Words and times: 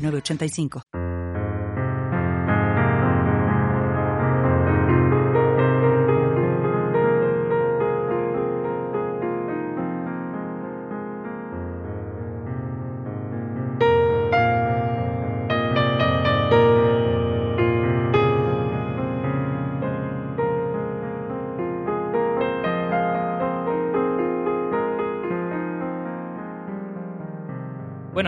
985. 0.00 1.09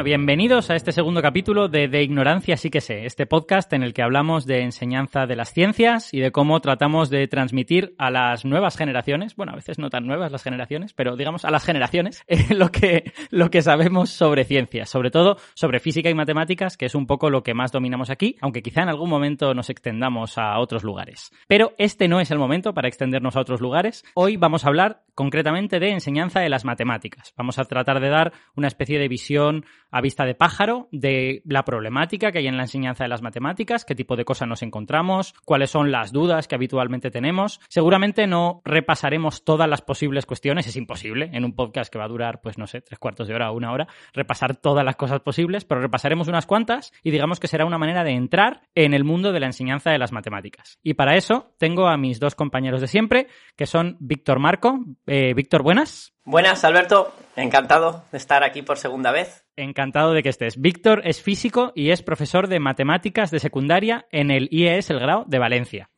Bienvenidos 0.03 0.69
a 0.69 0.75
este 0.75 0.91
segundo 0.91 1.23
capítulo 1.23 1.69
de 1.69 1.87
De 1.87 2.03
Ignorancia 2.03 2.57
sí 2.57 2.71
que 2.71 2.81
sé, 2.81 3.07
este 3.07 3.25
podcast 3.25 3.73
en 3.73 3.85
el 3.85 3.95
que 3.95 4.03
hablamos 4.03 4.47
de 4.47 4.63
enseñanza 4.63 5.27
de 5.27 5.37
las 5.37 5.53
ciencias 5.53 6.13
y 6.13 6.19
de 6.19 6.33
cómo 6.33 6.59
tratamos 6.61 7.09
de 7.09 7.29
transmitir 7.29 7.95
a 7.99 8.11
las 8.11 8.45
nuevas 8.45 8.77
generaciones, 8.77 9.37
bueno, 9.37 9.53
a 9.53 9.57
veces 9.57 9.79
no 9.79 9.91
tan 9.91 10.07
nuevas 10.07 10.33
las 10.33 10.43
generaciones, 10.43 10.93
pero 10.93 11.15
digamos 11.15 11.45
a 11.45 11.53
las 11.53 11.65
generaciones, 11.65 12.25
eh, 12.27 12.53
lo, 12.53 12.71
que, 12.71 13.13
lo 13.31 13.49
que 13.51 13.63
sabemos 13.63 14.11
sobre 14.11 14.45
ciencias, 14.45 14.89
sobre 14.89 15.13
todo 15.13 15.37
sobre 15.55 15.79
física 15.79 16.11
y 16.11 16.15
matemáticas, 16.15 16.77
que 16.77 16.87
es 16.87 16.97
un 16.97 17.07
poco 17.07 17.31
lo 17.31 17.45
que 17.45 17.55
más 17.55 17.71
dominamos 17.71 18.11
aquí, 18.11 18.37
aunque 18.41 18.63
quizá 18.63 18.83
en 18.83 18.89
algún 18.89 19.09
momento 19.09 19.55
nos 19.55 19.71
extendamos 19.71 20.37
a 20.37 20.59
otros 20.59 20.83
lugares. 20.83 21.31
Pero 21.47 21.75
este 21.79 22.09
no 22.09 22.21
es 22.21 22.33
el 22.33 22.39
momento 22.39 22.75
para 22.75 22.89
extendernos 22.89 23.37
a 23.37 23.41
otros 23.41 23.61
lugares. 23.61 24.05
Hoy 24.15 24.37
vamos 24.37 24.65
a 24.65 24.69
hablar 24.69 25.03
concretamente 25.15 25.79
de 25.79 25.91
enseñanza 25.91 26.41
de 26.41 26.49
las 26.49 26.65
matemáticas. 26.65 27.35
Vamos 27.37 27.59
a 27.59 27.65
tratar 27.65 28.01
de 28.01 28.09
dar 28.09 28.33
una 28.57 28.69
especie 28.69 28.99
de 28.99 29.09
visión 29.09 29.65
a 29.93 30.01
vista 30.01 30.25
de 30.25 30.35
pájaro 30.35 30.89
de 30.91 31.43
la 31.45 31.65
problemática 31.65 32.33
que 32.33 32.39
hay 32.39 32.49
en 32.49 32.57
la 32.57 32.65
enseñanza 32.65 33.05
de 33.05 33.09
las 33.09 33.23
matemáticas, 33.23 33.85
qué 33.85 33.95
tipo 33.95 34.17
de 34.17 34.25
cosas 34.25 34.49
nos 34.49 34.63
encontramos, 34.63 35.35
cuáles 35.45 35.71
son 35.71 35.93
las 35.93 36.11
dudas 36.11 36.49
que 36.49 36.57
habitualmente 36.57 37.11
tenemos. 37.11 37.61
Seguramente 37.69 38.27
no 38.27 38.63
repasaremos 38.65 39.45
todas 39.45 39.69
las 39.69 39.83
posibles 39.83 40.27
cuestiones, 40.27 40.67
es 40.67 40.77
imposible 40.77 41.31
en 41.33 41.45
un 41.45 41.55
podcast 41.55 41.93
que 41.93 41.99
va 41.99 42.07
a 42.07 42.09
durar, 42.09 42.41
pues 42.41 42.59
no 42.59 42.67
sé, 42.67 42.81
tres 42.81 42.99
cuartos 42.99 43.29
de 43.29 43.35
hora 43.35 43.51
o 43.51 43.57
una 43.57 43.71
hora, 43.71 43.87
repasar 44.13 44.57
todas 44.57 44.85
las 44.85 44.97
cosas 44.97 45.21
posibles, 45.21 45.65
pero 45.65 45.81
repasaremos 45.81 46.29
unas 46.29 46.47
cuantas 46.47 46.93
y 47.03 47.11
digamos 47.11 47.39
que 47.39 47.49
será 47.49 47.67
una 47.67 47.79
manera 47.79 48.03
de 48.03 48.13
entrar 48.13 48.63
en 48.75 48.95
el 48.95 49.05
mundo 49.05 49.33
de 49.33 49.41
la 49.41 49.47
enseñanza 49.47 49.91
de 49.91 49.99
las 49.99 50.13
matemáticas. 50.13 50.79
Y 50.83 50.95
para 50.95 51.17
eso 51.17 51.55
tengo 51.59 51.87
a 51.87 51.97
mis 51.97 52.19
dos 52.19 52.35
compañeros 52.35 52.81
de 52.81 52.89
siempre, 52.89 53.27
que 53.57 53.67
son 53.67 53.97
Víctor 54.01 54.39
Marco. 54.39 54.81
Eh, 55.07 55.35
Víctor, 55.35 55.63
buenas. 55.63 56.15
Buenas, 56.25 56.65
Alberto. 56.65 57.13
Encantado 57.35 58.05
de 58.13 58.19
estar 58.19 58.45
aquí 58.45 58.63
por 58.63 58.79
segunda 58.79 59.11
vez. 59.11 59.45
Encantado 59.57 60.13
de 60.13 60.23
que 60.23 60.29
estés. 60.29 60.61
Víctor 60.61 61.03
es 61.05 61.21
físico 61.21 61.73
y 61.75 61.91
es 61.91 62.03
profesor 62.03 62.47
de 62.47 62.61
matemáticas 62.61 63.33
de 63.33 63.41
secundaria 63.41 64.07
en 64.13 64.31
el 64.31 64.49
IES 64.53 64.91
El 64.91 65.01
Grau 65.01 65.25
de 65.27 65.39
Valencia. 65.41 65.92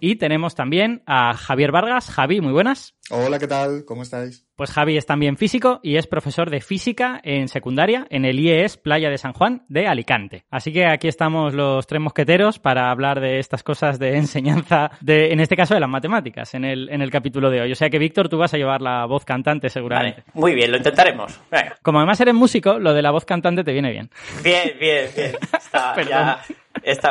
Y 0.00 0.16
tenemos 0.16 0.54
también 0.54 1.02
a 1.06 1.34
Javier 1.34 1.72
Vargas. 1.72 2.10
Javi, 2.10 2.40
muy 2.40 2.52
buenas. 2.52 2.94
Hola, 3.10 3.38
¿qué 3.38 3.46
tal? 3.46 3.84
¿Cómo 3.84 4.02
estáis? 4.02 4.44
Pues 4.56 4.72
Javi 4.72 4.96
es 4.96 5.06
también 5.06 5.36
físico 5.36 5.80
y 5.82 5.96
es 5.96 6.06
profesor 6.06 6.50
de 6.50 6.60
física 6.60 7.20
en 7.22 7.46
secundaria 7.46 8.06
en 8.10 8.24
el 8.24 8.40
IES 8.40 8.78
Playa 8.78 9.10
de 9.10 9.18
San 9.18 9.32
Juan 9.32 9.64
de 9.68 9.86
Alicante. 9.86 10.44
Así 10.50 10.72
que 10.72 10.86
aquí 10.86 11.06
estamos 11.06 11.54
los 11.54 11.86
tres 11.86 12.00
mosqueteros 12.00 12.58
para 12.58 12.90
hablar 12.90 13.20
de 13.20 13.38
estas 13.38 13.62
cosas 13.62 13.98
de 13.98 14.16
enseñanza, 14.16 14.90
de, 15.00 15.32
en 15.32 15.40
este 15.40 15.56
caso 15.56 15.74
de 15.74 15.80
las 15.80 15.90
matemáticas, 15.90 16.54
en 16.54 16.64
el, 16.64 16.88
en 16.88 17.02
el 17.02 17.10
capítulo 17.10 17.50
de 17.50 17.60
hoy. 17.60 17.72
O 17.72 17.76
sea 17.76 17.90
que 17.90 17.98
Víctor, 17.98 18.28
tú 18.28 18.38
vas 18.38 18.54
a 18.54 18.56
llevar 18.56 18.80
la 18.80 19.04
voz 19.06 19.24
cantante 19.24 19.68
seguramente. 19.68 20.24
Muy 20.34 20.54
bien, 20.54 20.70
lo 20.70 20.78
intentaremos. 20.78 21.38
Como 21.82 21.98
además 21.98 22.20
eres 22.20 22.34
músico, 22.34 22.78
lo 22.78 22.92
de 22.92 23.02
la 23.02 23.10
voz 23.10 23.24
cantante 23.24 23.62
te 23.62 23.72
viene 23.72 23.92
bien. 23.92 24.10
Bien, 24.42 24.72
bien, 24.80 25.10
bien. 25.14 25.32
Está, 25.52 26.02
ya, 26.02 26.42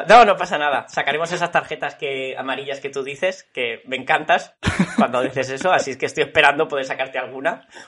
No, 0.08 0.26
no 0.26 0.36
pasa 0.36 0.58
nada. 0.58 0.88
Sacaremos 0.88 1.32
esas 1.32 1.52
tarjetas 1.52 1.96
que 1.96 2.36
amarillas 2.38 2.80
que 2.80 2.90
tú 2.90 3.04
dices, 3.04 3.44
que 3.54 3.82
me 3.86 3.98
encantas 3.98 4.56
cuando 4.98 5.22
dices 5.22 5.50
eso, 5.50 5.72
así 5.72 5.92
es 5.92 5.98
que 5.98 6.08
estoy 6.08 6.24
esperando 6.24 6.68
poder 6.68 6.86
sacarte 6.86 7.20
algo 7.20 7.36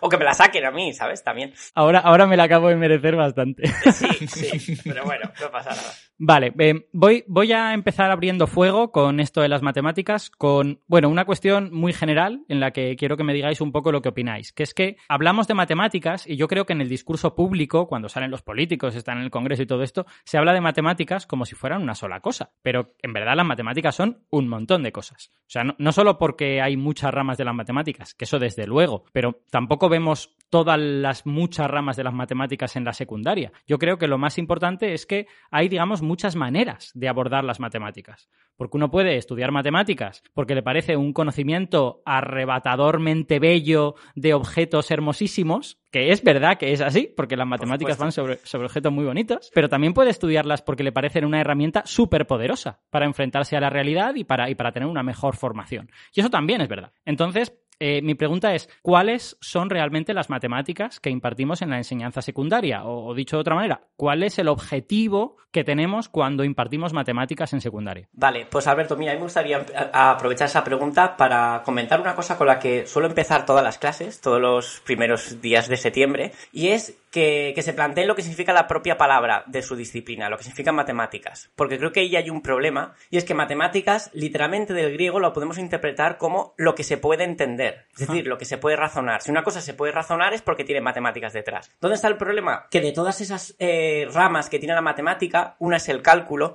o 0.02 0.10
que 0.10 0.18
me 0.18 0.26
la 0.26 0.34
saquen 0.34 0.66
a 0.66 0.72
mí, 0.72 0.94
¿sabes? 0.94 1.24
También. 1.24 1.54
Ahora, 1.74 2.00
ahora 2.00 2.28
me 2.28 2.36
la 2.36 2.44
acabo 2.44 2.70
de 2.70 2.76
merecer 2.76 3.16
bastante. 3.16 3.68
Sí, 3.68 4.28
sí, 4.60 4.78
pero 4.84 5.04
bueno, 5.06 5.32
no 5.40 5.52
pasa 5.52 5.70
nada. 5.70 5.94
Vale, 6.20 6.52
eh, 6.58 6.88
voy, 6.94 7.24
voy 7.28 7.52
a 7.52 7.76
empezar 7.76 8.10
abriendo 8.10 8.48
fuego 8.48 8.92
con 8.92 9.20
esto 9.20 9.42
de 9.42 9.50
las 9.50 9.62
matemáticas, 9.62 10.32
con, 10.32 10.82
bueno, 10.88 11.10
una 11.10 11.26
cuestión 11.26 11.70
muy 11.72 11.94
general 11.94 12.44
en 12.50 12.60
la 12.60 12.72
que 12.72 12.96
quiero 12.96 13.18
que 13.18 13.24
me 13.24 13.36
digáis 13.36 13.62
un 13.62 13.72
poco 13.72 13.92
lo 13.92 14.02
que 14.02 14.10
opináis, 14.10 14.52
que 14.52 14.64
es 14.64 14.74
que 14.74 14.98
hablamos 15.10 15.48
de 15.48 15.54
matemáticas 15.54 16.26
y 16.26 16.36
yo 16.36 16.48
creo 16.48 16.66
que 16.66 16.74
en 16.74 16.82
el 16.82 16.90
discurso 16.90 17.36
público, 17.36 17.88
cuando 17.88 18.10
salen 18.10 18.32
los 18.32 18.42
políticos, 18.42 18.96
están 18.96 19.20
en 19.20 19.26
el 19.26 19.30
Congreso 19.30 19.62
y 19.62 19.68
todo 19.68 19.84
esto, 19.84 20.08
se 20.24 20.40
habla 20.40 20.54
de 20.54 20.62
matemáticas 20.62 21.28
como 21.28 21.46
si 21.46 21.54
fueran 21.54 21.84
una 21.84 21.94
sola 21.94 22.20
cosa, 22.20 22.50
pero 22.64 22.96
en 23.04 23.14
verdad 23.14 23.36
las 23.36 23.46
matemáticas 23.46 23.94
son 23.94 24.24
un 24.32 24.48
montón 24.48 24.82
de 24.82 24.92
cosas. 24.92 25.32
O 25.42 25.50
sea, 25.50 25.64
no, 25.64 25.76
no 25.78 25.92
solo 25.92 26.18
porque 26.18 26.62
hay 26.64 26.78
muchas 26.78 27.14
ramas 27.14 27.38
de 27.38 27.46
las 27.46 27.54
matemáticas, 27.54 28.16
que 28.16 28.26
eso 28.26 28.40
desde 28.40 28.66
luego, 28.66 29.06
pero 29.14 29.44
tampoco 29.52 29.88
vemos 29.88 30.36
todas 30.50 30.80
las 30.80 31.26
muchas 31.26 31.70
ramas 31.70 31.96
de 31.96 32.04
las 32.04 32.14
matemáticas 32.14 32.76
en 32.76 32.86
la 32.86 32.94
secundaria. 32.94 33.52
Yo 33.68 33.78
creo 33.78 33.98
que 33.98 34.08
lo 34.08 34.18
más 34.18 34.38
importante 34.38 34.94
es 34.94 35.06
que 35.06 35.28
hay, 35.52 35.70
digamos, 35.70 36.02
muchas 36.07 36.35
maneras 36.35 36.91
de 36.94 37.07
abordar 37.07 37.44
las 37.44 37.59
matemáticas. 37.59 38.29
Porque 38.56 38.78
uno 38.78 38.90
puede 38.90 39.18
estudiar 39.18 39.51
matemáticas 39.51 40.23
porque 40.34 40.56
le 40.56 40.63
parece 40.63 40.97
un 40.97 41.13
conocimiento 41.13 42.01
arrebatadormente 42.06 43.40
bello 43.40 43.95
de 44.16 44.34
objetos 44.34 44.90
hermosísimos, 44.90 45.79
que 45.91 46.12
es 46.12 46.23
verdad 46.23 46.57
que 46.57 46.72
es 46.72 46.81
así, 46.81 47.13
porque 47.16 47.38
las 47.38 47.47
matemáticas 47.47 47.97
van 47.97 48.12
sobre, 48.12 48.38
sobre, 48.38 48.66
objetos 48.66 48.91
muy 48.91 49.06
bonitos, 49.06 49.51
pero 49.53 49.69
también 49.69 49.94
puede 49.94 50.09
estudiarlas 50.09 50.63
porque 50.63 50.84
le 50.84 50.91
parecen 50.91 51.25
una 51.25 51.40
herramienta 51.40 51.84
súper 51.85 52.25
poderosa 52.25 52.79
para 52.89 53.06
enfrentarse 53.06 53.56
a 53.56 53.62
la 53.62 53.69
realidad 53.69 54.16
y 54.16 54.24
para, 54.24 54.50
y 54.50 54.56
para 54.56 54.72
tener 54.72 54.89
una 54.89 55.03
mejor 55.03 55.35
formación. 55.35 55.91
Y 56.13 56.22
eso 56.22 56.29
también 56.29 56.62
es 56.62 56.68
verdad. 56.68 56.94
Entonces, 57.06 57.53
eh, 57.80 58.02
mi 58.02 58.16
pregunta 58.16 58.56
es, 58.56 58.70
¿cuáles 58.82 59.38
son 59.40 59.70
realmente 59.70 60.14
las 60.14 60.30
matemáticas 60.30 61.00
que 61.00 61.10
impartimos 61.10 61.62
en 61.62 61.70
la 61.70 61.78
enseñanza 61.78 62.22
secundaria? 62.22 62.86
O, 62.86 63.14
dicho 63.14 63.38
de 63.38 63.42
otra 63.42 63.56
manera, 63.56 63.82
¿cuál 63.96 64.24
es 64.24 64.40
el 64.40 64.48
objetivo 64.48 65.38
que 65.52 65.64
tenemos 65.64 66.10
cuando 66.10 66.44
impartimos 66.44 66.94
matemáticas 66.94 67.54
en 67.54 67.62
secundaria? 67.62 68.08
Vale, 68.14 68.48
pues 68.50 68.68
Alberto, 68.68 68.98
mira, 68.98 69.12
a 69.12 69.16
mí 69.16 69.20
me 69.20 69.26
gustaría 69.26 69.66
aprovechar 69.94 70.48
esa 70.48 70.64
pregunta 70.64 71.16
para 71.18 71.62
comentar 71.64 72.02
una 72.02 72.16
cosa 72.16 72.38
con 72.38 72.48
la 72.48 72.60
que 72.60 72.88
suelo 72.88 73.08
empezar 73.08 73.46
todas 73.46 73.64
las 73.64 73.78
clases, 73.78 74.22
todos 74.22 74.42
los 74.42 74.82
primeros 74.86 75.42
días 75.42 75.68
de 75.68 75.78
septiembre, 75.78 76.32
y 76.52 76.70
es 76.70 76.98
que, 77.12 77.53
se 77.62 77.73
planteen 77.73 78.07
lo 78.07 78.16
que 78.16 78.22
significa 78.22 78.53
la 78.53 78.68
propia 78.68 78.97
palabra 78.97 79.44
de 79.47 79.62
su 79.62 79.75
disciplina, 79.75 80.29
lo 80.29 80.38
que 80.38 80.44
significa 80.44 80.72
matemáticas. 80.72 81.50
Porque 81.56 81.78
creo 81.78 81.91
que 81.91 82.01
ahí 82.01 82.16
hay 82.16 82.29
un 82.29 82.41
problema, 82.41 82.94
y 83.09 83.18
es 83.18 83.23
que 83.23 83.34
matemáticas, 83.34 84.09
literalmente 84.13 84.73
del 84.73 84.94
griego, 84.94 85.19
lo 85.19 85.34
podemos 85.34 85.57
interpretar 85.57 86.18
como 86.18 86.53
lo 86.57 86.75
que 86.75 86.84
se 86.84 86.97
puede 86.97 87.23
entender, 87.23 87.85
es 87.94 88.07
decir, 88.07 88.28
lo 88.28 88.38
que 88.38 88.45
se 88.45 88.57
puede 88.57 88.75
razonar. 88.75 89.22
Si 89.22 89.31
una 89.31 89.44
cosa 89.44 89.62
se 89.62 89.73
puede 89.73 89.91
razonar 89.91 90.34
es 90.34 90.41
porque 90.41 90.63
tiene 90.63 90.81
matemáticas 90.81 91.34
detrás. 91.34 91.72
¿Dónde 91.79 91.95
está 91.95 92.07
el 92.07 92.18
problema? 92.18 92.68
Que 92.69 92.81
de 92.81 92.91
todas 92.91 93.22
esas 93.22 93.56
eh, 93.59 94.07
ramas 94.13 94.50
que 94.50 94.59
tiene 94.59 94.75
la 94.75 94.81
matemática, 94.81 95.56
una 95.59 95.78
es 95.78 95.89
el 95.89 96.01
cálculo, 96.01 96.53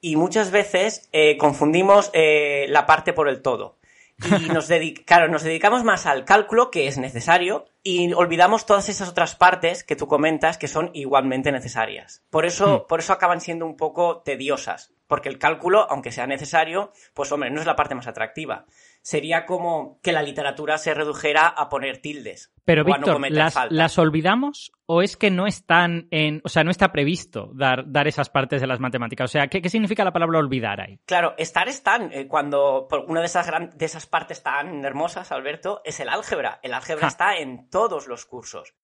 y 0.00 0.16
muchas 0.16 0.50
veces 0.50 1.08
eh, 1.12 1.36
confundimos 1.38 2.10
eh, 2.12 2.66
la 2.68 2.86
parte 2.86 3.12
por 3.12 3.28
el 3.28 3.40
todo. 3.40 3.76
Y 4.24 4.48
nos, 4.48 4.68
claro, 5.04 5.28
nos 5.28 5.42
dedicamos 5.42 5.84
más 5.84 6.06
al 6.06 6.24
cálculo, 6.24 6.70
que 6.70 6.86
es 6.86 6.98
necesario, 6.98 7.66
y 7.82 8.12
olvidamos 8.12 8.66
todas 8.66 8.88
esas 8.88 9.08
otras 9.08 9.34
partes 9.34 9.84
que 9.84 9.96
tú 9.96 10.06
comentas 10.06 10.58
que 10.58 10.68
son 10.68 10.90
igualmente 10.94 11.52
necesarias. 11.52 12.22
Por 12.30 12.46
eso, 12.46 12.84
hmm. 12.84 12.88
por 12.88 13.00
eso 13.00 13.12
acaban 13.12 13.40
siendo 13.40 13.66
un 13.66 13.76
poco 13.76 14.22
tediosas. 14.22 14.91
Porque 15.12 15.28
el 15.28 15.38
cálculo, 15.38 15.86
aunque 15.90 16.10
sea 16.10 16.26
necesario, 16.26 16.90
pues 17.12 17.30
hombre, 17.32 17.50
no 17.50 17.60
es 17.60 17.66
la 17.66 17.76
parte 17.76 17.94
más 17.94 18.06
atractiva 18.06 18.64
sería 19.02 19.44
como 19.46 20.00
que 20.00 20.12
la 20.12 20.22
literatura 20.22 20.78
se 20.78 20.94
redujera 20.94 21.48
a 21.48 21.68
poner 21.68 21.98
tildes. 21.98 22.52
Pero 22.64 22.84
Víctor, 22.84 23.20
las, 23.30 23.98
olvidamos 23.98 24.72
o 24.86 25.02
es 25.02 25.16
que 25.16 25.30
no 25.30 25.48
están 25.48 26.06
en, 26.12 26.40
o 26.44 26.48
sea, 26.48 26.62
no 26.62 26.70
está 26.70 26.92
previsto 26.92 27.50
dar, 27.52 27.90
dar 27.90 28.06
esas 28.06 28.30
partes 28.30 28.60
de 28.60 28.68
las 28.68 28.78
matemáticas? 28.78 29.28
O 29.28 29.32
sea, 29.32 29.48
¿qué, 29.48 29.68
significa 29.68 30.04
la 30.04 30.12
palabra 30.12 30.38
olvidar 30.38 30.80
ahí? 30.80 31.00
Claro, 31.04 31.34
estar 31.36 31.68
están. 31.68 32.12
Eh, 32.12 32.28
cuando 32.28 32.86
una 33.08 33.20
de 33.20 33.26
esas, 33.26 33.50
de 33.76 33.84
esas 33.84 34.06
partes 34.06 34.42
tan 34.44 34.84
hermosas, 34.84 35.32
Alberto, 35.32 35.82
es 35.84 35.98
el 35.98 36.08
álgebra. 36.08 36.60
El 36.62 36.72
álgebra 36.72 37.08
está 37.08 37.36
en 37.36 37.68
todos 37.68 38.06
los 38.06 38.24
cursos. 38.24 38.74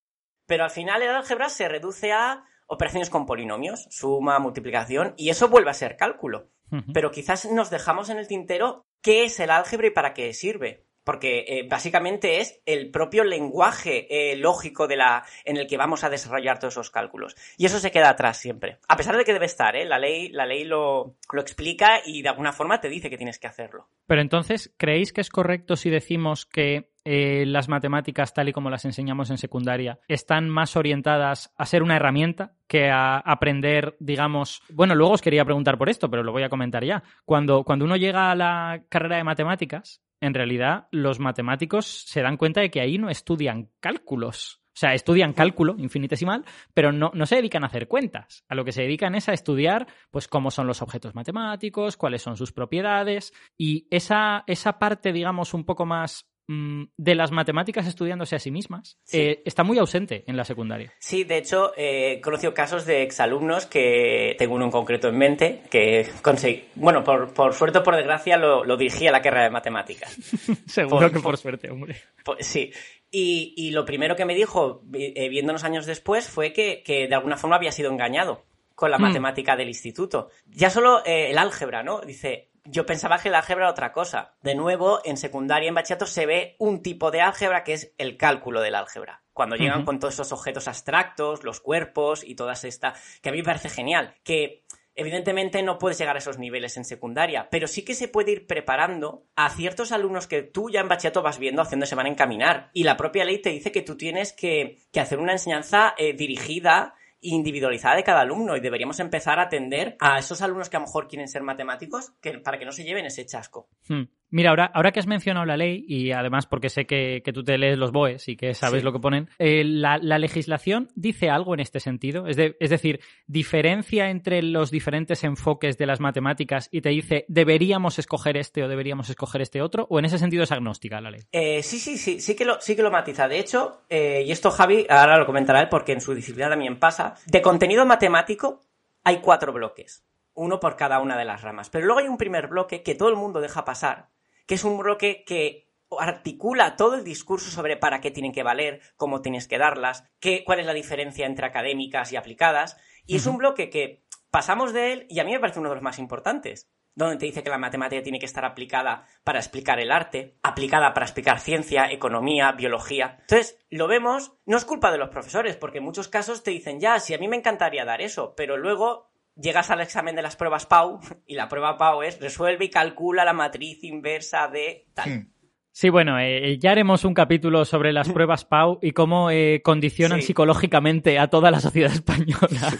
Pero 0.47 0.65
al 0.65 0.71
final 0.71 1.03
el 1.03 1.11
álgebra 1.11 1.49
se 1.49 1.69
reduce 1.69 2.13
a 2.13 2.43
operaciones 2.69 3.11
con 3.11 3.26
polinomios, 3.26 3.88
suma, 3.91 4.38
multiplicación, 4.38 5.15
y 5.17 5.31
eso 5.31 5.49
vuelve 5.49 5.70
a 5.70 5.75
ser 5.75 5.97
cálculo. 5.97 6.50
Pero 6.93 7.11
quizás 7.11 7.50
nos 7.50 7.70
dejamos 7.70 8.11
en 8.11 8.19
el 8.19 8.29
tintero 8.29 8.85
qué 9.00 9.25
es 9.25 9.41
el 9.41 9.50
álgebra 9.50 9.87
y 9.87 9.91
para 9.91 10.12
qué 10.12 10.35
sirve 10.35 10.87
porque 11.09 11.47
eh, 11.49 11.67
básicamente 11.67 12.38
es 12.43 12.61
el 12.67 12.91
propio 12.91 13.25
lenguaje 13.25 14.06
eh, 14.11 14.37
lógico 14.37 14.87
de 14.87 14.97
la, 14.97 15.25
en 15.47 15.56
el 15.56 15.67
que 15.67 15.79
vamos 15.79 16.05
a 16.05 16.11
desarrollar 16.11 16.59
todos 16.59 16.75
esos 16.75 16.91
cálculos. 16.91 17.35
Y 17.56 17.65
eso 17.65 17.79
se 17.79 17.91
queda 17.91 18.11
atrás 18.11 18.37
siempre. 18.37 18.76
A 18.87 18.97
pesar 18.99 19.17
de 19.17 19.25
que 19.25 19.32
debe 19.32 19.47
estar, 19.47 19.75
¿eh? 19.75 19.87
la 19.87 19.99
ley, 19.99 20.29
la 20.29 20.44
ley 20.44 20.64
lo, 20.64 21.17
lo 21.32 21.41
explica 21.41 22.03
y 22.05 22.21
de 22.21 22.29
alguna 22.29 22.53
forma 22.53 22.82
te 22.82 22.91
dice 22.91 23.09
que 23.09 23.17
tienes 23.17 23.38
que 23.38 23.47
hacerlo. 23.47 23.88
Pero 24.06 24.21
entonces, 24.21 24.75
¿creéis 24.76 25.14
que 25.14 25.23
es 25.23 25.31
correcto 25.31 25.76
si 25.76 25.88
decimos 25.88 26.44
que 26.44 26.91
eh, 27.11 27.47
las 27.47 27.71
matemáticas, 27.71 28.35
tal 28.35 28.51
y 28.51 28.53
como 28.53 28.69
las 28.69 28.85
enseñamos 28.85 29.31
en 29.31 29.39
secundaria, 29.39 29.99
están 30.09 30.51
más 30.51 30.77
orientadas 30.77 31.55
a 31.57 31.65
ser 31.65 31.83
una 31.83 31.97
herramienta 31.97 32.53
que 32.67 32.91
a 32.91 33.17
aprender, 33.17 33.97
digamos. 33.99 34.61
Bueno, 34.69 34.95
luego 34.95 35.15
os 35.15 35.23
quería 35.23 35.47
preguntar 35.47 35.79
por 35.79 35.89
esto, 35.89 36.11
pero 36.11 36.23
lo 36.23 36.33
voy 36.33 36.43
a 36.43 36.51
comentar 36.51 36.85
ya. 36.85 37.03
Cuando, 37.25 37.65
cuando 37.65 37.87
uno 37.87 37.97
llega 37.97 38.31
a 38.31 38.35
la 38.35 38.83
carrera 38.91 39.17
de 39.17 39.25
matemáticas, 39.25 40.03
en 40.21 40.35
realidad 40.35 40.89
los 40.91 41.19
matemáticos 41.19 41.87
se 41.87 42.21
dan 42.21 42.37
cuenta 42.37 42.61
de 42.61 42.71
que 42.71 42.83
ahí 42.83 42.99
no 42.99 43.09
estudian 43.09 43.71
cálculos. 43.81 44.61
O 44.67 44.79
sea, 44.79 44.93
estudian 44.93 45.33
cálculo 45.33 45.77
infinitesimal, 45.79 46.45
pero 46.75 46.93
no, 46.93 47.11
no, 47.15 47.25
se 47.25 47.37
dedican 47.37 47.65
a 47.65 47.69
hacer 47.69 47.89
cuentas. 47.89 48.45
A 48.51 48.55
lo 48.55 48.67
que 48.67 48.73
se 48.73 48.83
dedican 48.83 49.15
es 49.15 49.31
a 49.31 49.33
estudiar, 49.33 49.87
pues, 50.11 50.29
cómo 50.29 50.51
son 50.51 50.67
los 50.67 50.83
objetos 50.83 51.15
matemáticos, 51.15 51.97
cuáles 51.97 52.21
son 52.21 52.37
sus 52.37 52.53
propiedades. 52.53 53.33
Y 53.57 53.89
esa, 53.91 54.45
esa 54.47 54.79
parte, 54.79 55.15
digamos, 55.15 55.55
un 55.55 55.65
poco 55.65 55.87
más 55.87 56.29
de 56.49 57.15
las 57.15 57.31
matemáticas 57.31 57.87
estudiándose 57.87 58.35
a 58.35 58.39
sí 58.39 58.50
mismas 58.50 58.99
eh, 59.12 59.43
está 59.45 59.65
muy 59.65 59.79
ausente 59.79 60.25
en 60.27 60.37
la 60.39 60.47
secundaria. 60.47 60.95
Sí, 60.99 61.25
de 61.25 61.37
hecho, 61.37 61.73
eh, 61.77 62.12
he 62.12 62.21
conocido 62.23 62.55
casos 62.55 62.87
de 62.87 63.03
exalumnos 63.03 63.67
que 63.67 64.35
tengo 64.39 64.55
uno 64.55 64.65
en 64.65 64.71
concreto 64.71 65.09
en 65.09 65.19
mente 65.19 65.62
que 65.71 66.09
conseguí, 66.23 66.65
bueno, 66.75 67.05
por, 67.05 67.53
suerte 67.53 67.79
o 67.79 67.83
por 67.83 67.97
desgracia 67.97 68.39
lo, 68.39 68.65
lo 68.65 68.79
dirigí 68.79 69.06
a 69.06 69.12
la 69.12 69.21
carrera 69.21 69.45
de 69.45 69.50
matemáticas. 69.50 70.11
Seguro 70.67 71.12
que 71.12 71.21
por, 71.21 71.37
suerte, 71.37 71.71
hombre. 71.71 71.97
sí. 72.41 72.73
Y, 73.11 73.71
lo 73.71 73.85
primero 73.85 74.17
que 74.17 74.25
me 74.25 74.35
dijo, 74.35 74.83
eh, 74.93 75.29
viéndonos 75.29 75.65
años 75.65 75.87
después, 75.87 76.29
fue 76.29 76.53
que, 76.53 76.83
de 76.87 77.15
alguna 77.15 77.37
forma 77.37 77.56
había 77.56 77.73
sido 77.73 77.91
engañado 77.91 78.45
con 78.75 78.91
la 78.91 78.99
mm. 78.99 79.03
matemática 79.03 79.56
del 79.56 79.69
instituto. 79.69 80.29
Ya 80.47 80.71
solo 80.71 81.03
el 81.05 81.37
álgebra, 81.37 81.83
¿no? 81.83 82.00
Dice, 82.00 82.48
yo 82.70 82.87
pensaba 82.87 83.19
que 83.19 83.29
el 83.29 83.35
álgebra 83.35 83.65
era 83.65 83.73
otra 83.73 83.93
cosa. 83.93 84.35
De 84.43 84.55
nuevo, 84.55 85.00
en 85.05 85.17
secundaria, 85.17 85.69
en 85.69 85.75
bachillerato, 85.75 86.06
se 86.06 86.26
ve 86.26 86.56
un 86.59 86.82
tipo 86.82 87.11
de 87.11 87.20
álgebra 87.20 87.65
que 87.65 87.73
es 87.73 87.94
el 87.99 88.17
cálculo 88.17 88.61
del 88.61 88.75
álgebra. 88.75 89.23
Cuando 89.32 89.56
llegan 89.56 89.85
con 89.85 89.99
todos 89.99 90.15
esos 90.15 90.32
objetos 90.32 90.69
abstractos, 90.69 91.44
los 91.44 91.61
cuerpos 91.61 92.25
y 92.25 92.35
todas 92.35 92.65
estas, 92.65 93.00
que 93.20 93.29
a 93.29 93.32
mí 93.32 93.38
me 93.38 93.44
parece 93.44 93.69
genial. 93.69 94.15
Que 94.23 94.65
evidentemente 94.94 95.62
no 95.62 95.79
puedes 95.79 95.97
llegar 95.97 96.17
a 96.17 96.19
esos 96.19 96.38
niveles 96.38 96.76
en 96.76 96.85
secundaria, 96.85 97.49
pero 97.50 97.69
sí 97.69 97.85
que 97.85 97.94
se 97.94 98.09
puede 98.09 98.32
ir 98.32 98.47
preparando 98.49 99.26
a 99.37 99.49
ciertos 99.50 99.93
alumnos 99.93 100.26
que 100.26 100.43
tú 100.43 100.71
ya 100.71 100.81
en 100.81 100.88
bachillerato 100.88 101.23
vas 101.23 101.38
viendo 101.38 101.62
haciendo 101.62 101.87
se 101.87 101.94
van 101.94 102.06
a 102.06 102.11
encaminar. 102.11 102.71
Y 102.73 102.82
la 102.82 102.97
propia 102.97 103.25
ley 103.25 103.38
te 103.41 103.50
dice 103.50 103.71
que 103.71 103.82
tú 103.82 103.97
tienes 103.97 104.32
que, 104.32 104.79
hacer 104.94 105.21
una 105.21 105.32
enseñanza 105.32 105.94
eh, 105.97 106.14
dirigida 106.14 106.94
individualizada 107.20 107.97
de 107.97 108.05
cada 108.05 108.20
alumno 108.20 108.56
y 108.56 108.61
deberíamos 108.61 109.00
empezar 109.00 109.38
a 109.38 109.44
atender 109.44 109.97
a 110.00 110.19
esos 110.19 110.41
alumnos 110.43 110.69
que 110.69 110.76
a 110.76 110.81
lo 110.81 110.87
mejor 110.87 111.09
quieren 111.09 111.29
ser 111.29 111.43
matemáticos 111.43 112.12
que, 112.20 112.38
para 112.38 112.59
que 112.59 112.65
no 112.65 112.73
se 112.73 112.85
lleven 112.85 113.06
ese 113.06 113.26
chasco. 113.26 113.69
Hmm. 113.88 114.05
Mira, 114.31 114.51
ahora, 114.51 114.71
ahora 114.75 114.93
que 114.93 115.01
has 115.01 115.07
mencionado 115.07 115.47
la 115.47 115.57
ley, 115.57 115.85
y 115.89 116.13
además 116.13 116.47
porque 116.47 116.69
sé 116.69 116.87
que, 116.87 117.23
tú 117.33 117.43
te 117.45 117.57
lees 117.57 117.79
los 117.79 117.93
BOEs 117.93 118.29
y 118.29 118.37
que 118.37 118.53
sabes 118.55 118.85
lo 118.85 118.93
que 118.93 118.99
ponen, 118.99 119.29
eh, 119.39 119.65
la, 119.65 119.99
legislación 119.99 120.89
dice 120.95 121.31
algo 121.31 121.55
en 121.55 121.61
este 121.61 121.81
sentido? 121.81 122.27
Es, 122.27 122.37
es, 122.39 122.71
decir, 122.71 123.01
¿diferencia 123.27 124.11
entre 124.11 124.43
los 124.43 124.71
diferentes 124.71 125.25
enfoques 125.25 125.79
de 125.79 125.87
las 125.87 126.01
matemáticas 126.01 126.69
y 126.73 126.81
te 126.81 126.91
dice 126.91 127.25
deberíamos 127.29 127.99
escoger 127.99 128.37
este 128.37 128.65
o 128.65 128.69
deberíamos 128.69 129.09
escoger 129.09 129.41
este 129.41 129.63
otro? 129.63 129.87
¿O 129.91 129.99
en 129.99 130.05
ese 130.05 130.19
sentido 130.19 130.43
es 130.43 130.53
agnóstica 130.53 131.01
la 131.01 131.11
ley? 131.11 131.21
Eh, 131.33 131.63
sí, 131.63 131.79
sí, 131.79 131.97
sí, 131.97 132.21
sí 132.21 132.37
que, 132.37 132.45
lo, 132.45 132.61
sí 132.61 132.77
que 132.77 132.83
lo 132.83 132.91
matiza. 132.91 133.29
De 133.29 133.39
hecho, 133.39 133.83
eh, 133.89 134.25
y 134.27 134.33
esto 134.33 134.51
Javi 134.51 134.87
ahora 134.89 135.17
lo 135.17 135.27
comentará 135.27 135.61
él 135.61 135.69
porque 135.69 135.93
en 135.93 136.01
su 136.01 136.15
disciplina 136.15 136.51
también 136.51 136.79
pasa, 136.79 137.15
de 137.27 137.41
contenido 137.41 137.87
matemático 137.87 138.61
hay 139.05 139.19
cuatro 139.19 139.53
bloques 139.53 140.05
uno 140.39 140.61
por 140.61 140.77
cada 140.77 141.01
una 141.01 141.17
de 141.17 141.25
las 141.25 141.43
ramas. 141.43 141.69
Pero 141.69 141.87
luego 141.87 142.01
hay 142.01 142.09
un 142.09 142.17
primer 142.17 142.47
bloque 142.47 142.83
que 142.83 142.95
todo 142.95 143.09
el 143.09 143.17
mundo 143.17 143.41
deja 143.41 143.65
pasar, 143.65 144.09
que 144.49 144.55
es 144.55 144.65
un 144.65 144.79
bloque 144.79 145.25
que 145.25 145.69
articula 146.00 146.75
todo 146.75 146.95
el 146.95 147.05
discurso 147.05 147.50
sobre 147.50 147.77
para 147.77 148.00
qué 148.00 148.11
tienen 148.11 148.33
que 148.33 148.43
valer, 148.43 148.81
cómo 148.97 149.21
tienes 149.21 149.47
que 149.47 149.59
darlas, 149.59 150.05
qué, 150.21 150.43
cuál 150.45 150.59
es 150.59 150.67
la 150.67 150.73
diferencia 150.73 151.27
entre 151.27 151.47
académicas 151.47 152.12
y 152.12 152.17
aplicadas. 152.17 152.79
Y 153.06 153.17
es 153.17 153.27
un 153.27 153.37
bloque 153.37 153.69
que 153.69 154.06
pasamos 154.31 154.73
de 154.73 154.93
él 154.93 155.06
y 155.11 155.21
a 155.21 155.25
mí 155.25 155.33
me 155.33 155.39
parece 155.39 155.61
uno 155.61 155.69
de 155.69 155.75
los 155.75 155.85
más 155.85 155.99
importantes, 155.99 156.67
donde 156.95 157.19
te 157.19 157.27
dice 157.27 157.43
que 157.43 157.50
la 157.50 157.59
matemática 157.59 158.03
tiene 158.03 158.19
que 158.19 158.25
estar 158.25 158.47
aplicada 158.47 159.06
para 159.23 159.39
explicar 159.39 159.81
el 159.81 159.93
arte, 159.93 160.39
aplicada 160.43 160.95
para 160.95 161.05
explicar 161.05 161.41
ciencia, 161.41 161.93
economía, 161.93 162.53
biología. 162.53 163.19
Entonces, 163.21 163.59
lo 163.69 163.87
vemos, 163.87 164.33
no 164.47 164.56
es 164.56 164.65
culpa 164.65 164.91
de 164.91 164.99
los 164.99 165.11
profesores, 165.11 165.56
porque 165.56 165.79
en 165.79 165.85
muchos 165.85 166.09
casos 166.09 166.43
te 166.43 166.53
dicen, 166.53 166.81
ya, 166.81 166.99
sí, 167.00 167.12
a 167.12 167.19
mí 167.19 167.29
me 167.29 167.37
encantaría 167.37 167.85
dar 167.85 168.00
eso, 168.00 168.35
pero 168.35 168.56
luego 168.56 169.11
llegas 169.40 169.70
al 169.70 169.81
examen 169.81 170.17
de 170.17 170.23
las 170.23 170.37
pruebas 170.37 170.67
PAU 170.67 171.00
y 171.26 171.35
la 171.35 171.49
prueba 171.49 171.79
PAU 171.79 172.02
es 172.02 172.20
resuelve 172.20 172.67
y 172.67 172.70
calcula 172.70 173.25
la 173.25 173.32
matriz 173.32 173.82
inversa 173.85 174.49
de 174.49 174.87
tal. 174.94 175.11
Hmm. 175.11 175.32
Sí, 175.70 175.90
bueno, 175.90 176.19
eh, 176.19 176.58
ya 176.58 176.73
haremos 176.73 177.05
un 177.05 177.14
capítulo 177.14 177.64
sobre 177.64 177.93
las 177.93 178.08
pruebas 178.08 178.44
PAU 178.44 178.81
y 178.82 178.90
cómo 178.90 179.31
eh, 179.31 179.61
condicionan 179.62 180.23
psicológicamente 180.23 181.20
a 181.20 181.29
toda 181.29 181.52
la 181.52 181.61
sociedad 181.61 181.93
española. 181.93 182.76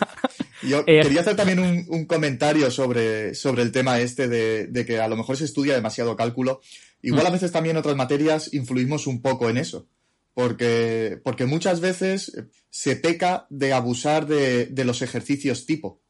Yo 0.65 0.81
eh, 0.89 1.03
quería 1.03 1.21
hacer 1.21 1.37
también 1.37 1.61
un, 1.61 2.07
comentario 2.07 2.73
sobre, 2.73 3.37
sobre, 3.37 3.63
el 3.63 3.71
tema 3.71 4.01
este 4.01 4.27
de, 4.27 4.85
que 4.85 4.99
a 4.99 5.07
lo 5.07 5.17
mejor 5.17 5.37
se 5.37 5.45
estudia 5.45 5.77
demasiado 5.77 6.17
cálculo. 6.17 6.61
Igual 7.01 7.27
a 7.27 7.31
mm. 7.31 7.35
veces 7.35 7.53
también 7.53 7.77
en 7.77 7.81
otras 7.81 7.95
materias 7.95 8.53
influimos 8.53 9.07
un 9.07 9.23
poco 9.23 9.49
en 9.49 9.59
eso. 9.59 9.87
Porque, 10.35 11.21
porque 11.23 11.47
muchas 11.47 11.81
veces 11.81 12.33
se 12.69 12.97
peca 12.97 13.47
de 13.49 13.73
abusar 13.73 14.27
de 14.27 14.85
los 14.85 15.03
ejercicios 15.03 15.67
tipo. 15.67 16.01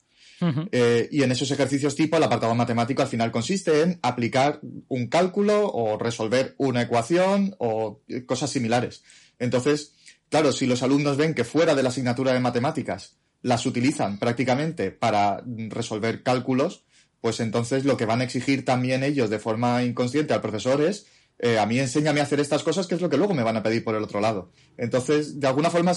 Eh, 0.72 1.08
y 1.10 1.22
en 1.22 1.32
esos 1.32 1.50
ejercicios 1.50 1.96
tipo, 1.96 2.16
el 2.16 2.22
apartado 2.22 2.54
matemático 2.54 3.02
al 3.02 3.08
final 3.08 3.30
consiste 3.30 3.82
en 3.82 3.98
aplicar 4.02 4.60
un 4.88 5.08
cálculo 5.08 5.68
o 5.68 5.98
resolver 5.98 6.54
una 6.58 6.82
ecuación 6.82 7.56
o 7.58 8.02
cosas 8.26 8.50
similares. 8.50 9.02
Entonces, 9.38 9.94
claro, 10.28 10.52
si 10.52 10.66
los 10.66 10.82
alumnos 10.82 11.16
ven 11.16 11.34
que 11.34 11.44
fuera 11.44 11.74
de 11.74 11.82
la 11.82 11.88
asignatura 11.88 12.32
de 12.32 12.40
matemáticas 12.40 13.16
las 13.42 13.66
utilizan 13.66 14.18
prácticamente 14.18 14.90
para 14.90 15.42
resolver 15.46 16.22
cálculos, 16.22 16.84
pues 17.20 17.40
entonces 17.40 17.84
lo 17.84 17.96
que 17.96 18.04
van 18.04 18.20
a 18.20 18.24
exigir 18.24 18.64
también 18.64 19.02
ellos 19.02 19.30
de 19.30 19.38
forma 19.38 19.82
inconsciente 19.82 20.34
al 20.34 20.40
profesor 20.40 20.82
es 20.82 21.06
eh, 21.38 21.58
a 21.58 21.66
mí 21.66 21.78
enséñame 21.78 22.20
a 22.20 22.24
hacer 22.24 22.40
estas 22.40 22.64
cosas, 22.64 22.86
que 22.86 22.96
es 22.96 23.00
lo 23.00 23.08
que 23.08 23.16
luego 23.16 23.34
me 23.34 23.44
van 23.44 23.56
a 23.56 23.62
pedir 23.62 23.84
por 23.84 23.94
el 23.94 24.02
otro 24.02 24.20
lado. 24.20 24.50
Entonces, 24.76 25.38
de 25.38 25.46
alguna 25.46 25.70
forma, 25.70 25.92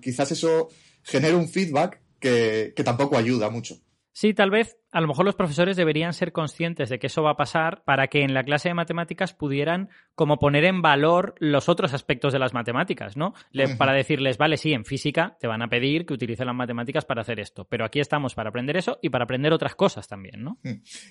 quizás 0.00 0.32
eso 0.32 0.68
genera 1.02 1.36
un 1.36 1.48
feedback 1.48 2.00
que, 2.18 2.72
tampoco 2.84 3.16
ayuda 3.16 3.50
mucho. 3.50 3.78
Sí, 4.18 4.34
tal 4.34 4.50
vez 4.50 4.76
a 4.90 5.00
lo 5.00 5.08
mejor 5.08 5.24
los 5.24 5.34
profesores 5.34 5.76
deberían 5.76 6.12
ser 6.12 6.32
conscientes 6.32 6.88
de 6.88 6.98
que 6.98 7.08
eso 7.08 7.22
va 7.22 7.32
a 7.32 7.36
pasar 7.36 7.82
para 7.84 8.08
que 8.08 8.22
en 8.22 8.34
la 8.34 8.44
clase 8.44 8.68
de 8.68 8.74
matemáticas 8.74 9.34
pudieran 9.34 9.90
como 10.14 10.38
poner 10.38 10.64
en 10.64 10.82
valor 10.82 11.34
los 11.38 11.68
otros 11.68 11.92
aspectos 11.92 12.32
de 12.32 12.38
las 12.38 12.54
matemáticas, 12.54 13.16
¿no? 13.16 13.34
Para 13.76 13.92
decirles, 13.92 14.38
vale, 14.38 14.56
sí, 14.56 14.72
en 14.72 14.84
física 14.84 15.36
te 15.40 15.46
van 15.46 15.62
a 15.62 15.68
pedir 15.68 16.06
que 16.06 16.14
utilicen 16.14 16.46
las 16.46 16.56
matemáticas 16.56 17.04
para 17.04 17.22
hacer 17.22 17.38
esto, 17.38 17.66
pero 17.66 17.84
aquí 17.84 18.00
estamos 18.00 18.34
para 18.34 18.48
aprender 18.48 18.76
eso 18.76 18.98
y 19.02 19.10
para 19.10 19.24
aprender 19.24 19.52
otras 19.52 19.74
cosas 19.74 20.08
también, 20.08 20.42
¿no? 20.42 20.58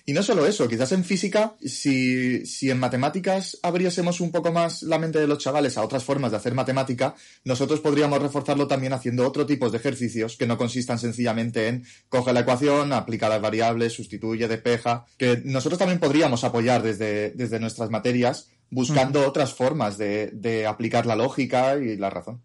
Y 0.04 0.12
no 0.12 0.22
solo 0.22 0.46
eso, 0.46 0.68
quizás 0.68 0.92
en 0.92 1.04
física, 1.04 1.54
si, 1.60 2.44
si 2.44 2.70
en 2.70 2.78
matemáticas 2.78 3.58
abriésemos 3.62 4.20
un 4.20 4.32
poco 4.32 4.52
más 4.52 4.82
la 4.82 4.98
mente 4.98 5.20
de 5.20 5.28
los 5.28 5.38
chavales 5.38 5.78
a 5.78 5.84
otras 5.84 6.04
formas 6.04 6.32
de 6.32 6.36
hacer 6.36 6.54
matemática, 6.54 7.14
nosotros 7.44 7.80
podríamos 7.80 8.20
reforzarlo 8.20 8.66
también 8.66 8.92
haciendo 8.92 9.26
otro 9.26 9.46
tipo 9.46 9.70
de 9.70 9.78
ejercicios 9.78 10.36
que 10.36 10.46
no 10.46 10.58
consistan 10.58 10.98
sencillamente 10.98 11.68
en 11.68 11.84
coge 12.08 12.32
la 12.32 12.40
ecuación, 12.40 12.92
aplica 12.92 13.28
las 13.28 13.40
variables, 13.40 13.67
sustituye, 13.90 14.48
despeja, 14.48 15.06
que 15.16 15.42
nosotros 15.44 15.78
también 15.78 16.00
podríamos 16.00 16.44
apoyar 16.44 16.82
desde, 16.82 17.30
desde 17.30 17.60
nuestras 17.60 17.90
materias 17.90 18.50
buscando 18.70 19.26
otras 19.26 19.54
formas 19.54 19.98
de, 19.98 20.66
aplicar 20.68 21.06
la 21.06 21.16
lógica 21.16 21.76
y 21.76 21.96
la 21.96 22.10
razón. 22.10 22.42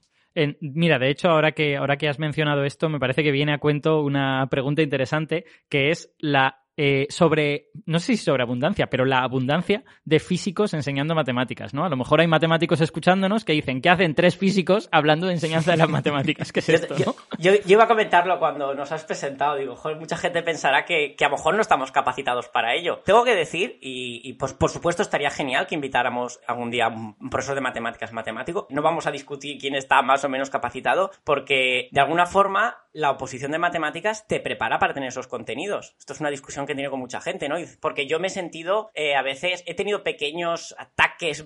mira, 0.62 1.00
de 1.00 1.10
hecho, 1.10 1.30
ahora 1.30 1.52
que, 1.52 1.78
ahora 1.78 1.98
que 1.98 2.08
has 2.08 2.20
mencionado 2.20 2.64
esto, 2.64 2.90
me 2.90 3.00
parece 3.00 3.24
que 3.24 3.32
viene 3.32 3.54
a 3.54 3.60
cuento 3.60 4.02
una 4.02 4.48
pregunta 4.50 4.82
interesante, 4.82 5.46
que 5.70 5.92
es 5.92 6.14
la 6.20 6.63
eh, 6.76 7.06
sobre, 7.10 7.70
no 7.86 8.00
sé 8.00 8.18
si 8.18 8.24
sobre 8.24 8.44
abundancia, 8.44 8.88
pero 8.88 9.06
la 9.06 9.20
abundancia 9.20 9.84
de 10.06 10.20
físicos 10.20 10.74
enseñando 10.74 11.14
matemáticas, 11.14 11.74
¿no? 11.74 11.86
A 11.86 11.90
lo 11.90 11.98
mejor 11.98 12.22
hay 12.22 12.28
matemáticos 12.28 12.82
escuchándonos 12.82 13.46
que 13.46 13.54
dicen, 13.54 13.82
¿qué 13.82 13.90
hacen 13.90 14.16
tres 14.16 14.38
físicos 14.38 14.90
hablando 14.92 15.28
de 15.28 15.34
enseñanza 15.34 15.72
de 15.72 15.78
las 15.78 15.90
matemáticas? 15.90 16.52
¿Qué 16.52 16.60
es 16.62 16.70
esto? 16.70 16.96
Yo, 17.38 17.52
iba 17.66 17.84
a 17.84 17.88
comentarlo 17.88 18.40
cuando 18.40 18.74
nos 18.74 18.92
has 18.92 19.04
presentado, 19.06 19.56
digo, 19.56 19.76
joder, 19.76 19.98
mucha 19.98 20.18
gente 20.18 20.42
pensará 20.42 20.86
que, 20.86 21.16
a 21.20 21.24
lo 21.26 21.38
mejor 21.38 21.56
no 21.56 21.62
estamos 21.62 21.92
capacitados 21.92 22.48
para 22.48 22.74
ello. 22.76 23.02
Tengo 23.06 23.24
que 23.24 23.36
decir, 23.36 23.78
y, 23.82 24.34
pues 24.34 24.54
por 24.54 24.70
supuesto 24.70 25.02
estaría 25.02 25.30
genial 25.30 25.68
que 25.68 25.76
invitáramos 25.76 26.40
algún 26.48 26.72
día 26.72 26.86
a 26.86 26.90
un 26.90 27.30
profesor 27.30 27.56
de 27.56 27.62
matemáticas 27.62 28.14
matemático. 28.14 28.68
No 28.70 28.82
vamos 28.82 29.08
a 29.08 29.12
discutir 29.12 29.60
quién 29.60 29.76
está 29.76 30.02
más 30.02 30.24
o 30.24 30.30
menos 30.30 30.50
capacitado, 30.50 31.12
porque 31.24 31.90
de 31.92 32.00
alguna 32.00 32.26
forma 32.26 32.78
la 32.94 33.12
oposición 33.12 33.52
de 33.52 33.60
matemáticas 33.60 34.28
te 34.28 34.40
prepara 34.40 34.80
para 34.80 34.94
tener 34.94 35.10
esos 35.10 35.28
contenidos. 35.28 35.96
Esto 35.98 36.14
es 36.14 36.20
una 36.20 36.30
discusión 36.30 36.63
que 36.66 36.74
he 36.74 36.76
tenido 36.76 36.92
con 36.92 37.00
mucha 37.00 37.22
gente, 37.22 37.50
¿no? 37.50 37.56
Porque 37.80 38.08
yo 38.08 38.20
me 38.20 38.28
he 38.28 38.30
sentido, 38.30 38.92
eh, 38.94 39.16
a 39.16 39.22
veces, 39.22 39.64
he 39.66 39.76
tenido 39.76 40.04
pequeños 40.04 40.76
ataques, 40.78 41.46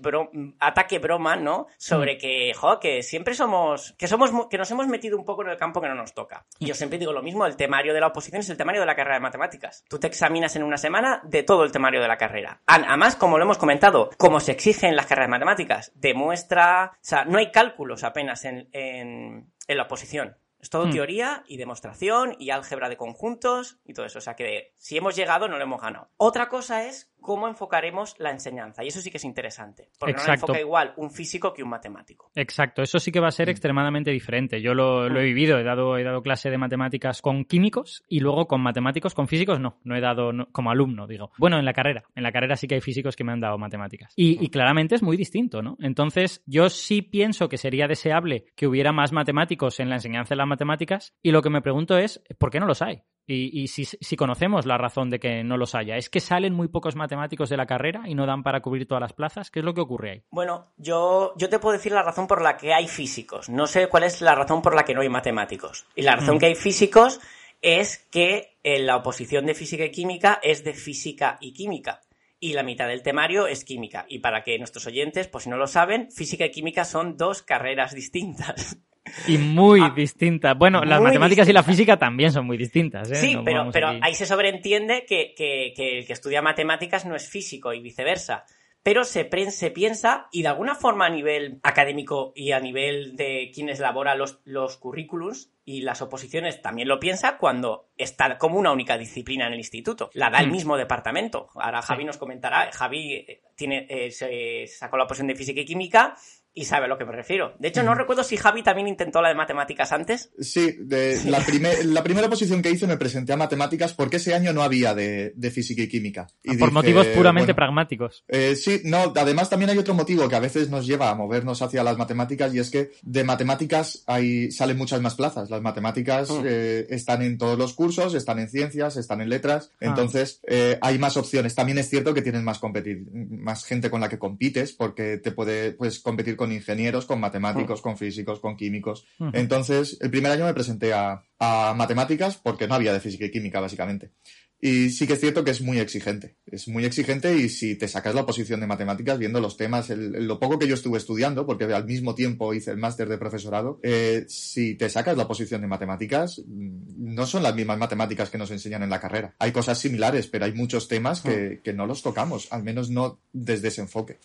ataque 0.60 1.00
broma, 1.00 1.36
¿no? 1.36 1.68
Sobre 1.78 2.16
mm. 2.16 2.20
que, 2.20 2.54
jo, 2.54 2.80
que 2.80 3.04
siempre 3.04 3.34
somos, 3.34 3.94
que 3.98 4.08
somos, 4.08 4.32
que 4.50 4.58
nos 4.58 4.70
hemos 4.72 4.88
metido 4.88 5.18
un 5.18 5.26
poco 5.26 5.44
en 5.44 5.50
el 5.50 5.58
campo 5.58 5.82
que 5.82 5.88
no 5.88 5.96
nos 5.96 6.14
toca. 6.14 6.46
Y 6.60 6.66
yo 6.66 6.74
siempre 6.74 7.00
digo 7.00 7.14
lo 7.14 7.24
mismo, 7.24 7.46
el 7.46 7.56
temario 7.56 7.94
de 7.94 8.00
la 8.00 8.08
oposición 8.08 8.42
es 8.42 8.50
el 8.50 8.58
temario 8.58 8.82
de 8.82 8.88
la 8.88 8.96
carrera 8.96 9.16
de 9.16 9.22
matemáticas. 9.22 9.84
Tú 9.88 10.00
te 10.00 10.08
examinas 10.08 10.56
en 10.56 10.64
una 10.64 10.78
semana 10.78 11.22
de 11.24 11.44
todo 11.44 11.64
el 11.64 11.72
temario 11.72 12.02
de 12.02 12.08
la 12.08 12.18
carrera. 12.18 12.62
Además, 12.66 13.16
como 13.16 13.38
lo 13.38 13.44
hemos 13.44 13.58
comentado, 13.58 14.10
como 14.18 14.40
se 14.40 14.52
exige 14.52 14.88
en 14.88 14.96
las 14.96 15.06
carreras 15.06 15.28
de 15.28 15.32
matemáticas, 15.32 15.92
demuestra, 15.96 16.92
o 16.94 16.98
sea, 17.02 17.26
no 17.26 17.38
hay 17.38 17.52
cálculos 17.52 18.04
apenas 18.04 18.46
en, 18.46 18.70
en, 18.72 19.52
en 19.68 19.78
la 19.78 19.84
oposición. 19.84 20.38
Es 20.60 20.70
todo 20.70 20.88
hmm. 20.88 20.92
teoría 20.92 21.44
y 21.48 21.58
demostración 21.58 22.36
y 22.40 22.50
álgebra 22.50 22.90
de 22.90 22.98
conjuntos 22.98 23.80
y 23.86 23.94
todo 23.94 24.06
eso. 24.06 24.20
O 24.20 24.22
sea 24.22 24.36
que 24.36 24.74
si 24.76 24.98
hemos 24.98 25.16
llegado 25.16 25.48
no 25.48 25.58
lo 25.58 25.64
hemos 25.64 25.82
ganado. 25.82 26.10
Otra 26.18 26.50
cosa 26.50 26.86
es 26.86 27.12
cómo 27.28 27.50
enfocaremos 27.50 28.16
la 28.20 28.32
enseñanza. 28.32 28.86
Y 28.86 28.88
eso 28.88 29.02
sí 29.02 29.12
que 29.12 29.18
es 29.18 29.26
interesante. 29.26 29.90
Porque 30.00 30.14
no 30.14 30.34
enfoca 30.34 30.62
igual 30.62 30.94
un 30.96 31.12
físico 31.12 31.54
que 31.54 31.62
un 31.62 31.68
matemático. 31.68 32.32
Exacto. 32.36 32.82
Eso 32.82 33.00
sí 33.00 33.12
que 33.12 33.20
va 33.20 33.28
a 33.28 33.32
ser 33.32 33.50
hmm. 33.50 33.52
extremadamente 33.52 34.12
diferente. 34.12 34.62
Yo 34.62 34.74
lo, 34.74 35.08
he 35.08 35.10
hmm. 35.10 35.26
vivido. 35.26 35.60
He 35.60 35.64
dado, 35.66 35.98
he 35.98 36.06
dado 36.06 36.22
clase 36.22 36.50
de 36.50 36.58
matemáticas 36.58 37.22
con 37.22 37.44
químicos 37.44 38.06
y 38.08 38.22
luego 38.22 38.48
con 38.48 38.62
matemáticos, 38.62 39.14
con 39.14 39.28
físicos 39.28 39.60
no. 39.60 39.78
No 39.84 39.98
he 39.98 40.00
dado 40.00 40.32
como 40.54 40.72
alumno, 40.72 41.06
digo. 41.06 41.32
Bueno, 41.38 41.60
en 41.60 41.66
la 41.66 41.74
carrera. 41.74 42.06
En 42.16 42.24
la 42.24 42.32
carrera 42.32 42.56
sí 42.56 42.66
que 42.66 42.76
hay 42.76 42.82
físicos 42.82 43.18
que 43.18 43.26
me 43.26 43.34
han 43.34 43.42
dado 43.42 43.58
matemáticas. 43.58 44.14
Y, 44.16 44.42
y 44.42 44.48
claramente 44.48 44.96
es 44.96 45.04
muy 45.04 45.18
distinto, 45.18 45.62
¿no? 45.62 45.76
Entonces, 45.82 46.42
yo 46.46 46.70
sí 46.70 47.02
pienso 47.02 47.50
que 47.50 47.58
sería 47.58 47.90
deseable 47.90 48.46
que 48.56 48.68
hubiera 48.68 48.94
más 48.94 49.12
matemáticos 49.12 49.82
en 49.82 49.90
la 49.90 49.96
enseñanza 49.96 50.34
de 50.34 50.38
la 50.38 50.46
matemáticas 50.46 51.14
y 51.22 51.32
lo 51.32 51.42
que 51.42 51.50
me 51.50 51.62
pregunto 51.62 51.98
es, 51.98 52.24
¿por 52.40 52.52
qué 52.52 52.62
no 52.62 52.68
los 52.68 52.82
hay? 52.82 53.04
Y, 53.30 53.68
si, 53.68 54.16
conocemos 54.16 54.66
la 54.66 54.78
razón 54.78 55.10
de 55.10 55.20
que 55.20 55.44
no 55.44 55.58
los 55.58 55.76
haya, 55.76 55.98
¿es 55.98 56.10
que 56.10 56.22
salen 56.22 56.54
muy 56.54 56.70
pocos 56.70 56.96
matemáticos 56.96 57.50
de 57.50 57.58
la 57.58 57.66
carrera 57.66 58.04
y 58.06 58.16
no 58.16 58.26
dan 58.26 58.42
para 58.42 58.62
cubrir 58.62 58.88
todas 58.88 59.02
las 59.02 59.12
plazas? 59.12 59.52
¿Qué 59.52 59.60
es 59.60 59.66
lo 59.66 59.74
que 59.74 59.82
ocurre 59.82 60.12
ahí? 60.12 60.24
Bueno, 60.32 60.68
yo, 60.78 61.34
yo 61.36 61.50
te 61.50 61.60
puedo 61.60 61.74
decir 61.74 61.92
la 61.92 62.04
razón 62.04 62.26
por 62.26 62.42
la 62.42 62.56
que 62.56 62.74
hay 62.74 62.88
físicos. 62.88 63.50
No 63.50 63.68
sé 63.68 63.88
cuál 63.90 64.04
es 64.04 64.22
la 64.22 64.34
razón 64.34 64.62
por 64.62 64.76
la 64.76 64.86
que 64.86 64.94
no 64.94 65.02
hay 65.02 65.10
matemáticos. 65.10 65.86
Y 65.94 66.04
la 66.04 66.16
razón 66.16 66.38
mm. 66.38 66.40
que 66.40 66.46
hay 66.46 66.56
físicos 66.56 67.20
es 67.62 67.98
que 68.12 68.58
en 68.64 68.86
la 68.86 68.96
oposición 68.96 69.46
de 69.46 69.56
física 69.56 69.84
y 69.84 69.92
química 69.92 70.40
es 70.42 70.64
de 70.64 70.74
física 70.74 71.38
y 71.42 71.52
química 71.52 72.02
y 72.40 72.54
la 72.54 72.64
mitad 72.64 72.88
del 72.88 73.02
temario 73.02 73.48
es 73.48 73.64
química. 73.64 74.06
Y 74.08 74.20
para 74.20 74.44
que 74.44 74.58
nuestros 74.58 74.86
oyentes, 74.88 75.28
pues 75.28 75.46
si 75.46 75.50
no 75.50 75.58
lo 75.58 75.68
saben, 75.68 76.12
física 76.12 76.46
y 76.46 76.52
química 76.52 76.86
son 76.86 77.18
dos 77.18 77.42
carreras 77.42 77.94
distintas. 77.94 78.78
Y 79.28 79.38
muy 79.38 79.82
ah, 79.82 79.94
distintas. 79.96 80.58
Bueno, 80.58 80.84
las 80.84 81.02
matemáticas 81.02 81.48
y 81.50 81.54
la 81.54 81.64
física 81.64 81.98
también 81.98 82.32
son 82.32 82.46
muy 82.46 82.58
distintas. 82.58 83.12
¿eh? 83.12 83.16
Sí, 83.16 83.38
pero, 83.44 83.70
pero 83.72 83.90
ahí 84.02 84.14
se 84.14 84.26
sobreentiende 84.26 85.06
que, 85.06 85.34
que, 85.36 85.74
que, 85.76 86.00
el 86.00 86.06
que 86.06 86.14
estudia 86.14 86.42
matemáticas 86.42 87.06
no 87.06 87.16
es 87.16 87.30
físico 87.30 87.74
y 87.74 87.82
viceversa 87.82 88.46
pero 88.88 89.04
se, 89.04 89.30
se, 89.52 89.70
piensa, 89.72 90.30
y 90.32 90.44
de 90.44 90.48
alguna 90.48 90.74
forma 90.74 91.08
a 91.08 91.10
nivel 91.10 91.60
académico 91.62 92.32
y 92.34 92.54
a 92.54 92.62
nivel 92.62 93.18
de 93.18 93.52
quienes 93.54 93.80
elaboran 93.80 94.18
los, 94.18 94.40
los 94.46 94.78
currículums 94.78 95.52
y 95.66 95.82
las 95.82 96.02
oposiciones 96.02 96.62
también 96.62 96.88
lo 96.88 96.98
piensa 96.98 97.38
cuando 97.38 97.90
está 97.98 98.38
como 98.38 98.58
una 98.58 98.72
única 98.72 98.98
disciplina 98.98 99.46
en 99.46 99.52
el 99.52 99.60
instituto. 99.60 100.10
La 100.14 100.30
da 100.30 100.40
el 100.40 100.48
mm. 100.48 100.52
mismo 100.54 100.78
departamento. 100.78 101.50
Ahora 101.56 101.82
Javi 101.82 102.06
nos 102.06 102.16
comentará, 102.16 102.72
Javi 102.72 103.14
eh, 103.16 103.42
tiene, 103.58 103.88
eh, 103.90 104.10
se 104.10 104.68
sacó 104.68 104.96
la 104.96 105.04
oposición 105.04 105.28
de 105.28 105.36
física 105.36 105.60
y 105.60 105.66
química 105.66 106.16
y 106.58 106.66
sabe 106.66 106.86
a 106.86 106.88
lo 106.88 106.98
que 106.98 107.06
me 107.06 107.12
refiero. 107.12 107.54
De 107.60 107.68
hecho, 107.68 107.84
no 107.84 107.94
recuerdo 107.94 108.24
si 108.24 108.36
Javi 108.36 108.64
también 108.64 108.88
intentó 108.88 109.22
la 109.22 109.30
de 109.30 109.36
matemáticas 109.36 109.92
antes. 109.92 110.32
Sí, 110.40 110.76
de 110.80 111.22
La, 111.26 111.38
la, 111.86 112.04
primera 112.04 112.28
posición 112.30 112.64
que 112.64 112.72
hice 112.72 112.88
me 112.88 112.98
presenté 112.98 113.32
a 113.34 113.38
matemáticas 113.38 113.94
porque 113.94 114.18
ese 114.18 114.34
año 114.34 114.54
no 114.54 114.64
había 114.64 114.96
de, 114.96 115.52
física 115.54 115.84
y 115.84 115.88
química. 115.88 116.28
Ah, 116.48 116.54
por 116.58 116.72
motivos 116.72 117.06
puramente 117.08 117.54
pragmáticos. 117.54 118.26
Eh, 118.28 118.56
sí, 118.56 118.82
no, 118.86 119.14
además 119.16 119.52
también 119.52 119.70
hay 119.70 119.78
otro 119.78 119.94
motivo 119.94 120.28
que 120.28 120.36
a 120.36 120.40
veces 120.40 120.72
nos 120.72 120.88
lleva 120.88 121.12
a 121.12 121.16
movernos 121.16 121.62
hacia 121.62 121.84
las 121.84 121.96
matemáticas 121.96 122.52
y 122.56 122.60
es 122.60 122.72
que 122.72 122.90
de 123.04 123.24
matemáticas 123.24 124.04
hay, 124.08 124.50
salen 124.50 124.78
muchas 124.78 125.00
más 125.00 125.14
plazas. 125.14 125.52
Las 125.52 125.62
matemáticas 125.62 126.32
mm. 126.32 126.42
eh, 126.44 126.88
están 126.90 127.22
en 127.22 127.38
todos 127.38 127.60
los 127.60 127.76
cursos, 127.76 128.16
están 128.16 128.40
en 128.40 128.50
ciencias, 128.50 128.98
están 128.98 129.22
en 129.22 129.30
letras, 129.30 129.70
ah. 129.74 129.86
entonces 129.86 130.42
eh, 130.48 130.80
hay 130.82 130.98
más 130.98 131.18
opciones. 131.18 131.54
También 131.54 131.78
es 131.78 131.88
cierto 131.88 132.16
que 132.16 132.24
tienes 132.24 132.42
más, 132.42 132.58
competir, 132.58 133.06
más 133.14 133.64
gente 133.64 133.92
con 133.92 134.02
la 134.02 134.10
que 134.10 134.18
compites 134.18 134.74
porque 134.74 135.18
te 135.20 135.32
puede 135.32 135.74
pues, 135.74 136.00
competir 136.00 136.36
con 136.36 136.47
ingenieros, 136.52 137.06
con 137.06 137.20
matemáticos, 137.20 137.82
con 137.82 137.98
físicos, 137.98 138.40
con 138.40 138.56
químicos. 138.56 139.06
Entonces, 139.34 139.98
el 140.02 140.10
primer 140.10 140.32
año 140.32 140.46
me 140.46 140.54
presenté 140.54 140.94
a, 140.94 141.24
a 141.40 141.74
matemáticas 141.76 142.38
porque 142.38 142.68
no 142.68 142.76
había 142.76 142.94
de 142.94 143.00
física 143.00 143.26
y 143.26 143.32
química, 143.32 143.60
básicamente. 143.60 144.12
Y 144.60 144.90
sí 144.90 145.06
que 145.06 145.14
es 145.14 145.20
cierto 145.20 145.44
que 145.44 145.52
es 145.52 145.62
muy 145.62 145.80
exigente. 145.80 146.36
Es 146.48 146.68
muy 146.68 146.84
exigente 146.84 147.36
y 147.38 147.48
si 147.50 147.76
te 147.76 147.88
sacas 147.88 148.16
la 148.16 148.26
posición 148.26 148.60
de 148.60 148.66
matemáticas 148.66 149.20
viendo 149.20 149.40
los 149.40 149.56
temas, 149.56 149.90
lo 149.90 150.40
poco 150.40 150.58
que 150.58 150.68
yo 150.68 150.74
estuve 150.74 150.98
estudiando, 150.98 151.46
porque 151.46 151.66
al 151.66 151.86
mismo 151.86 152.16
tiempo 152.16 152.54
hice 152.54 152.72
el 152.72 152.78
máster 152.78 153.08
de 153.08 153.20
profesorado, 153.20 153.80
eh, 153.84 154.26
si 154.28 154.74
te 154.74 154.90
sacas 154.90 155.16
la 155.16 155.28
posición 155.28 155.62
de 155.62 155.68
matemáticas, 155.68 156.42
mm, 156.48 157.14
no 157.14 157.28
son 157.28 157.44
las 157.44 157.54
mismas 157.54 157.78
matemáticas 157.78 158.32
que 158.32 158.40
nos 158.40 158.50
enseñan 158.50 158.82
en 158.82 158.90
la 158.90 159.00
carrera. 159.00 159.36
Hay 159.38 159.52
cosas 159.52 159.78
similares, 159.78 160.28
pero 160.28 160.46
hay 160.46 160.54
muchos 160.54 160.88
temas 160.88 161.22
que, 161.22 161.62
que 161.64 161.74
no 161.74 161.86
los 161.86 162.02
tocamos, 162.02 162.48
al 162.52 162.64
menos 162.64 162.90
no 162.90 163.20
desde 163.34 163.68
ese 163.68 163.82
enfoque. 163.82 164.18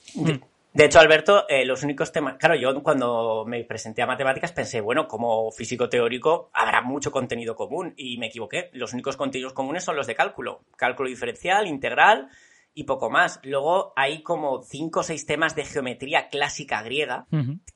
De 0.72 0.86
hecho, 0.86 1.00
Alberto, 1.00 1.46
eh, 1.48 1.66
los 1.66 1.82
únicos 1.82 2.12
temas. 2.12 2.36
Claro, 2.38 2.54
yo 2.54 2.82
cuando 2.82 3.44
me 3.46 3.62
presenté 3.64 4.00
a 4.02 4.06
matemáticas 4.06 4.52
pensé, 4.52 4.80
bueno, 4.80 5.06
como 5.06 5.50
físico 5.50 5.88
teórico 5.88 6.50
habrá 6.54 6.80
mucho 6.80 7.10
contenido 7.10 7.54
común 7.54 7.92
y 7.96 8.16
me 8.18 8.28
equivoqué. 8.28 8.70
Los 8.72 8.92
únicos 8.94 9.16
contenidos 9.16 9.52
comunes 9.52 9.84
son 9.84 9.96
los 9.96 10.06
de 10.06 10.14
cálculo: 10.14 10.64
cálculo 10.76 11.10
diferencial, 11.10 11.66
integral 11.66 12.28
y 12.74 12.84
poco 12.84 13.10
más. 13.10 13.38
Luego 13.42 13.92
hay 13.96 14.22
como 14.22 14.62
cinco 14.62 15.00
o 15.00 15.02
seis 15.02 15.26
temas 15.26 15.54
de 15.54 15.64
geometría 15.64 16.28
clásica 16.28 16.82
griega, 16.82 17.26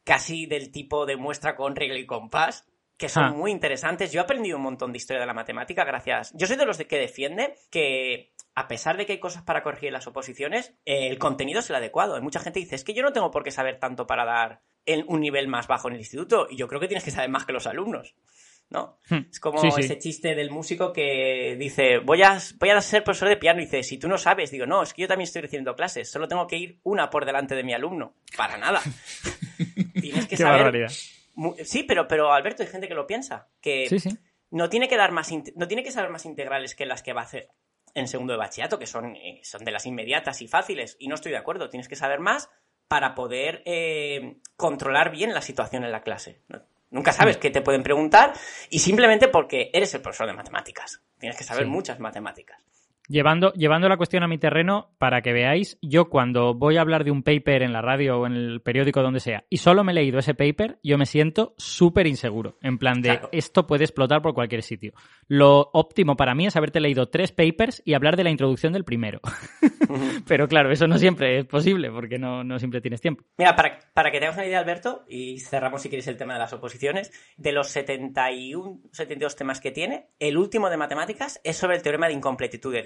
casi 0.04 0.46
del 0.46 0.70
tipo 0.72 1.04
de 1.04 1.16
muestra 1.16 1.54
con 1.54 1.76
regla 1.76 1.98
y 1.98 2.06
compás 2.06 2.66
que 2.96 3.08
son 3.08 3.24
ah. 3.24 3.32
muy 3.32 3.50
interesantes. 3.50 4.12
Yo 4.12 4.20
he 4.20 4.24
aprendido 4.24 4.56
un 4.56 4.62
montón 4.62 4.92
de 4.92 4.98
historia 4.98 5.20
de 5.20 5.26
la 5.26 5.34
matemática 5.34 5.84
gracias. 5.84 6.32
Yo 6.34 6.46
soy 6.46 6.56
de 6.56 6.64
los 6.64 6.78
de 6.78 6.86
que 6.86 6.98
defiende 6.98 7.54
que 7.70 8.32
a 8.56 8.68
pesar 8.68 8.96
de 8.96 9.04
que 9.04 9.12
hay 9.12 9.20
cosas 9.20 9.42
para 9.42 9.62
corregir 9.62 9.92
las 9.92 10.06
oposiciones, 10.06 10.72
el 10.86 11.18
contenido 11.18 11.60
es 11.60 11.68
el 11.68 11.76
adecuado. 11.76 12.16
Hay 12.16 12.22
mucha 12.22 12.40
gente 12.40 12.58
que 12.58 12.64
dice, 12.64 12.76
es 12.76 12.84
que 12.84 12.94
yo 12.94 13.02
no 13.02 13.12
tengo 13.12 13.30
por 13.30 13.44
qué 13.44 13.50
saber 13.50 13.78
tanto 13.78 14.06
para 14.06 14.24
dar 14.24 14.62
en 14.86 15.04
un 15.08 15.20
nivel 15.20 15.46
más 15.46 15.66
bajo 15.66 15.88
en 15.88 15.94
el 15.94 16.00
instituto. 16.00 16.46
Y 16.50 16.56
yo 16.56 16.66
creo 16.66 16.80
que 16.80 16.88
tienes 16.88 17.04
que 17.04 17.10
saber 17.10 17.28
más 17.28 17.44
que 17.44 17.52
los 17.52 17.66
alumnos. 17.66 18.14
¿no? 18.70 18.98
Hmm. 19.10 19.28
Es 19.30 19.40
como 19.40 19.62
ese 19.62 19.98
chiste 19.98 20.34
del 20.34 20.50
músico 20.50 20.90
que 20.90 21.54
dice, 21.58 21.98
voy 21.98 22.22
a, 22.22 22.38
voy 22.58 22.70
a 22.70 22.80
ser 22.80 23.04
profesor 23.04 23.28
de 23.28 23.36
piano 23.36 23.60
y 23.60 23.66
dice, 23.66 23.82
si 23.82 23.98
tú 23.98 24.08
no 24.08 24.16
sabes, 24.16 24.50
digo, 24.50 24.64
no, 24.64 24.82
es 24.82 24.94
que 24.94 25.02
yo 25.02 25.08
también 25.08 25.26
estoy 25.26 25.42
recibiendo 25.42 25.76
clases, 25.76 26.10
solo 26.10 26.26
tengo 26.26 26.46
que 26.46 26.56
ir 26.56 26.80
una 26.82 27.10
por 27.10 27.26
delante 27.26 27.54
de 27.54 27.62
mi 27.62 27.74
alumno. 27.74 28.14
Para 28.38 28.56
nada. 28.56 28.80
Tienes 30.00 30.26
que 30.28 30.36
saber... 30.38 30.88
Sí, 31.62 31.82
pero, 31.82 32.08
pero 32.08 32.32
Alberto, 32.32 32.62
hay 32.62 32.70
gente 32.70 32.88
que 32.88 32.94
lo 32.94 33.06
piensa, 33.06 33.48
que 33.60 33.86
no 34.50 34.70
tiene 34.70 34.88
que 34.88 34.96
dar 34.96 35.12
más, 35.12 35.30
no 35.54 35.68
tiene 35.68 35.82
que 35.82 35.90
saber 35.90 36.10
más 36.10 36.24
integrales 36.24 36.74
que 36.74 36.86
las 36.86 37.02
que 37.02 37.12
va 37.12 37.20
a 37.20 37.24
hacer 37.24 37.50
en 37.96 38.08
segundo 38.08 38.34
de 38.34 38.38
bachillerato, 38.38 38.78
que 38.78 38.86
son, 38.86 39.16
eh, 39.16 39.40
son 39.42 39.64
de 39.64 39.72
las 39.72 39.86
inmediatas 39.86 40.42
y 40.42 40.48
fáciles, 40.48 40.96
y 41.00 41.08
no 41.08 41.14
estoy 41.14 41.32
de 41.32 41.38
acuerdo, 41.38 41.70
tienes 41.70 41.88
que 41.88 41.96
saber 41.96 42.20
más 42.20 42.50
para 42.88 43.14
poder 43.14 43.62
eh, 43.64 44.36
controlar 44.56 45.10
bien 45.10 45.34
la 45.34 45.40
situación 45.40 45.82
en 45.82 45.90
la 45.90 46.02
clase. 46.02 46.42
Nunca 46.90 47.12
sabes 47.12 47.36
qué 47.38 47.50
te 47.50 47.62
pueden 47.62 47.82
preguntar 47.82 48.32
y 48.70 48.78
simplemente 48.78 49.28
porque 49.28 49.70
eres 49.72 49.92
el 49.94 50.02
profesor 50.02 50.28
de 50.28 50.34
matemáticas. 50.34 51.02
Tienes 51.18 51.36
que 51.36 51.44
saber 51.44 51.66
muchas 51.66 51.98
matemáticas. 51.98 52.60
Llevando, 53.08 53.52
llevando 53.52 53.88
la 53.88 53.96
cuestión 53.96 54.22
a 54.22 54.28
mi 54.28 54.38
terreno, 54.38 54.90
para 54.98 55.22
que 55.22 55.32
veáis, 55.32 55.78
yo 55.80 56.08
cuando 56.08 56.54
voy 56.54 56.76
a 56.76 56.80
hablar 56.80 57.04
de 57.04 57.10
un 57.10 57.22
paper 57.22 57.62
en 57.62 57.72
la 57.72 57.82
radio 57.82 58.18
o 58.18 58.26
en 58.26 58.34
el 58.34 58.60
periódico 58.60 59.02
donde 59.02 59.20
sea, 59.20 59.44
y 59.48 59.58
solo 59.58 59.84
me 59.84 59.92
he 59.92 59.94
leído 59.94 60.18
ese 60.18 60.34
paper, 60.34 60.78
yo 60.82 60.98
me 60.98 61.06
siento 61.06 61.54
súper 61.56 62.06
inseguro. 62.06 62.58
En 62.62 62.78
plan 62.78 63.00
de, 63.02 63.20
esto 63.32 63.66
puede 63.66 63.84
explotar 63.84 64.22
por 64.22 64.34
cualquier 64.34 64.62
sitio. 64.62 64.92
Lo 65.28 65.70
óptimo 65.72 66.16
para 66.16 66.34
mí 66.34 66.46
es 66.46 66.56
haberte 66.56 66.80
leído 66.80 67.06
tres 67.06 67.32
papers 67.32 67.82
y 67.84 67.94
hablar 67.94 68.16
de 68.16 68.24
la 68.24 68.30
introducción 68.30 68.72
del 68.72 68.84
primero. 68.84 69.20
Pero 70.26 70.48
claro, 70.48 70.72
eso 70.72 70.86
no 70.86 70.98
siempre 70.98 71.38
es 71.38 71.46
posible, 71.46 71.90
porque 71.90 72.18
no, 72.18 72.42
no 72.44 72.58
siempre 72.58 72.80
tienes 72.80 73.00
tiempo. 73.00 73.24
Mira, 73.38 73.54
para, 73.54 73.78
para 73.94 74.10
que 74.10 74.18
tengas 74.18 74.36
una 74.36 74.46
idea, 74.46 74.58
Alberto, 74.58 75.04
y 75.08 75.38
cerramos 75.38 75.82
si 75.82 75.88
quieres 75.88 76.08
el 76.08 76.16
tema 76.16 76.34
de 76.34 76.40
las 76.40 76.52
oposiciones, 76.52 77.12
de 77.36 77.52
los 77.52 77.68
71, 77.68 78.80
72 78.92 79.36
temas 79.36 79.60
que 79.60 79.70
tiene, 79.70 80.08
el 80.18 80.36
último 80.36 80.70
de 80.70 80.76
matemáticas 80.76 81.40
es 81.44 81.56
sobre 81.56 81.76
el 81.76 81.82
teorema 81.82 82.08
de 82.08 82.14
incompletitud 82.14 82.72
de 82.72 82.82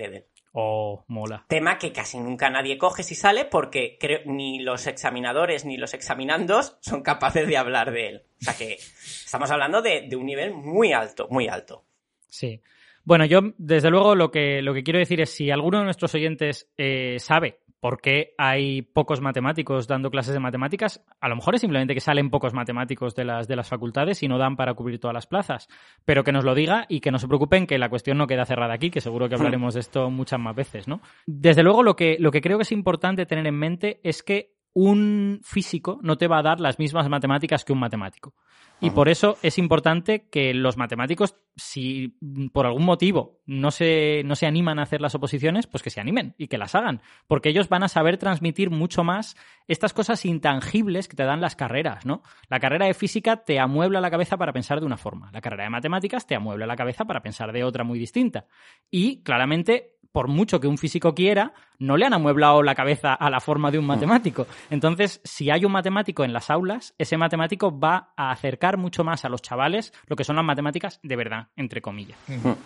Oh, 0.52 1.04
mola. 1.06 1.44
Tema 1.48 1.78
que 1.78 1.92
casi 1.92 2.18
nunca 2.18 2.50
nadie 2.50 2.76
coge 2.76 3.02
si 3.04 3.14
sale 3.14 3.44
porque 3.44 3.96
creo, 4.00 4.20
ni 4.26 4.58
los 4.58 4.86
examinadores 4.86 5.64
ni 5.64 5.76
los 5.76 5.94
examinandos 5.94 6.76
son 6.80 7.02
capaces 7.02 7.46
de 7.46 7.56
hablar 7.56 7.92
de 7.92 8.08
él. 8.08 8.22
O 8.40 8.44
sea 8.44 8.56
que 8.56 8.74
estamos 8.74 9.50
hablando 9.50 9.80
de, 9.80 10.08
de 10.08 10.16
un 10.16 10.26
nivel 10.26 10.52
muy 10.52 10.92
alto, 10.92 11.28
muy 11.30 11.46
alto. 11.46 11.84
Sí. 12.28 12.60
Bueno, 13.04 13.24
yo 13.24 13.40
desde 13.58 13.90
luego 13.90 14.14
lo 14.14 14.30
que, 14.30 14.60
lo 14.62 14.74
que 14.74 14.82
quiero 14.82 14.98
decir 14.98 15.20
es 15.20 15.30
si 15.30 15.50
alguno 15.50 15.78
de 15.78 15.84
nuestros 15.84 16.14
oyentes 16.14 16.68
eh, 16.76 17.16
sabe 17.18 17.60
por 17.80 18.00
qué 18.00 18.34
hay 18.36 18.82
pocos 18.82 19.20
matemáticos 19.20 19.86
dando 19.88 20.10
clases 20.10 20.34
de 20.34 20.40
matemáticas, 20.40 21.04
a 21.20 21.28
lo 21.28 21.36
mejor 21.36 21.54
es 21.54 21.62
simplemente 21.62 21.94
que 21.94 22.00
salen 22.00 22.30
pocos 22.30 22.52
matemáticos 22.52 23.14
de 23.14 23.24
las, 23.24 23.48
de 23.48 23.56
las 23.56 23.68
facultades 23.68 24.22
y 24.22 24.28
no 24.28 24.38
dan 24.38 24.56
para 24.56 24.74
cubrir 24.74 25.00
todas 25.00 25.14
las 25.14 25.26
plazas. 25.26 25.68
Pero 26.04 26.22
que 26.22 26.32
nos 26.32 26.44
lo 26.44 26.54
diga 26.54 26.84
y 26.88 27.00
que 27.00 27.10
no 27.10 27.18
se 27.18 27.26
preocupen 27.26 27.66
que 27.66 27.78
la 27.78 27.88
cuestión 27.88 28.18
no 28.18 28.26
queda 28.26 28.44
cerrada 28.44 28.74
aquí, 28.74 28.90
que 28.90 29.00
seguro 29.00 29.28
que 29.28 29.34
hablaremos 29.34 29.74
de 29.74 29.80
esto 29.80 30.10
muchas 30.10 30.38
más 30.38 30.54
veces, 30.54 30.86
¿no? 30.86 31.00
Desde 31.26 31.62
luego 31.62 31.82
lo 31.82 31.96
que, 31.96 32.16
lo 32.20 32.30
que 32.30 32.42
creo 32.42 32.58
que 32.58 32.62
es 32.62 32.72
importante 32.72 33.26
tener 33.26 33.46
en 33.46 33.58
mente 33.58 34.00
es 34.04 34.22
que 34.22 34.52
un 34.72 35.40
físico 35.42 35.98
no 36.02 36.16
te 36.16 36.28
va 36.28 36.38
a 36.38 36.42
dar 36.42 36.60
las 36.60 36.78
mismas 36.78 37.08
matemáticas 37.08 37.64
que 37.64 37.72
un 37.72 37.80
matemático. 37.80 38.34
Y 38.80 38.90
por 38.90 39.08
eso 39.08 39.36
es 39.42 39.58
importante 39.58 40.28
que 40.30 40.54
los 40.54 40.76
matemáticos, 40.76 41.36
si 41.56 42.16
por 42.52 42.66
algún 42.66 42.84
motivo 42.84 43.40
no 43.44 43.70
se, 43.70 44.22
no 44.24 44.36
se 44.36 44.46
animan 44.46 44.78
a 44.78 44.82
hacer 44.82 45.00
las 45.00 45.14
oposiciones, 45.14 45.66
pues 45.66 45.82
que 45.82 45.90
se 45.90 46.00
animen 46.00 46.34
y 46.38 46.48
que 46.48 46.58
las 46.58 46.74
hagan. 46.74 47.02
Porque 47.26 47.50
ellos 47.50 47.68
van 47.68 47.82
a 47.82 47.88
saber 47.88 48.16
transmitir 48.16 48.70
mucho 48.70 49.04
más 49.04 49.36
estas 49.68 49.92
cosas 49.92 50.24
intangibles 50.24 51.08
que 51.08 51.16
te 51.16 51.24
dan 51.24 51.40
las 51.40 51.56
carreras, 51.56 52.06
¿no? 52.06 52.22
La 52.48 52.58
carrera 52.60 52.86
de 52.86 52.94
física 52.94 53.44
te 53.44 53.60
amuebla 53.60 54.00
la 54.00 54.10
cabeza 54.10 54.36
para 54.36 54.52
pensar 54.52 54.80
de 54.80 54.86
una 54.86 54.96
forma. 54.96 55.30
La 55.32 55.40
carrera 55.40 55.64
de 55.64 55.70
matemáticas 55.70 56.26
te 56.26 56.34
amuebla 56.34 56.66
la 56.66 56.76
cabeza 56.76 57.04
para 57.04 57.22
pensar 57.22 57.52
de 57.52 57.64
otra 57.64 57.84
muy 57.84 57.98
distinta. 57.98 58.46
Y 58.90 59.22
claramente 59.22 59.99
por 60.12 60.28
mucho 60.28 60.60
que 60.60 60.66
un 60.66 60.78
físico 60.78 61.14
quiera, 61.14 61.52
no 61.78 61.96
le 61.96 62.06
han 62.06 62.14
amueblado 62.14 62.62
la 62.62 62.74
cabeza 62.74 63.14
a 63.14 63.30
la 63.30 63.40
forma 63.40 63.70
de 63.70 63.78
un 63.78 63.86
matemático. 63.86 64.46
Entonces, 64.70 65.20
si 65.24 65.50
hay 65.50 65.64
un 65.64 65.72
matemático 65.72 66.24
en 66.24 66.32
las 66.32 66.50
aulas, 66.50 66.94
ese 66.98 67.16
matemático 67.16 67.78
va 67.78 68.12
a 68.16 68.30
acercar 68.30 68.76
mucho 68.76 69.04
más 69.04 69.24
a 69.24 69.28
los 69.28 69.42
chavales 69.42 69.92
lo 70.06 70.16
que 70.16 70.24
son 70.24 70.36
las 70.36 70.44
matemáticas 70.44 71.00
de 71.02 71.16
verdad, 71.16 71.48
entre 71.56 71.80
comillas. 71.80 72.18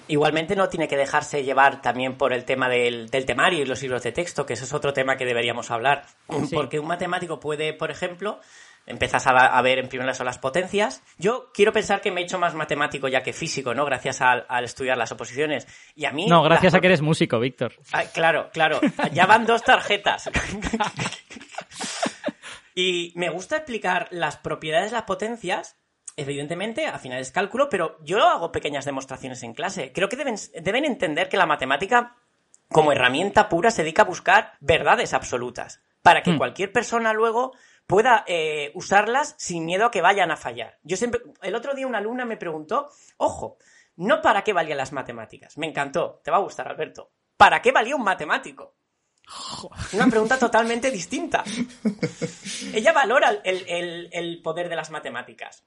Igualmente 0.09 0.57
no 0.57 0.69
tiene 0.69 0.89
que 0.89 0.97
dejarse 0.97 1.45
llevar 1.45 1.83
también 1.83 2.17
por 2.17 2.33
el 2.33 2.45
tema 2.45 2.69
del, 2.69 3.11
temario 3.11 3.63
y 3.63 3.67
los 3.67 3.83
libros 3.83 4.03
de 4.03 4.13
texto, 4.13 4.47
que 4.47 4.55
ese 4.55 4.65
es 4.65 4.73
otro 4.73 4.93
tema 4.93 5.17
que 5.17 5.25
deberíamos 5.25 5.71
hablar. 5.71 6.07
Porque 6.53 6.81
un 6.81 6.87
matemático 6.87 7.41
puede, 7.41 7.73
por 7.73 7.91
ejemplo, 7.91 8.41
empiezas 8.87 9.27
a, 9.27 9.63
ver 9.63 9.79
en 9.79 9.89
primeras 9.89 10.21
las 10.21 10.39
potencias. 10.39 11.03
Yo 11.19 11.51
quiero 11.53 11.73
pensar 11.73 12.01
que 12.01 12.11
me 12.11 12.21
he 12.21 12.25
hecho 12.25 12.39
más 12.39 12.55
matemático 12.55 13.09
ya 13.09 13.23
que 13.23 13.33
físico, 13.33 13.75
¿no? 13.75 13.85
Gracias 13.85 14.21
al, 14.21 14.47
estudiar 14.65 14.99
las 14.99 15.13
oposiciones. 15.13 15.67
Y 15.95 16.05
a 16.05 16.13
mí... 16.13 16.27
No, 16.27 16.43
gracias 16.43 16.75
a 16.75 16.81
que 16.81 16.87
eres 16.87 17.03
músico, 17.03 17.39
Víctor. 17.41 17.75
claro, 18.13 18.51
claro. 18.53 18.81
Ya 19.13 19.27
van 19.27 19.47
dos 19.47 19.63
tarjetas. 19.63 20.31
y 22.75 23.13
me 23.17 23.31
gusta 23.31 23.57
explicar 23.57 24.09
las 24.11 24.37
propiedades 24.37 24.91
de 24.91 24.97
las 24.97 25.05
potencias 25.05 25.77
evidentemente, 26.17 26.87
a 26.87 26.99
finales 26.99 27.33
cálculo, 27.33 27.69
pero 27.69 27.99
yo 28.03 28.23
hago 28.23 28.53
pequeñas 28.53 28.85
demostraciones 28.85 29.43
en 29.43 29.53
clase. 29.53 29.93
Creo 29.93 30.09
que 30.09 30.17
deben, 30.17 30.37
deben, 30.63 30.85
entender 30.85 31.29
que 31.29 31.37
la 31.37 31.47
matemática, 31.47 32.17
como 32.69 32.93
herramienta 32.93 33.49
pura, 33.49 33.71
se 33.71 33.83
dedica 33.83 34.03
a 34.03 34.07
buscar 34.07 34.53
verdades 34.61 35.13
absolutas, 35.13 35.83
para 36.03 36.23
que 36.23 36.33
hmm. 36.33 36.39
cualquier 36.39 36.73
persona 36.73 37.13
luego 37.13 37.53
pueda 37.87 38.25
eh, 38.27 38.73
usarlas 38.75 39.35
sin 39.39 39.65
miedo 39.65 39.87
a 39.87 39.91
que 39.91 40.03
vayan 40.03 40.31
a 40.31 40.37
fallar. 40.37 40.79
Yo 40.83 40.97
siempre, 40.97 41.21
el 41.43 41.55
otro 41.55 41.75
día 41.75 41.87
una 41.87 41.99
alumna 41.99 42.25
me 42.25 42.37
preguntó, 42.37 42.89
ojo, 43.17 43.59
no 43.97 44.23
para 44.23 44.43
qué 44.43 44.53
valían 44.53 44.79
las 44.79 44.93
matemáticas. 44.93 45.59
Me 45.59 45.67
encantó, 45.67 46.21
te 46.25 46.31
va 46.31 46.39
a 46.39 46.41
gustar, 46.41 46.69
Alberto. 46.69 47.13
¿Para 47.37 47.61
qué 47.61 47.73
valía 47.73 47.97
un 47.97 48.05
matemático? 48.05 48.77
Una 49.93 50.07
pregunta 50.09 50.39
totalmente 50.39 50.91
distinta. 50.91 51.45
Ella 52.73 52.93
valora 52.93 53.31
el 53.45 54.41
poder 54.43 54.69
de 54.69 54.77
las 54.77 54.91
matemáticas 54.91 55.65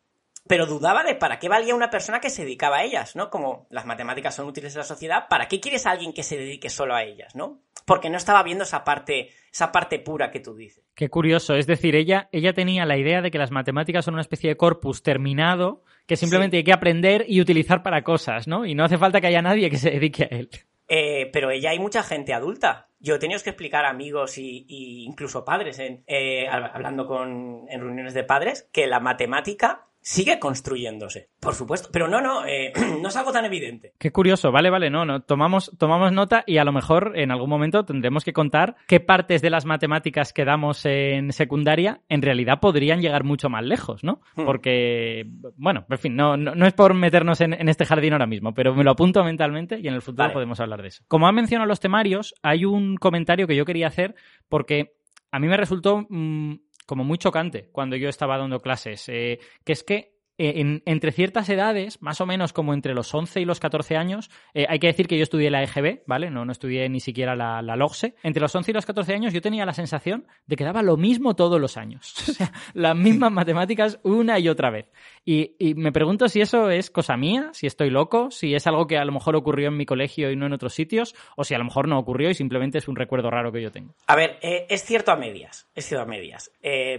pero 0.48 0.66
dudaba 0.66 1.04
de 1.04 1.16
para 1.16 1.39
qué 1.39 1.50
valía 1.50 1.75
una 1.75 1.89
persona 1.89 2.20
que 2.20 2.30
se 2.30 2.44
dedicaba 2.44 2.77
a 2.77 2.84
ellas, 2.84 3.16
¿no? 3.16 3.30
Como 3.30 3.68
las 3.70 3.86
matemáticas 3.86 4.36
son 4.36 4.48
útiles 4.48 4.74
en 4.74 4.80
la 4.80 4.86
sociedad, 4.86 5.27
¿para 5.30 5.48
qué 5.48 5.60
quieres 5.60 5.86
a 5.86 5.92
alguien 5.92 6.13
que 6.13 6.24
se 6.24 6.38
dedique 6.38 6.70
solo 6.70 6.96
a 6.96 7.04
ellas, 7.04 7.36
¿no? 7.36 7.60
Porque 7.86 8.10
no 8.10 8.18
estaba 8.18 8.44
viendo 8.44 8.63
esa 8.63 8.84
parte, 8.84 9.30
esa 9.51 9.72
parte 9.72 10.00
pura 10.00 10.32
que 10.32 10.39
tú 10.39 10.56
dices. 10.56 10.84
Qué 10.96 11.10
curioso, 11.10 11.56
es 11.56 11.68
decir, 11.68 11.96
ella, 11.96 12.30
ella 12.32 12.54
tenía 12.54 12.86
la 12.86 12.98
idea 12.98 13.22
de 13.22 13.32
que 13.32 13.38
las 13.38 13.51
matemáticas 13.51 14.06
son 14.06 14.16
una 14.16 14.22
especie 14.22 14.50
de 14.50 14.58
corpus 14.58 15.04
terminado 15.04 15.84
que 16.06 16.16
simplemente 16.16 16.58
hay 16.58 16.63
que 16.63 16.74
aprender 16.74 17.25
y 17.27 17.42
utilizar 17.42 17.84
para 17.84 18.04
cosas, 18.04 18.48
¿no? 18.48 18.66
Y 18.66 18.74
no 18.74 18.86
hace 18.86 18.98
falta 18.98 19.20
que 19.20 19.27
haya 19.27 19.42
nadie 19.42 19.70
que 19.70 19.77
se 19.77 19.92
dedique 19.92 20.24
a 20.24 20.36
él. 20.36 20.50
Eh, 20.88 21.30
pero 21.34 21.51
ella 21.51 21.72
hay 21.72 21.80
mucha 21.80 22.01
gente 22.01 22.34
adulta. 22.34 22.88
Yo 23.00 23.16
he 23.16 23.20
tenido 23.20 23.42
que 23.42 23.50
explicar 23.50 23.86
a 23.86 23.89
amigos 23.89 24.38
y, 24.38 24.66
incluso 25.06 25.43
padres, 25.43 25.80
en, 25.80 26.04
eh, 26.08 26.48
hablando 26.48 27.06
con, 27.06 27.65
en 27.69 27.82
reuniones 27.82 28.13
de 28.13 28.24
padres, 28.24 28.69
que 28.71 28.88
la 28.88 29.02
matemática 29.02 29.87
sigue 30.08 30.39
construyéndose, 30.39 31.32
por 31.41 31.54
supuesto. 31.54 31.89
Pero 31.91 32.08
no, 32.08 32.22
no, 32.22 32.46
eh, 32.46 32.72
no 33.02 33.10
es 33.10 33.15
algo 33.17 33.34
tan 33.34 33.43
evidente. 33.43 33.91
Qué 34.00 34.13
curioso, 34.13 34.54
vale, 34.54 34.70
vale, 34.70 34.89
no, 34.89 35.04
no, 35.04 35.22
tomamos, 35.22 35.70
tomamos 35.78 36.13
nota 36.13 36.46
y 36.48 36.60
a 36.60 36.63
lo 36.63 36.72
mejor 36.72 37.12
en 37.15 37.30
algún 37.30 37.50
momento 37.50 37.84
tendremos 37.84 38.24
que 38.24 38.32
contar 38.32 38.78
qué 38.88 39.02
partes 39.02 39.41
de 39.41 39.50
las 39.50 39.65
matemáticas 39.65 40.32
que 40.32 40.46
damos 40.46 40.86
en 40.86 41.34
secundaria 41.34 42.00
en 42.08 42.22
realidad 42.22 42.62
podrían 42.62 43.02
llegar 43.02 43.26
mucho 43.26 43.50
más 43.50 43.65
lejos, 43.65 44.06
¿no? 44.06 44.22
Hmm. 44.38 44.46
Porque, 44.46 45.28
bueno, 45.58 45.86
en 45.89 45.98
fin, 45.98 46.15
no, 46.15 46.38
no, 46.38 46.65
es 46.65 46.74
por 46.74 46.93
meternos 46.93 47.41
en, 47.41 47.67
este 47.67 47.86
jardín 47.86 48.13
ahora 48.13 48.28
mismo, 48.28 48.54
pero 48.54 48.74
me 48.74 48.86
lo 48.86 48.91
apunto 48.91 49.22
mentalmente 49.26 49.78
y 49.78 49.89
en 49.89 49.93
el 49.93 50.02
futuro 50.02 50.32
podemos 50.32 50.62
hablar 50.62 50.84
de 50.84 50.88
eso. 50.88 51.04
Como 51.10 51.28
ha 51.28 51.34
mencionado 51.34 51.67
los 51.67 51.82
temarios, 51.82 52.34
hay 52.43 52.63
un 52.63 52.96
comentario 52.96 53.46
que 53.46 53.58
yo 53.58 53.65
quería 53.65 53.88
hacer 53.88 54.15
porque 54.48 54.93
a 55.32 55.39
mí 55.39 55.48
me 55.48 55.58
resultó 55.58 56.06
mm, 56.10 56.54
como 56.88 57.04
muy 57.04 57.19
chocante 57.19 57.69
cuando 57.71 57.95
yo 57.95 58.10
estaba 58.10 58.39
dando 58.39 58.60
clases, 58.60 59.08
eh, 59.10 59.39
que 59.63 59.73
es 59.73 59.84
que 59.84 60.16
eh, 60.39 60.82
entre 60.86 61.12
ciertas 61.12 61.50
edades, 61.50 62.02
más 62.02 62.21
o 62.21 62.28
menos 62.28 62.54
como 62.54 62.76
entre 62.76 62.93
los 62.93 63.12
11 63.13 63.41
y 63.41 63.45
los 63.45 63.60
14 63.60 63.97
años, 63.97 64.30
eh, 64.54 64.67
hay 64.69 64.78
que 64.78 64.88
decir 64.88 65.08
que 65.08 65.17
yo 65.17 65.23
estudié 65.23 65.50
la 65.50 65.63
EGB, 65.63 66.04
¿vale? 66.06 66.30
No, 66.30 66.45
no 66.45 66.52
estudié 66.52 66.88
ni 66.89 67.00
siquiera 67.00 67.36
la, 67.36 67.63
la, 67.63 67.76
LOGSE. 67.76 68.15
Entre 68.21 68.39
los 68.39 68.54
11 68.54 68.69
y 68.69 68.73
los 68.73 68.86
14 68.86 69.13
años 69.15 69.34
yo 69.34 69.41
tenía 69.41 69.65
la 69.65 69.73
sensación 69.73 70.28
de 70.45 70.56
que 70.56 70.63
daba 70.63 70.84
lo 70.84 70.95
mismo 70.95 71.36
todos 71.36 71.60
los 71.60 71.78
años. 71.78 72.13
O 72.38 72.39
sea, 72.39 72.52
las 72.73 72.95
mismas 72.95 73.32
matemáticas 73.32 74.00
una 74.04 74.38
y 74.38 74.47
otra 74.47 74.69
vez. 74.69 74.91
Y, 75.26 75.56
me 75.76 75.91
pregunto 75.91 76.28
si 76.28 76.41
eso 76.41 76.69
es 76.69 76.91
cosa 76.91 77.17
mía, 77.17 77.50
si 77.54 77.65
estoy 77.65 77.89
loco, 77.89 78.30
si 78.30 78.54
es 78.54 78.67
algo 78.67 78.86
que 78.86 78.97
a 78.97 79.06
lo 79.06 79.12
mejor 79.12 79.36
ocurrió 79.36 79.69
en 79.69 79.78
mi 79.78 79.86
colegio 79.86 80.30
y 80.30 80.36
no 80.36 80.45
en 80.45 80.54
otros 80.54 80.73
sitios, 80.73 81.15
o 81.36 81.43
si 81.43 81.56
a 81.56 81.58
lo 81.58 81.63
mejor 81.63 81.88
no 81.88 81.97
ocurrió 81.97 82.30
y 82.30 82.36
simplemente 82.36 82.78
es 82.78 82.88
un 82.88 82.95
recuerdo 82.95 83.32
raro 83.32 83.52
que 83.52 83.62
yo 83.62 83.71
tengo. 83.71 83.95
A 84.06 84.15
ver, 84.15 84.38
eh, 84.41 84.67
es 84.69 84.84
cierto 84.84 85.12
a 85.12 85.15
medias. 85.15 85.67
Es 85.73 85.88
cierto 85.88 86.04
a 86.04 86.06
medias. 86.06 86.52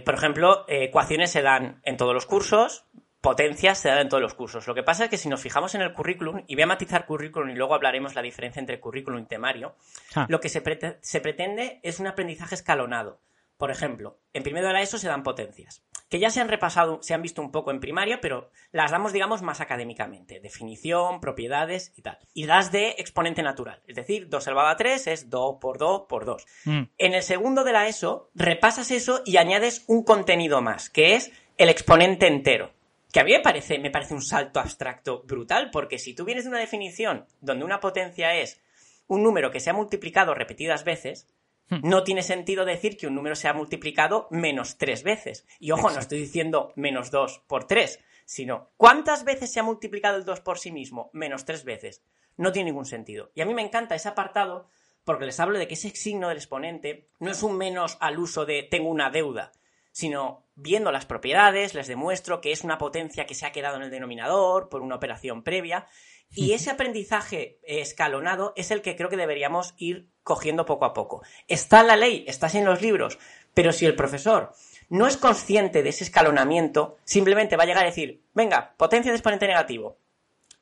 por 0.03 0.15
ejemplo, 0.15 0.65
ecuaciones 0.67 1.31
se 1.31 1.41
dan 1.41 1.79
en 1.83 1.95
todos 1.95 2.13
los 2.13 2.25
cursos, 2.25 2.85
potencias 3.21 3.79
se 3.79 3.89
dan 3.89 3.99
en 3.99 4.09
todos 4.09 4.21
los 4.21 4.33
cursos. 4.33 4.67
Lo 4.67 4.75
que 4.75 4.83
pasa 4.83 5.05
es 5.05 5.09
que 5.09 5.17
si 5.17 5.29
nos 5.29 5.41
fijamos 5.41 5.75
en 5.75 5.81
el 5.81 5.93
currículum, 5.93 6.43
y 6.47 6.55
voy 6.55 6.63
a 6.63 6.67
matizar 6.67 7.05
currículum 7.05 7.49
y 7.49 7.55
luego 7.55 7.75
hablaremos 7.75 8.15
la 8.15 8.21
diferencia 8.21 8.59
entre 8.59 8.79
currículum 8.79 9.21
y 9.21 9.25
temario, 9.25 9.75
ah. 10.15 10.25
lo 10.29 10.39
que 10.39 10.49
se, 10.49 10.61
pretende 10.61 11.79
es 11.83 11.99
un 11.99 12.07
aprendizaje 12.07 12.55
escalonado. 12.55 13.21
Por 13.57 13.71
ejemplo, 13.71 14.17
en 14.31 14.43
primero 14.43 14.67
de 14.67 14.73
la 14.73 14.81
ESO 14.81 14.97
se 14.97 15.09
dan 15.09 15.21
potencias, 15.21 15.83
que 16.07 16.19
ya 16.19 16.29
se 16.29 16.39
han 16.39 16.47
repasado, 16.47 17.03
se 17.03 17.13
han 17.13 17.21
visto 17.21 17.41
un 17.41 17.51
poco 17.51 17.71
en 17.71 17.81
primaria, 17.81 18.21
pero 18.21 18.51
las 18.71 18.91
damos, 18.91 19.11
digamos, 19.11 19.41
más 19.41 19.59
académicamente. 19.59 20.39
Definición, 20.39 21.19
propiedades 21.19 21.91
y 21.97 22.01
tal. 22.01 22.19
Y 22.33 22.45
das 22.45 22.71
de 22.71 22.91
exponente 22.97 23.43
natural, 23.43 23.83
es 23.85 23.97
decir, 23.97 24.29
2 24.29 24.47
elevado 24.47 24.69
a 24.69 24.77
3 24.77 25.07
es 25.07 25.29
2 25.29 25.57
por 25.59 25.77
2 25.77 26.03
por 26.07 26.23
2. 26.23 26.45
Mm. 26.63 26.83
En 26.97 27.13
el 27.13 27.21
segundo 27.21 27.65
de 27.65 27.73
la 27.73 27.89
ESO, 27.89 28.31
repasas 28.33 28.91
eso 28.91 29.23
y 29.25 29.35
añades 29.35 29.83
un 29.87 30.05
contenido 30.05 30.61
más, 30.61 30.89
que 30.89 31.15
es 31.15 31.33
el 31.57 31.67
exponente 31.67 32.27
entero 32.27 32.78
que 33.11 33.19
a 33.19 33.23
mí 33.23 33.31
me 33.31 33.39
parece, 33.39 33.79
me 33.79 33.91
parece 33.91 34.13
un 34.13 34.21
salto 34.21 34.59
abstracto 34.59 35.23
brutal, 35.23 35.71
porque 35.71 35.97
si 35.97 36.13
tú 36.13 36.25
vienes 36.25 36.43
de 36.43 36.51
una 36.51 36.59
definición 36.59 37.25
donde 37.41 37.65
una 37.65 37.79
potencia 37.79 38.35
es 38.35 38.61
un 39.07 39.23
número 39.23 39.51
que 39.51 39.59
se 39.59 39.69
ha 39.69 39.73
multiplicado 39.73 40.35
repetidas 40.35 40.83
veces, 40.83 41.27
hmm. 41.69 41.79
no 41.83 42.03
tiene 42.03 42.21
sentido 42.21 42.65
decir 42.65 42.97
que 42.97 43.07
un 43.07 43.15
número 43.15 43.35
se 43.35 43.47
ha 43.47 43.53
multiplicado 43.53 44.27
menos 44.29 44.77
tres 44.77 45.03
veces. 45.03 45.45
Y 45.59 45.71
ojo, 45.71 45.89
no 45.89 45.99
estoy 45.99 46.19
diciendo 46.19 46.71
menos 46.75 47.09
dos 47.09 47.41
por 47.47 47.65
tres, 47.65 47.99
sino 48.25 48.69
¿cuántas 48.77 49.23
veces 49.23 49.51
se 49.51 49.59
ha 49.59 49.63
multiplicado 49.63 50.17
el 50.17 50.25
dos 50.25 50.39
por 50.41 50.59
sí 50.59 50.71
mismo? 50.71 51.09
Menos 51.13 51.45
tres 51.45 51.63
veces. 51.63 52.03
No 52.37 52.51
tiene 52.51 52.69
ningún 52.69 52.85
sentido. 52.85 53.31
Y 53.33 53.41
a 53.41 53.45
mí 53.45 53.55
me 53.55 53.63
encanta 53.63 53.95
ese 53.95 54.07
apartado 54.07 54.67
porque 55.03 55.25
les 55.25 55.39
hablo 55.39 55.57
de 55.57 55.67
que 55.67 55.73
ese 55.73 55.89
signo 55.89 56.27
del 56.29 56.37
exponente 56.37 57.09
no 57.19 57.31
es 57.31 57.41
un 57.41 57.57
menos 57.57 57.97
al 57.99 58.19
uso 58.19 58.45
de 58.45 58.61
tengo 58.61 58.89
una 58.89 59.09
deuda, 59.09 59.51
sino 59.91 60.45
viendo 60.55 60.91
las 60.91 61.05
propiedades, 61.05 61.73
les 61.73 61.87
demuestro 61.87 62.41
que 62.41 62.51
es 62.51 62.63
una 62.63 62.77
potencia 62.77 63.25
que 63.25 63.35
se 63.35 63.45
ha 63.45 63.51
quedado 63.51 63.77
en 63.77 63.83
el 63.83 63.91
denominador 63.91 64.69
por 64.69 64.81
una 64.81 64.95
operación 64.95 65.43
previa. 65.43 65.87
Y 66.31 66.51
ese 66.51 66.69
aprendizaje 66.69 67.59
escalonado 67.63 68.53
es 68.55 68.69
el 68.69 68.83
que 68.83 68.95
creo 68.95 69.09
que 69.09 69.17
deberíamos 69.17 69.73
ir 69.77 70.09
cogiendo 70.21 70.65
poco 70.65 70.85
a 70.85 70.93
poco. 70.93 71.23
Está 71.47 71.81
en 71.81 71.87
la 71.87 71.95
ley, 71.95 72.23
está 72.27 72.47
en 72.53 72.65
los 72.65 72.83
libros, 72.83 73.17
pero 73.55 73.71
si 73.71 73.87
el 73.87 73.95
profesor 73.95 74.53
no 74.89 75.07
es 75.07 75.17
consciente 75.17 75.81
de 75.81 75.89
ese 75.89 76.03
escalonamiento, 76.03 76.97
simplemente 77.03 77.55
va 77.55 77.63
a 77.63 77.65
llegar 77.65 77.83
a 77.83 77.87
decir, 77.87 78.21
venga, 78.33 78.73
potencia 78.77 79.11
de 79.11 79.17
exponente 79.17 79.47
negativo. 79.47 79.97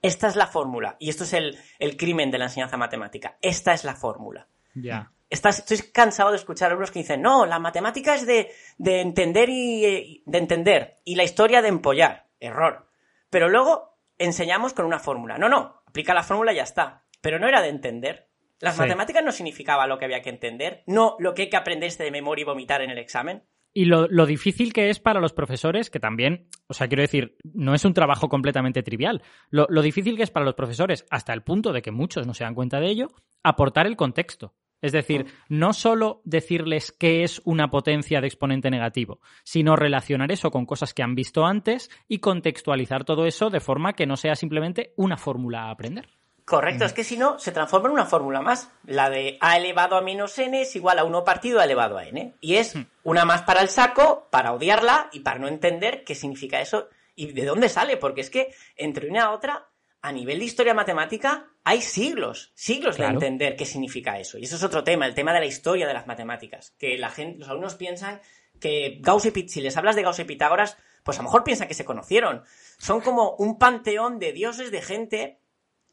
esta 0.01 0.27
es 0.27 0.35
la 0.35 0.47
fórmula. 0.47 0.95
Y 0.99 1.09
esto 1.09 1.23
es 1.23 1.33
el, 1.33 1.57
crimen 1.97 2.31
de 2.31 2.37
la 2.37 2.45
enseñanza 2.45 2.77
matemática. 2.77 3.37
Esta 3.41 3.73
es 3.73 3.83
la 3.83 3.95
fórmula. 3.95 4.47
Ya. 4.73 5.11
Estoy 5.29 5.77
cansado 5.91 6.31
de 6.31 6.37
escuchar 6.37 6.67
a 6.67 6.71
algunos 6.71 6.91
que 6.91 6.99
dicen, 6.99 7.21
no, 7.21 7.45
la 7.45 7.59
matemática 7.59 8.15
es 8.15 8.25
de, 8.25 8.51
de 8.77 9.01
entender 9.01 9.49
y 9.49 10.23
de 10.25 10.37
entender. 10.37 10.97
Y 11.03 11.15
la 11.15 11.23
historia 11.23 11.61
de 11.61 11.69
empollar. 11.69 12.27
Error. 12.39 12.87
Pero 13.29 13.49
luego 13.49 13.97
enseñamos 14.17 14.73
con 14.73 14.85
una 14.85 14.99
fórmula. 14.99 15.37
No, 15.37 15.49
no, 15.49 15.81
aplica 15.85 16.13
la 16.13 16.23
fórmula 16.23 16.53
y 16.53 16.57
ya 16.57 16.63
está. 16.63 17.03
Pero 17.21 17.39
no 17.39 17.47
era 17.47 17.61
de 17.61 17.69
entender. 17.69 18.27
Las 18.59 18.77
matemáticas 18.77 19.23
no 19.23 19.31
significaba 19.31 19.85
lo 19.85 19.99
que 19.99 20.05
había 20.05 20.21
que 20.21 20.31
entender, 20.31 20.83
no 20.87 21.15
lo 21.19 21.35
que 21.35 21.43
hay 21.43 21.49
que 21.49 21.57
aprenderse 21.57 22.03
de 22.03 22.09
memoria 22.09 22.41
y 22.41 22.45
vomitar 22.45 22.81
en 22.81 22.89
el 22.89 22.97
examen. 22.97 23.43
Y 23.71 23.85
lo, 23.85 24.07
difícil 24.25 24.73
que 24.73 24.89
es 24.89 24.99
para 24.99 25.19
los 25.19 25.33
profesores, 25.33 25.91
que 25.91 25.99
también, 25.99 26.47
o 26.65 26.73
sea, 26.73 26.87
quiero 26.87 27.03
decir, 27.03 27.37
no 27.43 27.75
es 27.75 27.85
un 27.85 27.93
trabajo 27.93 28.27
completamente 28.29 28.81
trivial. 28.81 29.21
Lo, 29.51 29.67
lo, 29.69 29.83
difícil 29.83 30.17
que 30.17 30.23
es 30.23 30.31
para 30.31 30.45
los 30.45 30.55
profesores, 30.55 31.05
hasta 31.11 31.33
el 31.33 31.43
punto 31.43 31.71
de 31.71 31.83
que 31.83 31.91
muchos 31.91 32.25
no 32.25 32.33
se 32.33 32.43
dan 32.43 32.55
cuenta 32.55 32.79
de 32.79 32.87
ello, 32.87 33.09
aportar 33.43 33.85
el 33.85 33.95
contexto. 33.95 34.55
Es 34.81 34.91
decir, 34.91 35.25
no 35.49 35.73
solo 35.73 36.21
decirles 36.23 36.91
qué 36.91 37.23
es 37.23 37.41
una 37.45 37.69
potencia 37.69 38.21
de 38.21 38.27
exponente 38.27 38.69
negativo, 38.69 39.19
sino 39.43 39.75
relacionar 39.75 40.31
eso 40.31 40.51
con 40.51 40.65
cosas 40.65 40.93
que 40.93 41.03
han 41.03 41.15
visto 41.15 41.45
antes 41.45 41.89
y 42.07 42.19
contextualizar 42.19 43.03
todo 43.03 43.25
eso 43.25 43.49
de 43.49 43.59
forma 43.59 43.93
que 43.93 44.05
no 44.05 44.17
sea 44.17 44.35
simplemente 44.35 44.93
una 44.95 45.17
fórmula 45.17 45.63
a 45.63 45.71
aprender. 45.71 46.09
Correcto, 46.47 46.85
es 46.85 46.93
que 46.93 47.03
si 47.03 47.17
no, 47.17 47.37
se 47.39 47.51
transforma 47.51 47.89
en 47.89 47.93
una 47.95 48.05
fórmula 48.05 48.41
más. 48.41 48.71
La 48.85 49.09
de 49.09 49.37
a 49.41 49.57
elevado 49.57 49.97
a 49.97 50.01
menos 50.01 50.39
n 50.39 50.61
es 50.61 50.77
igual 50.77 50.97
a 50.97 51.03
1 51.03 51.25
partido 51.25 51.59
a 51.59 51.65
elevado 51.65 51.97
a 51.97 52.05
n. 52.05 52.35
Y 52.39 52.55
es 52.55 52.73
hmm. 52.73 52.85
una 53.03 53.25
más 53.25 53.41
para 53.41 53.61
el 53.61 53.67
saco, 53.67 54.29
para 54.31 54.53
odiarla 54.53 55.09
y 55.11 55.19
para 55.19 55.39
no 55.39 55.49
entender 55.49 56.05
qué 56.05 56.15
significa 56.15 56.61
eso 56.61 56.87
y 57.15 57.33
de 57.33 57.43
dónde 57.43 57.67
sale. 57.67 57.97
Porque 57.97 58.21
es 58.21 58.29
que 58.29 58.53
entre 58.77 59.09
una 59.09 59.23
y 59.23 59.35
otra, 59.35 59.67
a 60.07 60.11
nivel 60.13 60.39
de 60.39 60.45
historia 60.45 60.73
matemática, 60.73 61.47
hay 61.65 61.81
siglos, 61.81 62.53
siglos 62.55 62.95
de 62.95 63.03
entender 63.03 63.57
qué 63.57 63.65
significa 63.65 64.17
eso. 64.17 64.37
Y 64.37 64.45
eso 64.45 64.55
es 64.55 64.63
otro 64.63 64.85
tema, 64.85 65.05
el 65.05 65.13
tema 65.13 65.33
de 65.33 65.41
la 65.41 65.45
historia 65.45 65.85
de 65.85 65.93
las 65.93 66.07
matemáticas. 66.07 66.73
Que 66.79 66.97
la 66.97 67.09
gente, 67.09 67.39
los 67.39 67.49
alumnos 67.49 67.75
piensan 67.75 68.21
que 68.61 68.99
Gauss 69.01 69.25
y 69.25 69.49
si 69.49 69.59
les 69.59 69.75
hablas 69.75 69.97
de 69.97 70.03
Gauss 70.03 70.19
y 70.19 70.23
Pitágoras, 70.23 70.77
pues 71.03 71.19
a 71.19 71.21
lo 71.21 71.25
mejor 71.27 71.43
piensan 71.43 71.67
que 71.67 71.73
se 71.73 71.83
conocieron. 71.83 72.43
Son 72.77 73.01
como 73.01 73.35
un 73.35 73.59
panteón 73.59 74.17
de 74.17 74.31
dioses 74.31 74.71
de 74.71 74.81
gente 74.81 75.41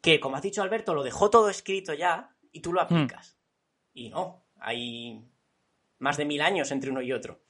que, 0.00 0.20
como 0.20 0.36
has 0.36 0.42
dicho 0.42 0.62
Alberto, 0.62 0.94
lo 0.94 1.02
dejó 1.02 1.28
todo 1.28 1.50
escrito 1.50 1.92
ya 1.92 2.30
y 2.52 2.60
tú 2.60 2.72
lo 2.72 2.80
hmm. 2.82 2.84
aplicas. 2.84 3.36
Y 3.92 4.10
no, 4.10 4.44
hay 4.60 5.24
más 5.98 6.16
de 6.18 6.24
mil 6.24 6.40
años 6.40 6.70
entre 6.70 6.90
uno 6.90 7.02
y 7.02 7.12
otro. 7.12 7.40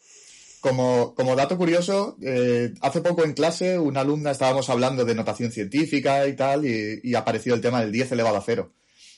Como, 0.64 1.14
como 1.14 1.37
dato 1.37 1.59
curioso, 1.59 2.16
eh, 2.22 2.72
hace 2.81 3.03
poco 3.03 3.22
en 3.22 3.35
clase 3.35 3.79
una 3.79 4.00
alumna 4.00 4.31
estábamos 4.31 4.70
hablando 4.70 5.05
de 5.05 5.14
notación 5.14 5.53
científica 5.53 6.27
y 6.27 6.33
tal, 6.33 6.64
y, 6.64 7.14
apareció 7.14 7.53
el 7.53 7.61
tema 7.61 7.83
del 7.83 7.92
10 7.92 8.12
elevado 8.12 8.38
a 8.38 8.40
cero. 8.40 8.72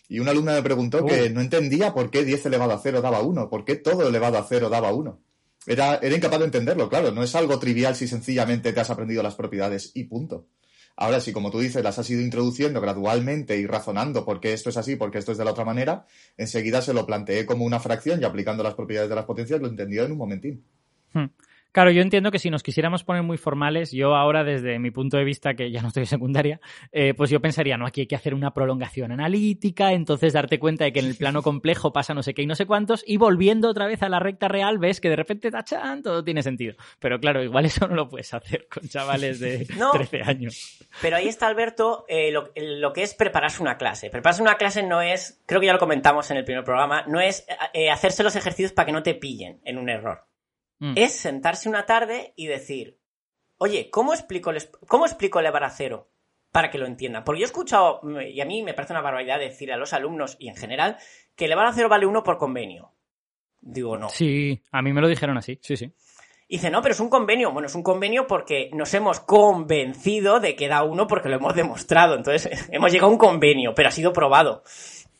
Y 0.08 0.18
una 0.18 0.32
alumna 0.32 0.54
me 0.54 0.62
preguntó 0.64 1.06
que 1.06 1.30
no 1.30 1.40
entendía 1.40 1.94
por 1.94 2.10
qué 2.10 2.24
10 2.24 2.46
elevado 2.46 2.72
a 2.72 2.80
cero 2.82 3.00
daba 3.00 3.20
1, 3.20 3.48
por 3.48 3.64
qué 3.64 3.76
todo 3.76 4.08
elevado 4.08 4.38
a 4.38 4.42
cero 4.48 4.68
daba 4.68 4.92
1. 4.92 5.20
Era, 5.68 6.00
era 6.02 6.16
incapaz 6.16 6.40
de 6.40 6.46
entenderlo, 6.46 6.88
claro, 6.88 7.12
no 7.12 7.22
es 7.22 7.32
algo 7.36 7.60
trivial 7.60 7.94
si 7.94 8.08
sencillamente 8.08 8.72
te 8.72 8.80
has 8.80 8.90
aprendido 8.90 9.22
las 9.22 9.36
propiedades 9.36 9.92
y 9.94 10.02
punto. 10.02 10.48
Ahora, 10.96 11.20
si 11.20 11.32
como 11.32 11.52
tú 11.52 11.60
dices, 11.60 11.84
las 11.84 11.96
has 12.00 12.10
ido 12.10 12.22
introduciendo 12.22 12.80
gradualmente 12.80 13.56
y 13.56 13.66
razonando 13.66 14.24
por 14.24 14.40
qué 14.40 14.52
esto 14.52 14.70
es 14.70 14.78
así, 14.78 14.96
porque 14.96 15.18
esto 15.18 15.30
es 15.30 15.38
de 15.38 15.44
la 15.44 15.52
otra 15.52 15.64
manera, 15.64 16.06
enseguida 16.36 16.82
se 16.82 16.92
lo 16.92 17.06
planteé 17.06 17.46
como 17.46 17.64
una 17.64 17.78
fracción 17.78 18.20
y 18.20 18.24
aplicando 18.24 18.64
las 18.64 18.74
propiedades 18.74 19.08
de 19.08 19.14
las 19.14 19.26
potencias 19.26 19.60
lo 19.60 19.68
entendió 19.68 20.04
en 20.04 20.10
un 20.10 20.18
momentín. 20.18 20.64
Hmm. 21.16 21.30
Claro, 21.76 21.90
yo 21.90 22.00
entiendo 22.00 22.30
que 22.30 22.38
si 22.38 22.48
nos 22.48 22.62
quisiéramos 22.62 23.04
poner 23.04 23.22
muy 23.22 23.36
formales, 23.36 23.92
yo 23.92 24.16
ahora 24.16 24.44
desde 24.44 24.78
mi 24.78 24.90
punto 24.90 25.18
de 25.18 25.24
vista, 25.24 25.52
que 25.52 25.70
ya 25.70 25.82
no 25.82 25.88
estoy 25.88 26.04
en 26.04 26.06
secundaria, 26.06 26.58
eh, 26.90 27.12
pues 27.12 27.28
yo 27.28 27.40
pensaría, 27.40 27.76
no, 27.76 27.84
aquí 27.86 28.00
hay 28.00 28.06
que 28.06 28.16
hacer 28.16 28.32
una 28.32 28.54
prolongación 28.54 29.12
analítica, 29.12 29.92
entonces 29.92 30.32
darte 30.32 30.58
cuenta 30.58 30.84
de 30.84 30.94
que 30.94 31.00
en 31.00 31.04
el 31.04 31.16
plano 31.16 31.42
complejo 31.42 31.92
pasa 31.92 32.14
no 32.14 32.22
sé 32.22 32.32
qué 32.32 32.40
y 32.40 32.46
no 32.46 32.54
sé 32.54 32.64
cuántos, 32.64 33.04
y 33.06 33.18
volviendo 33.18 33.68
otra 33.68 33.86
vez 33.86 34.02
a 34.02 34.08
la 34.08 34.20
recta 34.20 34.48
real 34.48 34.78
ves 34.78 35.02
que 35.02 35.10
de 35.10 35.16
repente 35.16 35.50
tachan, 35.50 36.02
todo 36.02 36.24
tiene 36.24 36.42
sentido. 36.42 36.76
Pero 36.98 37.20
claro, 37.20 37.42
igual 37.44 37.66
eso 37.66 37.86
no 37.86 37.94
lo 37.94 38.08
puedes 38.08 38.32
hacer 38.32 38.68
con 38.72 38.88
chavales 38.88 39.38
de 39.38 39.66
13 39.92 40.22
años. 40.22 40.78
Pero 41.02 41.16
ahí 41.16 41.28
está, 41.28 41.46
Alberto, 41.46 42.06
eh, 42.08 42.32
lo, 42.32 42.92
que 42.94 43.02
es 43.02 43.12
prepararse 43.12 43.60
una 43.60 43.76
clase. 43.76 44.08
Prepararse 44.08 44.40
una 44.40 44.56
clase 44.56 44.82
no 44.82 45.02
es, 45.02 45.42
creo 45.44 45.60
que 45.60 45.66
ya 45.66 45.74
lo 45.74 45.78
comentamos 45.78 46.30
en 46.30 46.38
el 46.38 46.46
primer 46.46 46.64
programa, 46.64 47.04
no 47.06 47.20
es 47.20 47.46
eh, 47.74 47.90
hacerse 47.90 48.22
los 48.22 48.34
ejercicios 48.34 48.72
para 48.72 48.86
que 48.86 48.92
no 48.92 49.02
te 49.02 49.14
pillen 49.14 49.60
en 49.66 49.76
un 49.76 49.90
error. 49.90 50.24
Mm. 50.78 50.94
es 50.96 51.12
sentarse 51.12 51.68
una 51.68 51.86
tarde 51.86 52.34
y 52.36 52.46
decir, 52.46 52.98
oye, 53.58 53.90
¿cómo 53.90 54.12
explico, 54.12 54.52
¿cómo 54.86 55.06
explico 55.06 55.40
elevar 55.40 55.64
a 55.64 55.70
cero? 55.70 56.10
Para 56.52 56.70
que 56.70 56.78
lo 56.78 56.86
entiendan. 56.86 57.24
Porque 57.24 57.40
yo 57.40 57.44
he 57.44 57.48
escuchado, 57.48 58.00
y 58.20 58.40
a 58.40 58.46
mí 58.46 58.62
me 58.62 58.74
parece 58.74 58.92
una 58.92 59.02
barbaridad 59.02 59.38
decir 59.38 59.72
a 59.72 59.76
los 59.76 59.92
alumnos 59.92 60.36
y 60.38 60.48
en 60.48 60.56
general, 60.56 60.96
que 61.34 61.46
elevar 61.46 61.66
a 61.66 61.72
cero 61.72 61.88
vale 61.88 62.06
uno 62.06 62.22
por 62.22 62.38
convenio. 62.38 62.92
Digo, 63.60 63.96
no. 63.96 64.08
Sí, 64.08 64.62
a 64.70 64.82
mí 64.82 64.92
me 64.92 65.00
lo 65.00 65.08
dijeron 65.08 65.36
así, 65.36 65.58
sí, 65.60 65.76
sí. 65.76 65.92
Y 66.48 66.56
dice, 66.56 66.70
no, 66.70 66.80
pero 66.80 66.94
es 66.94 67.00
un 67.00 67.10
convenio. 67.10 67.50
Bueno, 67.50 67.66
es 67.66 67.74
un 67.74 67.82
convenio 67.82 68.26
porque 68.28 68.70
nos 68.72 68.94
hemos 68.94 69.18
convencido 69.18 70.38
de 70.38 70.54
que 70.54 70.68
da 70.68 70.84
uno 70.84 71.08
porque 71.08 71.28
lo 71.28 71.36
hemos 71.36 71.56
demostrado. 71.56 72.14
Entonces, 72.14 72.68
hemos 72.70 72.92
llegado 72.92 73.08
a 73.08 73.12
un 73.12 73.18
convenio, 73.18 73.74
pero 73.74 73.88
ha 73.88 73.92
sido 73.92 74.12
probado. 74.12 74.62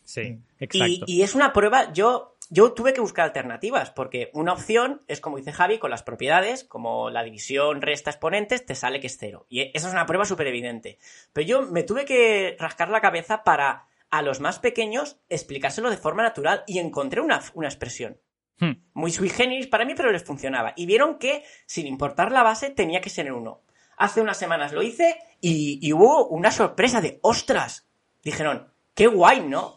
Sí, 0.05 0.39
exacto. 0.61 1.05
y 1.09 1.23
es 1.23 1.35
una 1.35 1.53
prueba, 1.53 1.93
yo 1.93 2.36
yo 2.49 2.73
tuve 2.73 2.93
que 2.93 3.01
buscar 3.01 3.25
alternativas, 3.25 3.91
porque 3.91 4.31
una 4.33 4.53
opción 4.53 5.03
es, 5.09 5.21
como 5.21 5.37
dice 5.37 5.53
Javi, 5.53 5.79
con 5.79 5.91
las 5.91 6.03
propiedades, 6.03 6.65
como 6.65 7.11
la 7.11 7.25
división 7.25 7.83
resta 7.83 8.11
exponentes, 8.11 8.65
te 8.65 8.75
sale 8.75 9.01
que 9.01 9.09
es 9.09 9.17
cero. 9.19 9.47
Y 9.49 9.71
esa 9.77 9.89
es 9.89 9.95
una 9.95 10.07
prueba 10.07 10.25
súper 10.25 10.47
evidente. 10.47 10.99
Pero 11.33 11.47
yo 11.47 11.63
me 11.63 11.83
tuve 11.83 12.05
que 12.05 12.57
rascar 12.59 12.89
la 12.89 13.01
cabeza 13.01 13.43
para 13.43 13.87
a 14.11 14.23
los 14.23 14.41
más 14.41 14.61
pequeños 14.61 15.19
explicárselo 15.29 15.91
de 15.91 15.97
forma 15.97 16.23
natural 16.23 16.63
y 16.67 16.79
encontré 16.79 17.21
una, 17.21 17.37
expresión. 17.37 18.21
Hmm. 18.59 18.73
Muy 18.95 19.11
sui 19.11 19.29
generis 19.29 19.67
para 19.67 19.85
mí, 19.85 19.95
pero 19.97 20.13
les 20.13 20.25
funcionaba. 20.25 20.73
Y 20.77 20.87
vieron 20.87 21.19
que, 21.19 21.45
sin 21.67 21.87
importar 21.87 22.33
la 22.33 22.43
base, 22.43 22.71
tenía 22.71 23.01
que 23.01 23.11
ser 23.11 23.33
uno. 23.33 23.63
Hace 23.97 24.21
unas 24.21 24.39
semanas 24.39 24.73
lo 24.73 24.83
hice 24.83 25.19
y, 25.41 25.79
y 25.83 25.93
hubo 25.93 26.29
una 26.29 26.51
sorpresa 26.51 27.01
de 27.01 27.19
¡ostras! 27.23 27.89
Dijeron, 28.23 28.73
qué 28.95 29.07
guay, 29.07 29.41
¿no? 29.41 29.76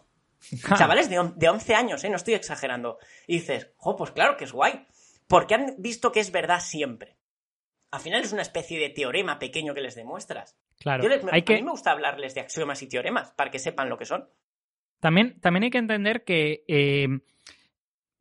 Chavales 0.78 1.10
de, 1.10 1.32
de 1.36 1.50
11 1.50 1.76
años, 1.76 2.04
¿eh? 2.04 2.10
No 2.10 2.16
estoy 2.16 2.34
exagerando. 2.34 2.98
Y 3.28 3.40
dices, 3.40 3.72
jo, 3.78 3.96
pues 3.96 4.12
claro 4.12 4.38
que 4.38 4.46
es 4.46 4.52
guay. 4.52 4.86
Porque 5.28 5.56
han 5.56 5.76
visto 5.78 6.12
que 6.12 6.20
es 6.20 6.32
verdad 6.32 6.60
siempre. 6.60 7.18
Al 7.92 8.02
final 8.02 8.24
es 8.24 8.34
una 8.34 8.42
especie 8.42 8.80
de 8.80 8.90
teorema 8.90 9.40
pequeño 9.40 9.74
que 9.74 9.82
les 9.82 9.96
demuestras. 9.96 10.58
Claro. 10.80 11.04
a 11.04 11.36
mí 11.36 11.44
me 11.64 11.72
gusta 11.72 11.92
hablarles 11.92 12.34
de 12.36 12.42
axiomas 12.42 12.82
y 12.82 12.88
teoremas 12.88 13.32
para 13.32 13.52
que 13.52 13.60
sepan 13.60 13.90
lo 13.90 13.98
que 13.98 14.06
son. 14.06 14.30
También, 15.00 15.40
también 15.40 15.64
hay 15.64 15.70
que 15.70 15.78
entender 15.78 16.24
que 16.24 16.64
eh, 16.68 17.08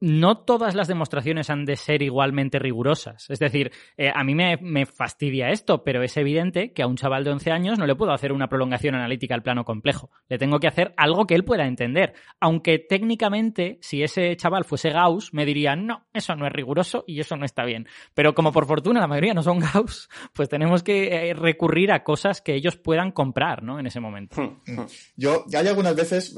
no 0.00 0.38
todas 0.38 0.74
las 0.74 0.88
demostraciones 0.88 1.50
han 1.50 1.64
de 1.64 1.76
ser 1.76 2.02
igualmente 2.02 2.58
rigurosas. 2.58 3.28
Es 3.30 3.38
decir, 3.38 3.72
eh, 3.96 4.10
a 4.14 4.24
mí 4.24 4.34
me, 4.34 4.86
fastidia 4.86 5.50
esto, 5.50 5.82
pero 5.82 6.02
es 6.02 6.16
evidente 6.16 6.72
que 6.72 6.82
a 6.82 6.86
un 6.86 6.96
chaval 6.96 7.24
de 7.24 7.30
11 7.30 7.50
años 7.50 7.78
no 7.78 7.86
le 7.86 7.96
puedo 7.96 8.12
hacer 8.12 8.32
una 8.32 8.48
prolongación 8.48 8.94
analítica 8.94 9.34
al 9.34 9.42
plano 9.42 9.64
complejo. 9.64 10.10
Le 10.28 10.38
tengo 10.38 10.60
que 10.60 10.68
hacer 10.68 10.94
algo 10.96 11.26
que 11.26 11.34
él 11.34 11.44
pueda 11.44 11.66
entender. 11.66 12.14
Aunque 12.40 12.78
técnicamente, 12.78 13.78
si 13.80 14.02
ese 14.02 14.36
chaval 14.36 14.64
fuese 14.64 14.90
Gauss, 14.90 15.34
me 15.34 15.44
dirían, 15.44 15.86
no, 15.86 16.06
eso 16.12 16.36
no 16.36 16.46
es 16.46 16.52
riguroso 16.52 17.04
y 17.06 17.20
eso 17.20 17.36
no 17.36 17.44
está 17.44 17.64
bien. 17.64 17.86
Pero 18.14 18.34
como 18.34 18.52
por 18.52 18.66
fortuna 18.66 19.00
la 19.00 19.06
mayoría 19.06 19.34
no 19.34 19.42
son 19.42 19.58
Gauss, 19.58 20.08
pues 20.32 20.48
tenemos 20.48 20.82
que 20.82 21.30
eh, 21.30 21.34
recurrir 21.34 21.92
a 21.92 22.04
cosas 22.04 22.40
que 22.40 22.54
ellos 22.54 22.76
puedan 22.76 23.12
comprar, 23.12 23.62
¿no? 23.62 23.78
En 23.78 23.86
ese 23.86 24.00
momento. 24.00 24.40
Hmm. 24.40 24.86
Yo, 25.16 25.44
hay 25.54 25.66
algunas 25.66 25.96
veces 25.96 26.34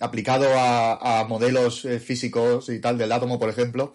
aplicado 0.00 0.46
a, 0.54 1.24
modelos 1.28 1.84
eh, 1.84 2.00
físicos 2.00 2.68
y 2.68 2.80
tal 2.80 2.98
del 2.98 3.12
átomo, 3.12 3.38
por 3.38 3.48
ejemplo, 3.48 3.94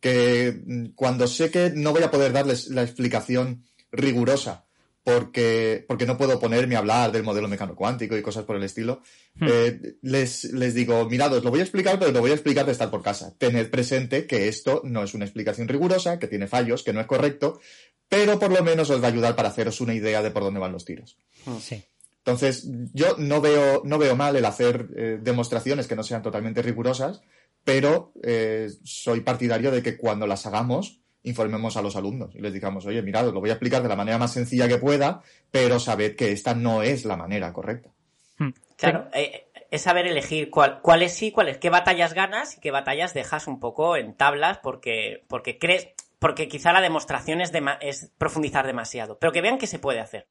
que 0.00 0.62
mm, 0.64 0.86
cuando 0.94 1.26
sé 1.26 1.50
que 1.50 1.70
no 1.74 1.92
voy 1.92 2.02
a 2.02 2.10
poder 2.10 2.32
darles 2.32 2.68
la 2.68 2.82
explicación 2.82 3.64
rigurosa 3.92 4.66
porque, 5.06 5.84
porque 5.86 6.04
no 6.04 6.18
puedo 6.18 6.40
ponerme 6.40 6.74
a 6.74 6.80
hablar 6.80 7.12
del 7.12 7.22
modelo 7.22 7.46
mecano 7.46 7.76
cuántico 7.76 8.16
y 8.16 8.22
cosas 8.22 8.44
por 8.44 8.56
el 8.56 8.64
estilo, 8.64 9.02
hmm. 9.36 9.46
eh, 9.48 9.80
les, 10.02 10.52
les 10.52 10.74
digo, 10.74 11.08
mirad, 11.08 11.32
os 11.32 11.44
lo 11.44 11.50
voy 11.50 11.60
a 11.60 11.62
explicar, 11.62 11.96
pero 11.96 12.10
lo 12.10 12.20
voy 12.20 12.32
a 12.32 12.34
explicar 12.34 12.66
de 12.66 12.72
estar 12.72 12.90
por 12.90 13.04
casa. 13.04 13.32
Tened 13.38 13.70
presente 13.70 14.26
que 14.26 14.48
esto 14.48 14.82
no 14.84 15.04
es 15.04 15.14
una 15.14 15.24
explicación 15.24 15.68
rigurosa, 15.68 16.18
que 16.18 16.26
tiene 16.26 16.48
fallos, 16.48 16.82
que 16.82 16.92
no 16.92 17.00
es 17.00 17.06
correcto, 17.06 17.60
pero 18.08 18.40
por 18.40 18.50
lo 18.50 18.64
menos 18.64 18.90
os 18.90 19.00
va 19.00 19.06
a 19.06 19.10
ayudar 19.10 19.36
para 19.36 19.50
haceros 19.50 19.80
una 19.80 19.94
idea 19.94 20.22
de 20.22 20.32
por 20.32 20.42
dónde 20.42 20.58
van 20.58 20.72
los 20.72 20.84
tiros. 20.84 21.16
Sí. 21.60 21.84
Entonces, 22.26 22.68
yo 22.92 23.14
no 23.18 23.40
veo, 23.40 23.82
no 23.84 23.98
veo 23.98 24.16
mal 24.16 24.34
el 24.34 24.44
hacer 24.44 24.88
eh, 24.96 25.18
demostraciones 25.22 25.86
que 25.86 25.94
no 25.94 26.02
sean 26.02 26.22
totalmente 26.22 26.60
rigurosas, 26.60 27.22
pero 27.62 28.12
eh, 28.20 28.68
soy 28.82 29.20
partidario 29.20 29.70
de 29.70 29.80
que 29.80 29.96
cuando 29.96 30.26
las 30.26 30.44
hagamos, 30.44 30.98
informemos 31.22 31.76
a 31.76 31.82
los 31.82 31.94
alumnos 31.94 32.34
y 32.34 32.40
les 32.40 32.52
digamos, 32.52 32.84
oye, 32.84 33.00
mirad, 33.00 33.28
os 33.28 33.32
lo 33.32 33.38
voy 33.38 33.50
a 33.50 33.52
explicar 33.52 33.80
de 33.80 33.88
la 33.88 33.94
manera 33.94 34.18
más 34.18 34.32
sencilla 34.32 34.66
que 34.66 34.78
pueda, 34.78 35.22
pero 35.52 35.78
sabed 35.78 36.16
que 36.16 36.32
esta 36.32 36.52
no 36.52 36.82
es 36.82 37.04
la 37.04 37.16
manera 37.16 37.52
correcta. 37.52 37.90
Hmm. 38.38 38.50
Claro, 38.76 39.08
eh, 39.14 39.46
es 39.70 39.82
saber 39.82 40.08
elegir 40.08 40.50
cuál, 40.50 40.80
cuáles 40.82 41.12
sí, 41.12 41.30
cuáles, 41.30 41.58
qué 41.58 41.70
batallas 41.70 42.12
ganas 42.12 42.56
y 42.56 42.60
qué 42.60 42.72
batallas 42.72 43.14
dejas 43.14 43.46
un 43.46 43.60
poco 43.60 43.96
en 43.96 44.14
tablas 44.16 44.58
porque, 44.64 45.24
porque 45.28 45.58
crees, 45.58 45.90
porque 46.18 46.48
quizá 46.48 46.72
la 46.72 46.80
demostración 46.80 47.40
es, 47.40 47.52
es 47.80 48.10
profundizar 48.18 48.66
demasiado, 48.66 49.16
pero 49.20 49.32
que 49.32 49.42
vean 49.42 49.58
que 49.58 49.68
se 49.68 49.78
puede 49.78 50.00
hacer. 50.00 50.26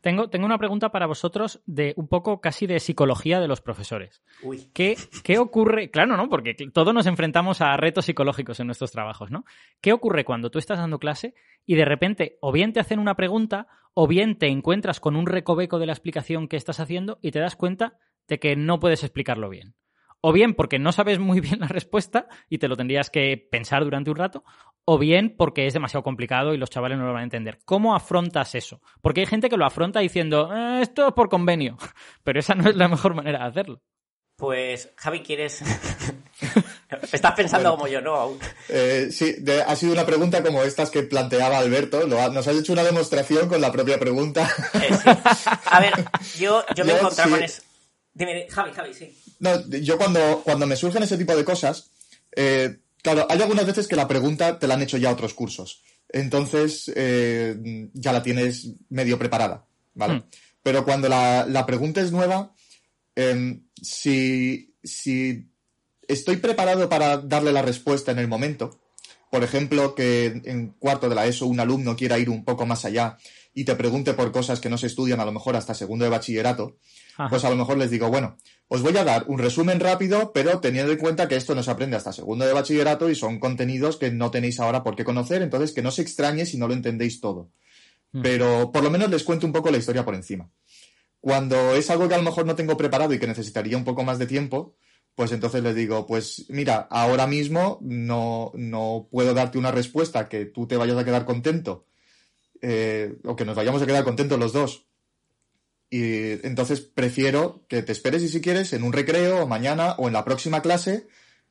Tengo, 0.00 0.30
tengo 0.30 0.46
una 0.46 0.58
pregunta 0.58 0.90
para 0.90 1.06
vosotros 1.06 1.60
de 1.66 1.92
un 1.96 2.06
poco 2.06 2.40
casi 2.40 2.66
de 2.66 2.78
psicología 2.78 3.40
de 3.40 3.48
los 3.48 3.60
profesores. 3.60 4.22
Uy. 4.42 4.70
¿Qué, 4.72 4.96
¿Qué 5.24 5.38
ocurre? 5.38 5.90
Claro, 5.90 6.16
¿no? 6.16 6.28
Porque 6.28 6.54
todos 6.72 6.94
nos 6.94 7.06
enfrentamos 7.06 7.60
a 7.60 7.76
retos 7.76 8.04
psicológicos 8.04 8.60
en 8.60 8.66
nuestros 8.66 8.92
trabajos, 8.92 9.30
¿no? 9.30 9.44
¿Qué 9.80 9.92
ocurre 9.92 10.24
cuando 10.24 10.50
tú 10.50 10.58
estás 10.58 10.78
dando 10.78 10.98
clase 10.98 11.34
y 11.66 11.74
de 11.74 11.84
repente 11.84 12.38
o 12.40 12.52
bien 12.52 12.72
te 12.72 12.80
hacen 12.80 13.00
una 13.00 13.16
pregunta 13.16 13.66
o 13.94 14.06
bien 14.06 14.38
te 14.38 14.46
encuentras 14.46 15.00
con 15.00 15.16
un 15.16 15.26
recoveco 15.26 15.78
de 15.78 15.86
la 15.86 15.92
explicación 15.92 16.46
que 16.46 16.56
estás 16.56 16.78
haciendo 16.78 17.18
y 17.20 17.32
te 17.32 17.40
das 17.40 17.56
cuenta 17.56 17.98
de 18.28 18.38
que 18.38 18.54
no 18.54 18.78
puedes 18.78 19.02
explicarlo 19.02 19.48
bien? 19.48 19.74
o 20.20 20.32
bien 20.32 20.54
porque 20.54 20.78
no 20.78 20.92
sabes 20.92 21.18
muy 21.18 21.40
bien 21.40 21.60
la 21.60 21.68
respuesta 21.68 22.28
y 22.48 22.58
te 22.58 22.68
lo 22.68 22.76
tendrías 22.76 23.10
que 23.10 23.36
pensar 23.50 23.84
durante 23.84 24.10
un 24.10 24.16
rato, 24.16 24.44
o 24.90 24.96
bien 24.96 25.34
porque 25.36 25.66
es 25.66 25.74
demasiado 25.74 26.02
complicado 26.02 26.54
y 26.54 26.56
los 26.56 26.70
chavales 26.70 26.96
no 26.96 27.04
lo 27.04 27.12
van 27.12 27.20
a 27.20 27.24
entender. 27.24 27.58
¿Cómo 27.66 27.94
afrontas 27.94 28.54
eso? 28.54 28.80
Porque 29.02 29.20
hay 29.20 29.26
gente 29.26 29.50
que 29.50 29.58
lo 29.58 29.66
afronta 29.66 30.00
diciendo, 30.00 30.50
eh, 30.50 30.80
esto 30.80 31.08
es 31.08 31.12
por 31.12 31.28
convenio, 31.28 31.76
pero 32.24 32.40
esa 32.40 32.54
no 32.54 32.70
es 32.70 32.74
la 32.74 32.88
mejor 32.88 33.12
manera 33.12 33.40
de 33.40 33.44
hacerlo. 33.44 33.82
Pues, 34.36 34.88
Javi, 34.96 35.20
¿quieres...? 35.20 35.62
Estás 37.12 37.34
pensando 37.34 37.72
como 37.72 37.86
yo, 37.86 38.00
¿no? 38.00 38.38
Eh, 38.70 39.08
sí, 39.10 39.36
ha 39.66 39.76
sido 39.76 39.92
una 39.92 40.06
pregunta 40.06 40.42
como 40.42 40.62
estas 40.62 40.90
que 40.90 41.02
planteaba 41.02 41.58
Alberto. 41.58 42.06
nos 42.06 42.48
has 42.48 42.56
hecho 42.56 42.72
una 42.72 42.84
demostración 42.84 43.46
con 43.46 43.60
la 43.60 43.70
propia 43.70 43.98
pregunta. 43.98 44.48
Eh, 44.72 44.88
a 45.66 45.80
ver, 45.80 45.92
yo, 46.38 46.64
me 46.82 46.92
he 46.92 46.96
encontrado 46.96 47.30
con 47.30 47.42
eso. 47.42 47.60
Dime, 48.14 48.46
Javi, 48.48 48.72
Javi, 48.72 48.94
sí. 48.94 49.22
No, 49.38 49.68
yo 49.68 49.98
cuando, 49.98 50.40
cuando 50.42 50.66
me 50.66 50.76
surgen 50.76 51.02
ese 51.02 51.18
tipo 51.18 51.36
de 51.36 51.44
cosas, 51.44 51.90
eh, 52.34 52.78
claro, 53.02 53.26
hay 53.28 53.40
algunas 53.40 53.66
veces 53.66 53.88
que 53.88 53.96
la 53.96 54.08
pregunta 54.08 54.58
te 54.58 54.66
la 54.66 54.74
han 54.74 54.82
hecho 54.82 54.96
ya 54.96 55.12
otros 55.12 55.34
cursos. 55.34 55.82
Entonces, 56.08 56.90
eh, 56.94 57.90
ya 57.92 58.12
la 58.12 58.22
tienes 58.22 58.70
medio 58.88 59.18
preparada, 59.18 59.66
¿vale? 59.94 60.14
Hmm. 60.14 60.24
Pero 60.62 60.84
cuando 60.84 61.08
la, 61.08 61.64
pregunta 61.66 62.00
es 62.00 62.12
nueva, 62.12 62.54
em, 63.14 63.66
si, 63.80 64.74
si 64.82 65.48
estoy 66.06 66.36
preparado 66.36 66.88
para 66.88 67.18
darle 67.18 67.52
la 67.52 67.62
respuesta 67.62 68.12
en 68.12 68.18
el 68.18 68.28
momento, 68.28 68.80
por 69.30 69.44
ejemplo, 69.44 69.94
que 69.94 70.26
en 70.44 70.68
cuarto 70.78 71.08
de 71.08 71.14
la 71.14 71.26
ESO 71.26 71.46
un 71.46 71.60
alumno 71.60 71.96
quiera 71.96 72.18
ir 72.18 72.30
un 72.30 72.44
poco 72.44 72.64
más 72.64 72.84
allá 72.84 73.18
y 73.58 73.64
te 73.64 73.74
pregunte 73.74 74.14
por 74.14 74.30
cosas 74.30 74.60
que 74.60 74.68
no 74.68 74.78
se 74.78 74.86
estudian 74.86 75.18
a 75.18 75.24
lo 75.24 75.32
mejor 75.32 75.56
hasta 75.56 75.74
segundo 75.74 76.04
de 76.04 76.12
bachillerato, 76.12 76.76
pues 77.28 77.44
a 77.44 77.50
lo 77.50 77.56
mejor 77.56 77.76
les 77.76 77.90
digo, 77.90 78.08
bueno, 78.08 78.36
os 78.68 78.82
voy 78.82 78.96
a 78.96 79.02
dar 79.02 79.24
un 79.26 79.40
resumen 79.40 79.80
rápido, 79.80 80.30
pero 80.32 80.60
teniendo 80.60 80.92
en 80.92 80.98
cuenta 80.98 81.26
que 81.26 81.34
esto 81.34 81.56
no 81.56 81.64
se 81.64 81.72
aprende 81.72 81.96
hasta 81.96 82.12
segundo 82.12 82.46
de 82.46 82.52
bachillerato 82.52 83.10
y 83.10 83.16
son 83.16 83.40
contenidos 83.40 83.96
que 83.96 84.12
no 84.12 84.30
tenéis 84.30 84.60
ahora 84.60 84.84
por 84.84 84.94
qué 84.94 85.02
conocer, 85.02 85.42
entonces 85.42 85.72
que 85.72 85.82
no 85.82 85.90
se 85.90 86.02
extrañe 86.02 86.46
si 86.46 86.56
no 86.56 86.68
lo 86.68 86.74
entendéis 86.74 87.20
todo. 87.20 87.50
Mm. 88.12 88.22
Pero 88.22 88.70
por 88.70 88.84
lo 88.84 88.90
menos 88.90 89.10
les 89.10 89.24
cuento 89.24 89.44
un 89.44 89.52
poco 89.52 89.72
la 89.72 89.78
historia 89.78 90.04
por 90.04 90.14
encima. 90.14 90.48
Cuando 91.20 91.74
es 91.74 91.90
algo 91.90 92.06
que 92.06 92.14
a 92.14 92.18
lo 92.18 92.22
mejor 92.22 92.46
no 92.46 92.54
tengo 92.54 92.76
preparado 92.76 93.12
y 93.12 93.18
que 93.18 93.26
necesitaría 93.26 93.76
un 93.76 93.82
poco 93.82 94.04
más 94.04 94.20
de 94.20 94.28
tiempo, 94.28 94.76
pues 95.16 95.32
entonces 95.32 95.64
les 95.64 95.74
digo, 95.74 96.06
pues 96.06 96.46
mira, 96.48 96.86
ahora 96.92 97.26
mismo 97.26 97.80
no, 97.82 98.52
no 98.54 99.08
puedo 99.10 99.34
darte 99.34 99.58
una 99.58 99.72
respuesta 99.72 100.28
que 100.28 100.44
tú 100.44 100.68
te 100.68 100.76
vayas 100.76 100.96
a 100.96 101.04
quedar 101.04 101.24
contento 101.24 101.86
eh, 102.62 103.16
o 103.24 103.36
que 103.36 103.44
nos 103.44 103.56
vayamos 103.56 103.82
a 103.82 103.86
quedar 103.86 104.04
contentos 104.04 104.38
los 104.38 104.52
dos 104.52 104.86
y 105.90 106.46
entonces 106.46 106.80
prefiero 106.80 107.64
que 107.68 107.82
te 107.82 107.92
esperes 107.92 108.22
y 108.22 108.28
si 108.28 108.40
quieres 108.40 108.72
en 108.72 108.82
un 108.82 108.92
recreo 108.92 109.42
o 109.42 109.46
mañana 109.46 109.92
o 109.92 110.06
en 110.06 110.12
la 110.12 110.24
próxima 110.24 110.60
clase 110.60 111.06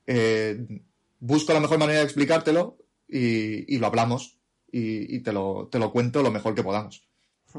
eh, 0.05 0.81
busco 1.19 1.53
la 1.53 1.59
mejor 1.59 1.79
manera 1.79 1.99
de 1.99 2.05
explicártelo 2.05 2.77
y, 3.07 3.77
lo 3.77 3.87
hablamos 3.87 4.37
y, 4.71 5.19
te, 5.19 5.31
lo, 5.31 5.69
te 5.71 5.79
lo 5.79 5.91
cuento 5.91 6.21
lo 6.21 6.29
mejor 6.29 6.53
que 6.53 6.63
podamos. 6.63 7.06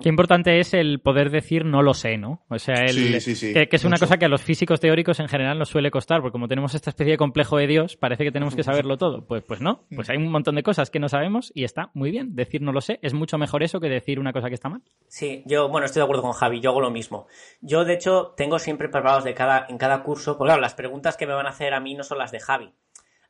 Qué 0.02 0.08
importante 0.08 0.60
es 0.60 0.74
el 0.74 1.00
poder 1.00 1.30
decir 1.30 1.64
no 1.64 1.82
lo 1.82 1.94
sé, 1.94 2.18
¿no? 2.18 2.44
O 2.48 2.58
sea, 2.58 2.84
el, 2.84 3.18
Que, 3.20 3.68
es 3.70 3.84
una 3.84 3.98
cosa 3.98 4.16
que 4.16 4.24
a 4.24 4.28
los 4.28 4.42
físicos 4.42 4.80
teóricos 4.80 5.20
en 5.20 5.28
general 5.28 5.58
nos 5.58 5.68
suele 5.68 5.90
costar, 5.90 6.20
porque 6.20 6.32
como 6.32 6.48
tenemos 6.48 6.74
esta 6.74 6.90
especie 6.90 7.12
de 7.12 7.18
complejo 7.18 7.56
de 7.58 7.66
Dios, 7.66 7.96
parece 7.96 8.24
que 8.24 8.32
tenemos 8.32 8.54
que 8.54 8.62
saberlo 8.62 8.96
todo. 8.96 9.26
Pues, 9.26 9.42
pues 9.44 9.60
no, 9.60 9.84
pues 9.94 10.10
hay 10.10 10.16
un 10.16 10.30
montón 10.30 10.54
de 10.54 10.62
cosas 10.62 10.90
que 10.90 10.98
no 10.98 11.08
sabemos 11.08 11.52
y 11.54 11.64
está 11.64 11.90
muy 11.94 12.10
bien. 12.10 12.34
Decir 12.34 12.62
no 12.62 12.72
lo 12.72 12.80
sé 12.80 12.98
es 13.02 13.14
mucho 13.14 13.38
mejor 13.38 13.62
eso 13.62 13.80
que 13.80 13.88
decir 13.88 14.18
una 14.20 14.32
cosa 14.32 14.48
que 14.48 14.54
está 14.54 14.68
mal. 14.68 14.82
Sí, 15.08 15.42
yo, 15.46 15.68
bueno, 15.68 15.86
estoy 15.86 16.00
de 16.00 16.04
acuerdo 16.04 16.22
con 16.22 16.32
Javi, 16.32 16.60
yo 16.60 16.70
hago 16.70 16.80
lo 16.80 16.90
mismo. 16.90 17.26
Yo, 17.60 17.84
de 17.84 17.94
hecho, 17.94 18.34
tengo 18.36 18.58
siempre 18.58 18.88
preparados 18.88 19.24
de 19.24 19.34
cada, 19.34 19.66
en 19.68 19.78
cada 19.78 20.02
curso, 20.02 20.38
pues 20.38 20.48
claro, 20.48 20.60
las 20.60 20.74
preguntas 20.74 21.16
que 21.16 21.26
me 21.26 21.34
van 21.34 21.46
a 21.46 21.50
hacer 21.50 21.74
a 21.74 21.80
mí 21.80 21.94
no 21.94 22.04
son 22.04 22.18
las 22.18 22.30
de 22.30 22.40
Javi. 22.40 22.72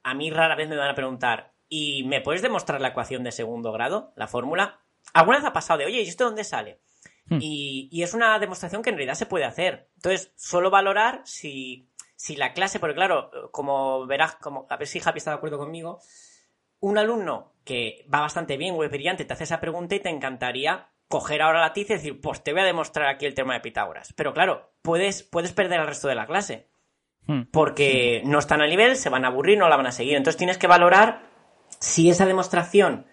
A 0.02 0.14
mí 0.14 0.30
rara 0.30 0.54
vez 0.54 0.68
me 0.68 0.76
van 0.76 0.90
a 0.90 0.94
preguntar, 0.94 1.52
¿y 1.68 2.04
me 2.04 2.20
puedes 2.20 2.42
demostrar 2.42 2.80
la 2.80 2.88
ecuación 2.88 3.24
de 3.24 3.32
segundo 3.32 3.72
grado, 3.72 4.12
la 4.16 4.26
fórmula? 4.26 4.80
¿Alguna 5.12 5.38
vez 5.38 5.46
ha 5.46 5.52
pasado 5.52 5.78
de, 5.78 5.86
oye, 5.86 6.02
¿y 6.02 6.08
esto 6.08 6.24
dónde 6.24 6.44
sale? 6.44 6.80
Hmm. 7.26 7.38
Y, 7.40 8.02
es 8.02 8.14
una 8.14 8.38
demostración 8.38 8.82
que 8.82 8.90
en 8.90 8.96
realidad 8.96 9.14
se 9.14 9.26
puede 9.26 9.44
hacer. 9.44 9.88
Entonces, 9.96 10.32
solo 10.36 10.70
valorar 10.70 11.22
si, 11.24 11.88
si 12.16 12.36
la 12.36 12.52
clase, 12.52 12.80
porque 12.80 12.94
claro, 12.94 13.30
como 13.52 14.06
verás, 14.06 14.36
como, 14.36 14.66
a 14.70 14.76
ver 14.76 14.88
si 14.88 15.00
Javi 15.00 15.18
está 15.18 15.32
de 15.32 15.36
acuerdo 15.36 15.58
conmigo, 15.58 16.00
un 16.80 16.98
alumno 16.98 17.54
que 17.64 18.06
va 18.12 18.20
bastante 18.20 18.56
bien, 18.56 18.74
muy 18.74 18.88
brillante, 18.88 19.24
te 19.24 19.32
hace 19.32 19.44
esa 19.44 19.60
pregunta 19.60 19.94
y 19.94 20.00
te 20.00 20.08
encantaría 20.08 20.88
coger 21.08 21.42
ahora 21.42 21.60
la 21.60 21.72
tiza 21.72 21.94
y 21.94 21.96
decir, 21.96 22.20
pues 22.20 22.42
te 22.42 22.52
voy 22.52 22.62
a 22.62 22.66
demostrar 22.66 23.08
aquí 23.08 23.26
el 23.26 23.34
tema 23.34 23.54
de 23.54 23.60
Pitágoras. 23.60 24.12
Pero 24.12 24.34
claro, 24.34 24.72
puedes, 24.82 25.22
puedes 25.22 25.52
perder 25.52 25.80
al 25.80 25.86
resto 25.86 26.08
de 26.08 26.14
la 26.14 26.26
clase. 26.26 26.68
Hmm. 27.26 27.42
Porque 27.50 28.22
no 28.24 28.38
están 28.38 28.60
al 28.60 28.70
nivel, 28.70 28.96
se 28.96 29.08
van 29.08 29.24
a 29.24 29.28
aburrir, 29.28 29.58
no 29.58 29.68
la 29.68 29.76
van 29.76 29.86
a 29.86 29.92
seguir. 29.92 30.16
Entonces 30.16 30.38
tienes 30.38 30.58
que 30.58 30.66
valorar 30.66 31.22
si 31.78 32.10
esa 32.10 32.26
demostración 32.26 33.06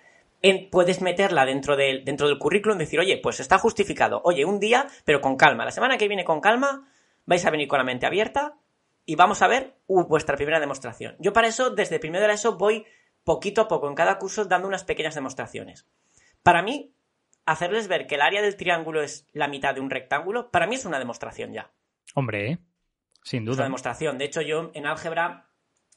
puedes 0.72 1.02
meterla 1.02 1.46
dentro 1.46 1.76
del, 1.76 2.06
dentro 2.06 2.28
del 2.28 2.38
currículum, 2.38 2.78
decir, 2.78 3.00
oye, 3.00 3.20
pues 3.22 3.40
está 3.40 3.58
justificado, 3.58 4.22
oye, 4.24 4.46
un 4.46 4.60
día, 4.60 4.88
pero 5.04 5.22
con 5.22 5.38
calma, 5.38 5.66
la 5.66 5.72
semana 5.72 5.98
que 5.98 6.08
viene 6.08 6.24
con 6.24 6.42
calma, 6.42 6.90
vais 7.26 7.46
a 7.46 7.52
venir 7.52 7.68
con 7.68 7.80
la 7.80 7.84
mente 7.84 8.06
abierta 8.06 8.58
y 9.06 9.16
vamos 9.16 9.42
a 9.42 9.48
ver 9.48 9.78
uh, 9.88 10.04
vuestra 10.04 10.36
primera 10.36 10.60
demostración. 10.60 11.16
Yo 11.20 11.34
para 11.34 11.48
eso, 11.48 11.70
desde 11.70 12.00
primero 12.00 12.22
de 12.22 12.28
la 12.28 12.34
ESO, 12.36 12.58
voy 12.58 12.86
poquito 13.24 13.62
a 13.62 13.68
poco 13.68 13.88
en 13.88 13.96
cada 13.96 14.18
curso 14.18 14.46
dando 14.46 14.68
unas 14.68 14.84
pequeñas 14.84 15.16
demostraciones. 15.16 15.88
Para 16.44 16.62
mí, 16.62 16.94
hacerles 17.46 17.88
ver 17.88 18.08
que 18.08 18.16
el 18.16 18.22
área 18.22 18.42
del 18.42 18.56
triángulo 18.56 19.02
es 19.02 19.28
la 19.34 19.48
mitad 19.48 19.74
de 19.74 19.82
un 19.82 19.90
rectángulo, 19.90 20.52
para 20.52 20.68
mí 20.68 20.76
es 20.76 20.86
una 20.86 21.00
demostración 21.00 21.54
ya. 21.54 21.72
Hombre, 22.14 22.52
¿eh? 22.52 22.60
sin 23.24 23.46
duda. 23.46 23.54
Es 23.54 23.58
una 23.58 23.66
demostración. 23.66 24.18
De 24.18 24.26
hecho, 24.26 24.42
yo 24.42 24.72
en 24.74 24.86
álgebra 24.86 25.45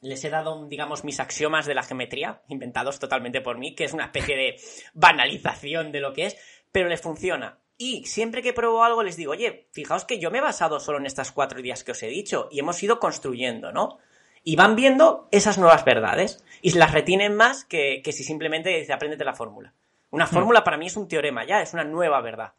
les 0.01 0.25
he 0.25 0.31
dado, 0.31 0.67
digamos, 0.67 1.05
mis 1.05 1.21
axiomas 1.21 1.67
de 1.67 1.75
la 1.75 1.83
geometría, 1.83 2.43
inventados 2.49 2.99
totalmente 2.99 3.41
por 3.41 3.59
mí, 3.59 3.75
que 3.75 3.85
es 3.85 3.93
una 3.93 4.05
especie 4.05 4.37
de 4.37 4.57
banalización 4.95 5.93
de 5.93 6.01
lo 6.01 6.13
que 6.13 6.27
es, 6.27 6.37
pero 6.73 6.89
les 6.89 7.01
funciona. 7.01 7.59
Y 7.77 8.05
siempre 8.07 8.43
que 8.43 8.53
pruebo 8.53 8.83
algo 8.83 9.05
les 9.05 9.17
digo, 9.17 9.33
oye, 9.33 9.69
fijaos 9.73 10.05
que 10.05 10.19
yo 10.19 10.31
me 10.31 10.39
he 10.39 10.43
basado 10.43 10.81
solo 10.81 10.99
en 10.99 11.07
estas 11.07 11.31
cuatro 11.31 11.61
ideas 11.61 11.85
que 11.85 11.93
os 11.93 12.03
he 12.03 12.09
dicho 12.09 12.49
y 12.51 12.59
hemos 12.59 12.83
ido 12.83 12.99
construyendo, 12.99 13.71
¿no? 13.73 13.99
Y 14.43 14.57
van 14.57 14.75
viendo 14.75 15.29
esas 15.31 15.59
nuevas 15.59 15.85
verdades 15.85 16.45
y 16.61 16.73
las 16.73 16.93
retienen 16.93 17.37
más 17.37 17.65
que, 17.65 18.03
si 18.05 18.25
simplemente 18.25 18.71
dice, 18.71 18.93
apréndete 18.93 19.25
la 19.25 19.35
fórmula. 19.35 19.75
Una 20.11 20.25
mm. 20.25 20.29
fórmula 20.29 20.65
para 20.65 20.77
mí 20.77 20.87
es 20.87 20.97
un 20.97 21.07
teorema 21.07 21.45
ya, 21.45 21.63
es 21.63 21.73
una 21.73 21.85
nueva 21.85 22.21
verdad. 22.21 22.55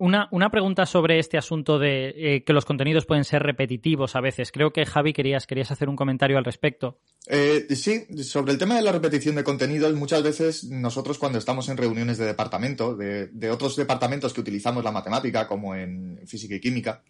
Una, 0.00 0.50
pregunta 0.50 0.86
sobre 0.86 1.18
este 1.18 1.36
asunto 1.36 1.78
de 1.78 2.14
eh, 2.16 2.42
que 2.42 2.54
los 2.54 2.64
contenidos 2.64 3.04
pueden 3.04 3.24
ser 3.24 3.42
repetitivos 3.42 4.16
a 4.16 4.22
veces. 4.22 4.50
Creo 4.50 4.72
que 4.72 4.86
Javi 4.86 5.12
querías, 5.12 5.46
querías 5.46 5.70
hacer 5.70 5.90
un 5.90 5.96
comentario 5.96 6.38
al 6.38 6.44
respecto. 6.46 6.98
Eh, 7.26 7.66
sí, 7.74 8.06
sobre 8.24 8.52
el 8.52 8.58
tema 8.58 8.76
de 8.76 8.82
la 8.82 8.92
repetición 8.92 9.34
de 9.34 9.44
contenidos, 9.44 9.92
muchas 9.92 10.22
veces 10.22 10.64
nosotros 10.64 11.18
cuando 11.18 11.38
estamos 11.38 11.68
en 11.68 11.76
reuniones 11.76 12.16
de 12.16 12.24
departamento, 12.24 12.96
de, 12.96 13.50
otros 13.50 13.76
departamentos 13.76 14.32
que 14.32 14.40
utilizamos 14.40 14.82
la 14.82 14.90
matemática, 14.90 15.46
como 15.46 15.74
en 15.74 16.18
física 16.26 16.54
y 16.54 16.60
química, 16.60 17.02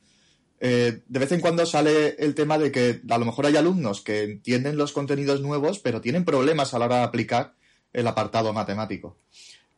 eh, 0.58 1.02
de 1.06 1.18
vez 1.20 1.30
en 1.30 1.40
cuando 1.40 1.64
sale 1.66 2.16
el 2.18 2.34
tema 2.34 2.58
de 2.58 2.72
que 2.72 3.02
a 3.08 3.18
lo 3.18 3.24
mejor 3.24 3.46
hay 3.46 3.56
alumnos 3.56 4.00
que 4.00 4.24
entienden 4.24 4.76
los 4.76 4.90
contenidos 4.90 5.40
nuevos, 5.40 5.78
pero 5.78 6.00
tienen 6.00 6.24
problemas 6.24 6.74
a 6.74 6.80
la 6.80 6.86
hora 6.86 6.96
de 6.96 7.04
aplicar 7.04 7.54
el 7.92 8.08
apartado 8.08 8.52
matemático. 8.52 9.16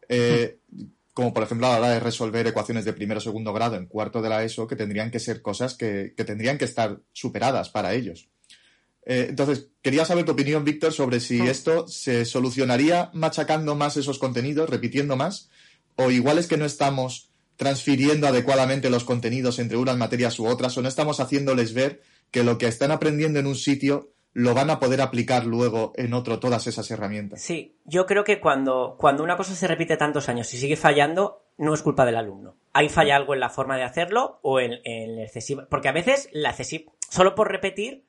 Eh, 0.08 0.56
como 1.14 1.34
por 1.34 1.42
ejemplo 1.42 1.66
a 1.66 1.70
la 1.70 1.78
hora 1.78 1.90
de 1.90 2.00
resolver 2.00 2.46
ecuaciones 2.46 2.84
de 2.84 2.92
primero 2.92 3.18
o 3.18 3.22
segundo 3.22 3.52
grado 3.52 3.76
en 3.76 3.86
cuarto 3.86 4.22
de 4.22 4.28
la 4.28 4.42
ESO, 4.44 4.66
que 4.66 4.76
tendrían 4.76 5.10
que 5.10 5.20
ser 5.20 5.42
cosas 5.42 5.74
que, 5.74 6.14
tendrían 6.16 6.58
que 6.58 6.64
estar 6.64 7.00
superadas 7.12 7.68
para 7.68 7.92
ellos. 7.94 8.28
Eh, 9.04 9.26
entonces, 9.28 9.68
quería 9.82 10.04
saber 10.04 10.24
tu 10.24 10.32
opinión, 10.32 10.64
Víctor, 10.64 10.92
sobre 10.92 11.20
si 11.20 11.40
esto 11.40 11.86
se 11.88 12.24
solucionaría 12.24 13.10
machacando 13.12 13.74
más 13.74 13.96
esos 13.96 14.18
contenidos, 14.18 14.70
repitiendo 14.70 15.16
más, 15.16 15.50
o 15.96 16.10
igual 16.10 16.38
es 16.38 16.46
que 16.46 16.56
no 16.56 16.64
estamos 16.64 17.30
transfiriendo 17.56 18.26
adecuadamente 18.26 18.88
los 18.88 19.04
contenidos 19.04 19.58
entre 19.58 19.76
unas 19.76 19.98
materias 19.98 20.38
u 20.38 20.46
otras, 20.46 20.76
o 20.78 20.82
no 20.82 20.88
estamos 20.88 21.20
haciéndoles 21.20 21.74
ver 21.74 22.00
que 22.30 22.42
lo 22.42 22.56
que 22.56 22.68
están 22.68 22.90
aprendiendo 22.90 23.38
en 23.38 23.46
un 23.46 23.56
sitio 23.56 24.12
lo 24.34 24.54
van 24.54 24.70
a 24.70 24.80
poder 24.80 25.00
aplicar 25.00 25.44
luego 25.44 25.92
en 25.96 26.14
otro 26.14 26.38
todas 26.38 26.66
esas 26.66 26.90
herramientas. 26.90 27.40
Sí, 27.40 27.76
yo 27.84 28.06
creo 28.06 28.24
que 28.24 28.40
cuando, 28.40 28.96
cuando 28.98 29.22
una 29.22 29.36
cosa 29.36 29.54
se 29.54 29.66
repite 29.66 29.96
tantos 29.96 30.28
años 30.28 30.52
y 30.54 30.58
sigue 30.58 30.76
fallando, 30.76 31.44
no 31.58 31.74
es 31.74 31.82
culpa 31.82 32.06
del 32.06 32.16
alumno. 32.16 32.56
Ahí 32.72 32.88
falla 32.88 33.16
algo 33.16 33.34
en 33.34 33.40
la 33.40 33.50
forma 33.50 33.76
de 33.76 33.84
hacerlo 33.84 34.38
o 34.42 34.60
en, 34.60 34.80
el 34.84 35.18
excesivo. 35.18 35.64
Porque 35.68 35.88
a 35.88 35.92
veces 35.92 36.28
la 36.32 36.50
excesiva, 36.50 36.92
solo 37.10 37.34
por 37.34 37.50
repetir, 37.50 38.06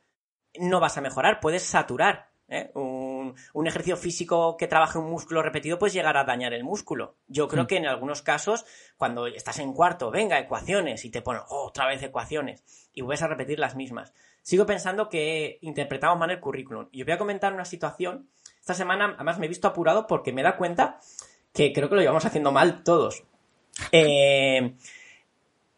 no 0.59 0.79
vas 0.79 0.97
a 0.97 1.01
mejorar, 1.01 1.39
puedes 1.41 1.63
saturar. 1.63 2.29
¿eh? 2.47 2.71
Un, 2.73 3.35
ejercicio 3.65 3.97
físico 3.97 4.55
que 4.55 4.67
trabaje 4.67 4.99
un 4.99 5.09
músculo 5.09 5.41
repetido 5.41 5.79
puede 5.79 5.93
llegar 5.93 6.15
a 6.15 6.23
dañar 6.23 6.53
el 6.53 6.63
músculo. 6.63 7.17
Yo 7.27 7.49
creo 7.49 7.63
mm. 7.63 7.67
que 7.67 7.77
en 7.77 7.87
algunos 7.87 8.21
casos, 8.21 8.65
cuando 8.97 9.27
estás 9.27 9.59
en 9.59 9.73
cuarto, 9.73 10.09
venga, 10.09 10.39
ecuaciones, 10.39 11.03
y 11.03 11.09
te 11.09 11.21
ponen 11.21 11.41
otra 11.49 11.87
vez 11.87 12.01
ecuaciones, 12.01 12.63
y 12.93 13.01
vuelves 13.01 13.23
a 13.23 13.27
repetir 13.27 13.59
las 13.59 13.75
mismas. 13.75 14.13
Sigo 14.43 14.65
pensando 14.65 15.09
que 15.09 15.57
interpretamos 15.61 16.19
mal 16.19 16.29
el 16.29 16.39
currículum. 16.39 16.87
Y 16.91 17.01
os 17.01 17.05
voy 17.07 17.15
a 17.15 17.17
comentar 17.17 17.53
una 17.53 17.65
situación. 17.65 18.27
Esta 18.59 18.75
semana, 18.75 19.13
además, 19.15 19.39
me 19.39 19.47
he 19.47 19.49
visto 19.49 19.67
apurado 19.67 20.05
porque 20.05 20.31
me 20.31 20.43
da 20.43 20.57
cuenta 20.57 20.99
que 21.53 21.73
creo 21.73 21.89
que 21.89 21.95
lo 21.95 22.01
llevamos 22.01 22.25
haciendo 22.25 22.51
mal 22.51 22.83
todos. 22.83 23.23
Eh, 23.91 24.75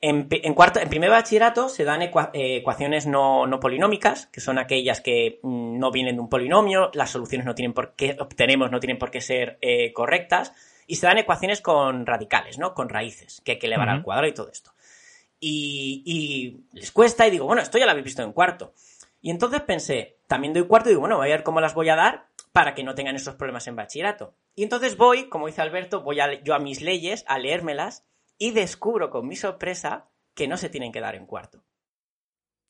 en, 0.02 0.54
cuarto, 0.54 0.80
en 0.80 0.90
primer 0.90 1.10
bachillerato 1.10 1.68
se 1.68 1.84
dan 1.84 2.02
eh, 2.04 2.12
ecuaciones 2.34 3.08
no, 3.08 3.48
polinómicas, 3.60 4.28
que 4.28 4.40
son 4.40 4.60
aquellas 4.60 5.02
que 5.02 5.40
mm, 5.42 5.80
no 5.80 5.92
vienen 5.92 6.16
de 6.16 6.22
un 6.22 6.30
polinomio, 6.30 6.92
las 6.94 7.10
soluciones 7.10 7.46
no 7.46 7.56
tienen 7.56 7.74
por 7.74 7.96
qué, 7.96 8.16
obtenemos 8.20 8.70
no 8.70 8.80
tienen 8.80 9.00
por 9.00 9.10
qué 9.10 9.22
ser 9.22 9.58
eh, 9.62 9.94
correctas, 9.94 10.54
y 10.86 10.98
se 10.98 11.08
dan 11.08 11.18
ecuaciones 11.18 11.62
con 11.62 12.06
radicales, 12.06 12.60
¿no? 12.60 12.76
Con 12.76 12.90
raíces, 12.90 13.42
que 13.44 13.54
hay 13.54 13.60
que 13.60 13.66
elevar 13.66 13.90
al 13.90 14.04
cuadrado 14.04 14.28
y 14.28 14.34
todo 14.34 14.50
esto. 14.52 14.75
Y, 15.48 16.66
les 16.72 16.92
cuesta 16.92 17.28
y 17.28 17.32
digo, 17.32 17.46
bueno, 17.46 17.62
esto 17.62 17.78
ya 17.78 17.86
lo 17.86 17.92
habéis 17.92 18.06
visto 18.06 18.24
en 18.24 18.34
cuarto. 18.34 18.74
Y 19.22 19.30
entonces 19.30 19.62
pensé, 19.62 20.18
también 20.28 20.54
doy 20.54 20.66
cuarto 20.66 20.90
y 20.90 20.94
digo, 20.94 21.02
bueno, 21.02 21.18
voy 21.18 21.28
a 21.28 21.36
ver 21.36 21.44
cómo 21.44 21.62
las 21.62 21.76
voy 21.76 21.90
a 21.90 21.96
dar 21.96 22.28
para 22.52 22.74
que 22.74 22.84
no 22.84 22.96
tengan 22.96 23.16
esos 23.16 23.36
problemas 23.36 23.68
en 23.68 23.76
bachillerato. 23.76 24.36
Y 24.56 24.64
entonces 24.64 24.98
voy, 24.98 25.30
como 25.30 25.46
dice 25.46 25.62
Alberto, 25.62 26.02
voy 26.02 26.20
a, 26.20 26.42
yo 26.42 26.56
a 26.56 26.60
mis 26.60 26.82
leyes 26.82 27.26
a 27.28 27.38
leérmelas 27.38 28.08
y 28.38 28.52
descubro 28.52 29.12
con 29.12 29.28
mi 29.28 29.36
sorpresa 29.36 30.10
que 30.34 30.48
no 30.48 30.58
se 30.58 30.70
tienen 30.70 30.92
que 30.92 31.02
dar 31.02 31.16
en 31.16 31.28
cuarto. 31.28 31.64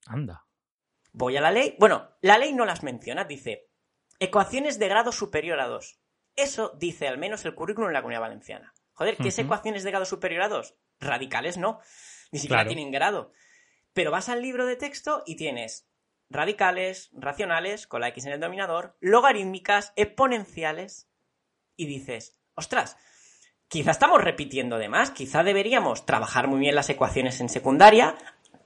Anda. 0.05 0.45
Voy 1.13 1.37
a 1.37 1.41
la 1.41 1.51
ley. 1.51 1.75
Bueno, 1.79 2.09
la 2.21 2.37
ley 2.37 2.53
no 2.53 2.65
las 2.65 2.83
menciona, 2.83 3.23
dice 3.23 3.69
ecuaciones 4.19 4.79
de 4.79 4.89
grado 4.89 5.11
superior 5.11 5.59
a 5.59 5.67
2. 5.67 5.99
Eso 6.35 6.73
dice 6.77 7.07
al 7.07 7.17
menos 7.17 7.45
el 7.45 7.55
currículum 7.55 7.89
en 7.89 7.93
la 7.93 8.01
comunidad 8.01 8.21
valenciana. 8.21 8.73
Joder, 8.93 9.17
¿qué 9.17 9.29
es 9.29 9.39
ecuaciones 9.39 9.83
de 9.83 9.91
grado 9.91 10.05
superior 10.05 10.43
a 10.43 10.49
2? 10.49 10.75
Radicales 10.99 11.57
no. 11.57 11.79
Ni 12.35 12.39
siquiera 12.39 12.67
tienen 12.67 12.91
grado. 12.91 13.31
Pero 13.93 14.11
vas 14.11 14.27
al 14.27 14.41
libro 14.41 14.65
de 14.65 14.75
texto 14.75 15.23
y 15.25 15.37
tienes 15.37 15.87
radicales, 16.29 17.09
racionales, 17.13 17.87
con 17.87 18.01
la 18.01 18.09
X 18.09 18.25
en 18.25 18.33
el 18.33 18.41
denominador, 18.41 18.97
logarítmicas, 18.99 19.93
exponenciales. 19.95 21.07
Y 21.77 21.85
dices, 21.85 22.37
ostras, 22.53 22.97
quizá 23.69 23.91
estamos 23.91 24.21
repitiendo 24.21 24.77
de 24.77 24.89
más, 24.89 25.11
quizá 25.11 25.43
deberíamos 25.43 26.05
trabajar 26.05 26.49
muy 26.49 26.59
bien 26.59 26.75
las 26.75 26.89
ecuaciones 26.89 27.39
en 27.39 27.47
secundaria, 27.47 28.17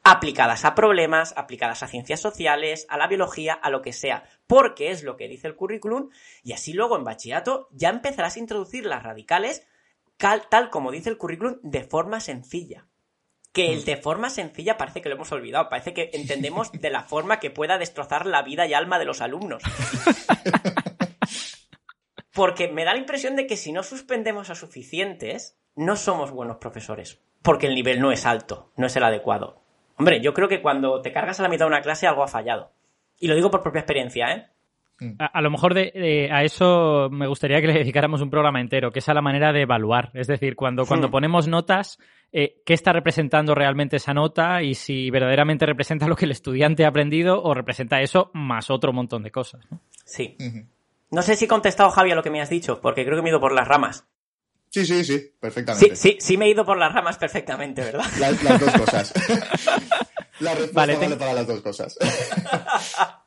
aplicadas 0.04 0.66
a 0.66 0.74
problemas, 0.74 1.36
aplicadas 1.38 1.84
a 1.84 1.88
ciencias 1.88 2.22
sociales, 2.22 2.88
a 2.90 2.98
la 2.98 3.06
biología, 3.06 3.54
a 3.54 3.70
lo 3.70 3.84
que 3.84 3.94
sea, 3.94 4.24
porque 4.48 4.90
es 4.90 5.04
lo 5.04 5.16
que 5.16 5.28
dice 5.28 5.46
el 5.46 5.56
currículum, 5.56 6.10
y 6.42 6.54
así 6.54 6.74
luego 6.74 6.98
en 6.98 7.04
bachillerato 7.04 7.68
ya 7.72 7.90
empezarás 7.90 8.36
a 8.36 8.40
introducir 8.40 8.88
las 8.88 9.04
radicales 9.04 9.68
tal 10.18 10.70
como 10.70 10.92
dice 10.92 11.10
el 11.10 11.18
currículum 11.18 11.60
de 11.64 11.84
forma 11.84 12.20
sencilla. 12.20 12.89
Que 13.60 13.74
el 13.74 13.84
de 13.84 13.98
forma 13.98 14.30
sencilla 14.30 14.78
parece 14.78 15.02
que 15.02 15.10
lo 15.10 15.16
hemos 15.16 15.34
olvidado, 15.34 15.68
parece 15.68 15.94
que 15.94 16.12
entendemos 16.14 16.72
de 16.82 16.90
la 16.90 17.04
forma 17.04 17.42
que 17.42 17.52
pueda 17.52 17.78
destrozar 17.78 18.26
la 18.26 18.42
vida 18.42 18.66
y 18.66 18.74
alma 18.74 19.00
de 19.00 19.04
los 19.04 19.20
alumnos. 19.20 19.62
Porque 22.34 22.70
me 22.70 22.86
da 22.86 22.94
la 22.94 23.00
impresión 23.00 23.36
de 23.36 23.48
que 23.48 23.58
si 23.58 23.74
no 23.74 23.84
suspendemos 23.84 24.50
a 24.50 24.56
suficientes, 24.56 25.60
no 25.76 25.98
somos 25.98 26.32
buenos 26.32 26.56
profesores. 26.56 27.20
Porque 27.42 27.68
el 27.68 27.76
nivel 27.76 28.00
no 28.00 28.14
es 28.14 28.26
alto, 28.26 28.72
no 28.78 28.88
es 28.88 28.96
el 28.96 29.04
adecuado. 29.04 29.62
Hombre, 29.98 30.22
yo 30.22 30.34
creo 30.34 30.48
que 30.48 30.62
cuando 30.62 31.02
te 31.02 31.12
cargas 31.12 31.42
a 31.42 31.44
la 31.44 31.50
mitad 31.50 31.66
de 31.66 31.72
una 31.72 31.82
clase 31.82 32.08
algo 32.08 32.24
ha 32.24 32.30
fallado. 32.30 32.72
Y 33.18 33.28
lo 33.28 33.36
digo 33.36 33.52
por 33.52 33.62
propia 33.62 33.82
experiencia, 33.82 34.32
¿eh? 34.32 34.48
A, 35.18 35.42
lo 35.42 35.50
mejor 35.50 35.74
de, 35.74 36.30
a 36.32 36.44
eso 36.44 37.10
me 37.12 37.28
gustaría 37.28 37.62
que 37.62 37.68
le 37.68 37.74
dedicáramos 37.74 38.22
un 38.22 38.30
programa 38.30 38.60
entero, 38.60 38.92
que 38.92 39.00
es 39.00 39.10
a 39.10 39.14
la 39.14 39.22
manera 39.22 39.54
de 39.54 39.62
evaluar. 39.62 40.12
Es 40.14 40.28
decir, 40.28 40.56
cuando, 40.56 40.86
cuando 40.86 41.08
hmm. 41.08 41.12
ponemos 41.12 41.48
notas, 41.48 42.00
eh, 42.32 42.62
¿qué 42.66 42.74
está 42.74 42.92
representando 42.92 43.56
realmente 43.56 43.96
esa 43.96 44.14
nota 44.14 44.62
y 44.62 44.76
si 44.76 45.10
verdaderamente 45.10 45.66
representa 45.66 46.08
lo 46.08 46.16
que 46.16 46.26
el 46.26 46.32
estudiante 46.32 46.86
ha 46.86 46.90
aprendido 46.90 47.42
o 47.42 47.54
representa 47.54 48.02
eso 48.02 48.30
más 48.34 48.70
otro 48.70 48.92
montón 48.92 49.24
de 49.24 49.32
cosas? 49.32 49.66
Sí. 50.06 50.36
No 51.12 51.22
sé 51.22 51.36
si 51.36 51.46
he 51.46 51.48
contestado, 51.48 51.90
Javi, 51.90 52.12
a 52.12 52.16
lo 52.16 52.24
que 52.24 52.30
me 52.30 52.42
has 52.42 52.50
dicho, 52.50 52.82
porque 52.82 53.06
creo 53.06 53.16
que 53.16 53.22
me 53.22 53.30
he 53.30 53.32
ido 53.32 53.40
por 53.40 53.54
las 53.54 53.68
ramas. 53.68 54.06
Sí, 54.70 54.86
sí, 54.86 55.04
sí, 55.04 55.32
perfectamente. 55.40 55.96
Sí, 55.96 56.12
sí, 56.12 56.18
sí 56.20 56.38
me 56.38 56.46
he 56.46 56.50
ido 56.50 56.64
por 56.64 56.78
las 56.78 56.94
ramas 56.94 57.18
perfectamente, 57.18 57.82
¿verdad? 57.82 58.06
Las, 58.20 58.60
dos 58.60 58.74
cosas. 58.74 59.14
La 60.40 60.54
respuesta 60.54 60.96
vale, 60.96 61.16
para 61.18 61.34
las 61.34 61.48
dos 61.48 61.60
cosas. 61.60 61.98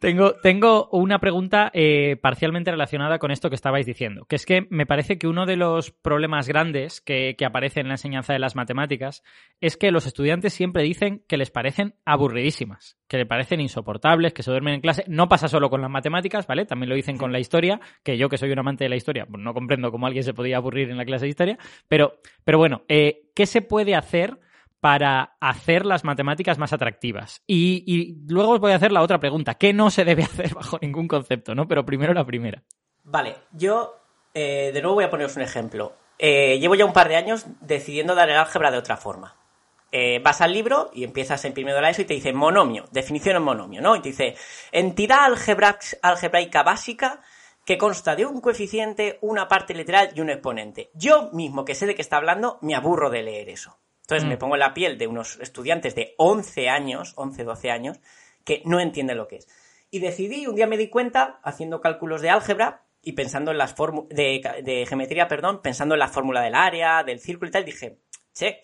Tengo, 0.00 0.34
tengo 0.34 0.88
una 0.92 1.18
pregunta 1.18 1.70
eh, 1.74 2.16
parcialmente 2.20 2.70
relacionada 2.70 3.18
con 3.18 3.30
esto 3.30 3.48
que 3.48 3.54
estabais 3.54 3.86
diciendo, 3.86 4.24
que 4.26 4.36
es 4.36 4.46
que 4.46 4.66
me 4.70 4.86
parece 4.86 5.18
que 5.18 5.26
uno 5.26 5.46
de 5.46 5.56
los 5.56 5.90
problemas 5.90 6.48
grandes 6.48 7.00
que, 7.00 7.34
que 7.36 7.44
aparece 7.44 7.80
en 7.80 7.88
la 7.88 7.94
enseñanza 7.94 8.32
de 8.32 8.38
las 8.38 8.56
matemáticas 8.56 9.22
es 9.60 9.76
que 9.76 9.90
los 9.90 10.06
estudiantes 10.06 10.52
siempre 10.52 10.82
dicen 10.82 11.22
que 11.28 11.36
les 11.36 11.50
parecen 11.50 11.94
aburridísimas, 12.04 12.98
que 13.08 13.18
le 13.18 13.26
parecen 13.26 13.60
insoportables, 13.60 14.32
que 14.32 14.42
se 14.42 14.50
duermen 14.50 14.74
en 14.74 14.80
clase. 14.80 15.04
No 15.08 15.28
pasa 15.28 15.48
solo 15.48 15.70
con 15.70 15.80
las 15.80 15.90
matemáticas, 15.90 16.46
¿vale? 16.46 16.64
También 16.64 16.88
lo 16.88 16.96
dicen 16.96 17.16
con 17.16 17.32
la 17.32 17.40
historia, 17.40 17.80
que 18.02 18.16
yo 18.16 18.28
que 18.28 18.38
soy 18.38 18.50
un 18.50 18.58
amante 18.58 18.84
de 18.84 18.90
la 18.90 18.96
historia, 18.96 19.26
pues 19.26 19.42
no 19.42 19.54
comprendo 19.54 19.90
cómo 19.90 20.06
alguien 20.06 20.24
se 20.24 20.34
podía 20.34 20.56
aburrir 20.56 20.90
en 20.90 20.96
la 20.96 21.04
clase 21.04 21.26
de 21.26 21.30
historia, 21.30 21.58
pero, 21.88 22.14
pero 22.44 22.58
bueno, 22.58 22.84
eh, 22.88 23.30
¿qué 23.34 23.46
se 23.46 23.62
puede 23.62 23.94
hacer? 23.94 24.38
Para 24.84 25.38
hacer 25.40 25.86
las 25.86 26.04
matemáticas 26.04 26.58
más 26.58 26.74
atractivas. 26.74 27.42
Y, 27.46 28.18
luego 28.28 28.52
os 28.52 28.60
voy 28.60 28.72
a 28.72 28.76
hacer 28.76 28.92
la 28.92 29.00
otra 29.00 29.18
pregunta, 29.18 29.54
¿qué 29.54 29.72
no 29.72 29.88
se 29.88 30.04
debe 30.04 30.22
hacer 30.24 30.54
bajo 30.54 30.78
ningún 30.78 31.08
concepto? 31.08 31.54
¿no? 31.54 31.66
Pero 31.66 31.86
primero 31.86 32.12
la 32.12 32.26
primera. 32.26 32.62
Vale, 33.02 33.34
yo 33.52 33.96
eh, 34.34 34.72
de 34.74 34.82
nuevo 34.82 34.96
voy 34.96 35.04
a 35.04 35.10
poneros 35.10 35.36
un 35.36 35.42
ejemplo. 35.42 35.94
Eh, 36.18 36.58
llevo 36.58 36.74
ya 36.74 36.84
un 36.84 36.92
par 36.92 37.08
de 37.08 37.16
años 37.16 37.46
decidiendo 37.62 38.14
dar 38.14 38.28
el 38.28 38.36
álgebra 38.36 38.70
de 38.70 38.76
otra 38.76 38.98
forma. 38.98 39.34
Eh, 39.90 40.20
vas 40.22 40.42
al 40.42 40.52
libro 40.52 40.90
y 40.92 41.04
empiezas 41.04 41.42
en 41.46 41.54
primero 41.54 41.76
de 41.76 41.80
la 41.80 41.88
ESO 41.88 42.02
y 42.02 42.04
te 42.04 42.12
dice 42.12 42.34
monomio, 42.34 42.84
definición 42.90 43.36
en 43.36 43.42
monomio, 43.42 43.80
¿no? 43.80 43.96
Y 43.96 44.00
te 44.00 44.10
dice 44.10 44.36
entidad 44.70 45.32
algebraica 46.02 46.62
básica 46.62 47.22
que 47.64 47.78
consta 47.78 48.16
de 48.16 48.26
un 48.26 48.42
coeficiente, 48.42 49.18
una 49.22 49.48
parte 49.48 49.72
literal 49.72 50.10
y 50.14 50.20
un 50.20 50.28
exponente. 50.28 50.90
Yo 50.92 51.30
mismo, 51.32 51.64
que 51.64 51.74
sé 51.74 51.86
de 51.86 51.94
qué 51.94 52.02
está 52.02 52.18
hablando, 52.18 52.58
me 52.60 52.74
aburro 52.74 53.08
de 53.08 53.22
leer 53.22 53.48
eso. 53.48 53.78
Entonces 54.04 54.28
me 54.28 54.36
mm. 54.36 54.38
pongo 54.38 54.54
en 54.56 54.60
la 54.60 54.74
piel 54.74 54.98
de 54.98 55.06
unos 55.06 55.38
estudiantes 55.40 55.94
de 55.94 56.14
11 56.18 56.68
años, 56.68 57.14
11, 57.16 57.44
12 57.44 57.70
años, 57.70 58.00
que 58.44 58.60
no 58.66 58.78
entienden 58.78 59.16
lo 59.16 59.28
que 59.28 59.36
es. 59.36 59.48
Y 59.90 60.00
decidí, 60.00 60.46
un 60.46 60.56
día 60.56 60.66
me 60.66 60.76
di 60.76 60.88
cuenta, 60.88 61.40
haciendo 61.42 61.80
cálculos 61.80 62.20
de 62.20 62.28
álgebra 62.28 62.84
y 63.00 63.12
pensando 63.12 63.50
en 63.50 63.58
las 63.58 63.74
fórmulas, 63.74 64.08
de, 64.10 64.84
geometría, 64.86 65.26
perdón, 65.26 65.62
pensando 65.62 65.94
en 65.94 66.00
la 66.00 66.08
fórmula 66.08 66.42
del 66.42 66.54
área, 66.54 67.02
del 67.02 67.18
círculo 67.18 67.48
y 67.48 67.52
tal, 67.52 67.64
dije, 67.64 67.98
che, 68.34 68.60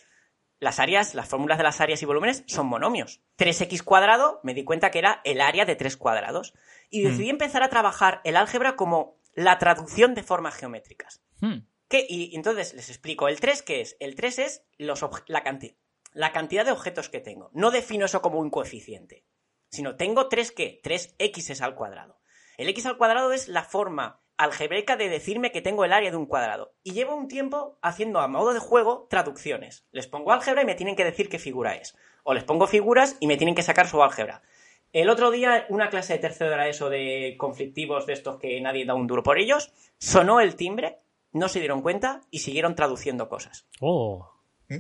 las 0.59 0.79
áreas, 0.79 1.15
las 1.15 1.29
fórmulas 1.29 1.57
de 1.57 1.65
las 1.65 1.81
áreas 1.81 2.03
y 2.03 2.07
volúmenes 2.07 2.45
son 2.47 2.67
monomios. 2.67 3.23
3x 3.39 3.83
cuadrado, 3.83 4.41
me 4.43 4.53
di 4.53 4.63
cuenta 4.63 4.91
que 4.91 4.99
era 4.99 5.23
el 5.25 5.41
área 5.41 5.65
de 5.65 5.75
3 5.75 5.97
cuadrados. 5.97 6.53
Y 6.91 7.03
decidí 7.03 7.29
mm. 7.29 7.31
empezar 7.31 7.63
a 7.63 7.71
trabajar 7.71 8.21
el 8.25 8.37
álgebra 8.37 8.77
como 8.77 9.17
la 9.35 9.57
traducción 9.59 10.15
de 10.15 10.23
formas 10.23 10.55
geométricas. 10.57 11.23
Mm. 11.41 11.61
Y, 11.93 12.35
entonces 12.37 12.75
les 12.75 12.89
explico, 12.89 13.29
¿el 13.29 13.41
3 13.41 13.63
qué 13.63 13.81
es? 13.81 13.97
El 14.01 14.15
3 14.15 14.39
es 14.39 14.65
los 14.79 15.03
la, 15.27 15.59
la 16.13 16.33
cantidad 16.33 16.65
de 16.65 16.71
objetos 16.71 17.09
que 17.09 17.21
tengo. 17.21 17.51
No 17.53 17.71
defino 17.71 18.07
eso 18.07 18.23
como 18.23 18.39
un 18.39 18.51
coeficiente, 18.51 19.25
sino 19.71 19.97
tengo 19.97 20.29
3 20.29 20.53
qué? 20.53 20.81
3 20.83 21.17
x 21.19 21.61
al 21.61 21.75
cuadrado. 21.75 22.21
El 22.57 22.69
x 22.69 22.87
al 22.87 22.97
cuadrado 22.97 23.33
es 23.33 23.49
la 23.49 23.65
forma 23.65 24.21
algebraica 24.37 24.97
de 24.97 25.09
decirme 25.09 25.53
que 25.53 25.61
tengo 25.61 25.85
el 25.85 25.93
área 25.93 26.11
de 26.11 26.17
un 26.17 26.27
cuadrado. 26.27 26.75
Y 26.83 26.93
llevo 26.93 27.15
un 27.15 27.29
tiempo 27.29 27.79
haciendo 27.83 28.21
a 28.21 28.29
modo 28.29 28.55
de 28.55 28.61
juego 28.61 29.07
traducciones. 29.11 29.87
Les 29.91 30.07
pongo 30.07 30.33
álgebra 30.33 30.63
y 30.63 30.67
me 30.67 30.75
tienen 30.75 30.97
que 30.97 31.05
decir 31.05 31.29
qué 31.29 31.39
figura 31.39 31.75
es. 31.75 31.97
O 32.23 32.35
les 32.35 32.45
pongo 32.45 32.67
figuras 32.67 33.17
y 33.21 33.27
me 33.27 33.37
tienen 33.37 33.55
que 33.55 33.63
sacar 33.63 33.87
su 33.87 34.03
álgebra. 34.03 34.43
El 34.93 35.11
otro 35.11 35.31
día, 35.31 35.67
una 35.69 35.91
clase 35.91 36.15
de 36.15 36.19
tercero 36.21 36.53
era 36.53 36.69
eso 36.69 36.89
de 36.89 37.37
conflictivos 37.39 38.07
de 38.07 38.15
estos 38.15 38.39
que 38.39 38.61
nadie 38.61 38.87
da 38.87 38.95
un 38.95 39.07
duro 39.07 39.23
por 39.23 39.39
ellos, 39.39 39.73
sonó 39.99 40.41
el 40.41 40.57
timbre 40.57 40.99
no 41.33 41.49
se 41.49 41.61
dieron 41.61 41.83
cuenta 41.83 42.23
y 42.31 42.41
siguieron 42.41 42.75
traduciendo 42.75 43.29
cosas. 43.29 43.67
Oh. 43.81 44.29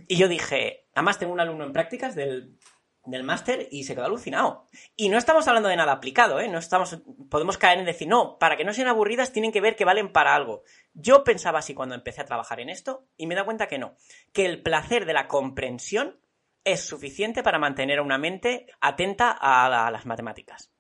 Y 0.07 0.17
yo 0.17 0.29
dije, 0.29 0.87
además 0.95 1.19
tengo 1.19 1.33
un 1.33 1.41
alumno 1.41 1.65
en 1.65 1.73
prácticas 1.73 2.15
del, 2.15 2.57
del 3.05 3.25
máster 3.25 3.69
y 3.71 3.85
se 3.85 3.95
quedó 3.95 4.05
alucinado. 4.05 4.67
Y 4.97 5.09
no 5.09 5.19
estamos 5.19 5.49
hablando 5.49 5.69
de 5.69 5.77
nada 5.77 5.93
aplicado, 5.93 6.41
¿eh? 6.41 6.49
No 6.49 6.59
estamos, 6.59 6.99
podemos 7.29 7.59
caer 7.59 7.79
en 7.79 7.87
decir, 7.87 8.09
no, 8.09 8.39
para 8.39 8.57
que 8.57 8.65
no 8.65 8.73
sean 8.73 8.89
aburridas 8.89 9.33
tienen 9.33 9.53
que 9.53 9.61
ver 9.61 9.77
que 9.77 9.85
valen 9.85 10.13
para 10.13 10.35
algo. 10.35 10.63
Yo 10.95 11.25
pensaba 11.25 11.59
así 11.59 11.75
cuando 11.75 11.95
empecé 11.95 12.21
a 12.21 12.27
trabajar 12.27 12.61
en 12.61 12.69
esto 12.69 13.07
y 13.17 13.27
me 13.27 13.35
da 13.35 13.45
cuenta 13.45 13.67
que 13.67 13.79
no, 13.79 13.97
que 14.33 14.47
el 14.47 14.63
placer 14.63 15.07
de 15.07 15.15
la 15.15 15.29
comprensión 15.29 16.21
es 16.65 16.83
suficiente 16.87 17.43
para 17.43 17.59
mantener 17.59 17.99
a 17.99 18.03
una 18.03 18.19
mente 18.19 18.67
atenta 18.81 19.31
a 19.31 19.91
las 19.91 20.07
matemáticas. 20.07 20.71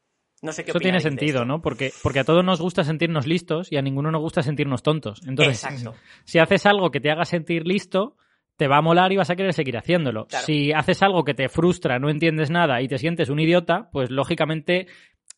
No 0.42 0.52
sé 0.52 0.64
qué 0.64 0.70
Eso 0.70 0.80
tiene 0.80 1.00
sentido, 1.00 1.44
¿no? 1.44 1.60
Porque, 1.60 1.92
porque 2.02 2.20
a 2.20 2.24
todos 2.24 2.44
nos 2.44 2.60
gusta 2.60 2.82
sentirnos 2.82 3.26
listos 3.26 3.70
y 3.70 3.76
a 3.76 3.82
ninguno 3.82 4.10
nos 4.10 4.22
gusta 4.22 4.42
sentirnos 4.42 4.82
tontos. 4.82 5.20
Entonces, 5.26 5.66
si 6.24 6.38
haces 6.38 6.64
algo 6.64 6.90
que 6.90 7.00
te 7.00 7.10
haga 7.10 7.24
sentir 7.26 7.66
listo, 7.66 8.16
te 8.56 8.68
va 8.68 8.78
a 8.78 8.82
molar 8.82 9.12
y 9.12 9.16
vas 9.16 9.30
a 9.30 9.36
querer 9.36 9.54
seguir 9.54 9.76
haciéndolo. 9.76 10.26
Si 10.28 10.72
haces 10.72 11.02
algo 11.02 11.24
que 11.24 11.34
te 11.34 11.48
frustra, 11.48 11.98
no 11.98 12.10
entiendes 12.10 12.50
nada 12.50 12.80
y 12.82 12.88
te 12.88 12.98
sientes 12.98 13.28
un 13.28 13.40
idiota, 13.40 13.88
pues 13.92 14.10
lógicamente 14.10 14.86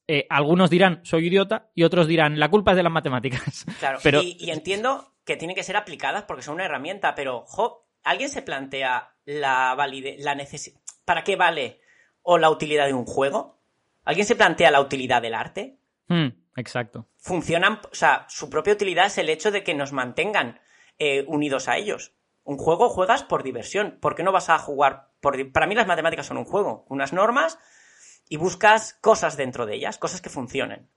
eh, 0.08 0.26
algunos 0.28 0.70
dirán 0.70 1.00
soy 1.04 1.28
idiota 1.28 1.70
y 1.74 1.84
otros 1.84 2.08
dirán 2.08 2.40
la 2.40 2.50
culpa 2.50 2.72
es 2.72 2.76
de 2.76 2.82
las 2.82 2.92
matemáticas. 2.92 3.64
Claro, 3.78 3.98
pero... 4.02 4.22
y, 4.22 4.50
entiendo 4.50 5.14
que 5.24 5.36
tienen 5.36 5.54
que 5.54 5.62
ser 5.62 5.76
aplicadas 5.76 6.24
porque 6.24 6.42
son 6.42 6.54
una 6.54 6.64
herramienta, 6.64 7.14
pero 7.14 7.44
jo, 7.46 7.88
¿alguien 8.02 8.28
se 8.28 8.42
plantea 8.42 9.14
la 9.24 9.74
validez, 9.76 10.22
la 10.22 10.34
necesidad, 10.34 10.80
para 11.04 11.22
qué 11.22 11.36
vale 11.36 11.80
o 12.22 12.38
la 12.38 12.50
utilidad 12.50 12.86
de 12.86 12.94
un 12.94 13.04
juego? 13.06 13.61
¿Alguien 14.04 14.26
se 14.26 14.36
plantea 14.36 14.70
la 14.70 14.80
utilidad 14.80 15.22
del 15.22 15.34
arte? 15.34 15.78
Hmm, 16.08 16.28
exacto. 16.56 17.08
Funcionan, 17.16 17.80
o 17.90 17.94
sea, 17.94 18.26
su 18.28 18.50
propia 18.50 18.72
utilidad 18.72 19.06
es 19.06 19.18
el 19.18 19.28
hecho 19.28 19.50
de 19.50 19.62
que 19.62 19.74
nos 19.74 19.92
mantengan 19.92 20.60
eh, 20.98 21.24
unidos 21.28 21.68
a 21.68 21.76
ellos. 21.76 22.14
Un 22.44 22.58
juego 22.58 22.88
juegas 22.88 23.22
por 23.22 23.42
diversión. 23.42 23.98
¿Por 24.00 24.14
qué 24.14 24.22
no 24.22 24.32
vas 24.32 24.48
a 24.48 24.58
jugar 24.58 25.10
por... 25.20 25.52
Para 25.52 25.66
mí 25.66 25.74
las 25.74 25.86
matemáticas 25.86 26.26
son 26.26 26.36
un 26.36 26.44
juego, 26.44 26.84
unas 26.88 27.12
normas 27.12 27.58
y 28.28 28.36
buscas 28.36 28.94
cosas 28.94 29.36
dentro 29.36 29.66
de 29.66 29.76
ellas, 29.76 29.98
cosas 29.98 30.20
que 30.20 30.30
funcionen. 30.30 30.88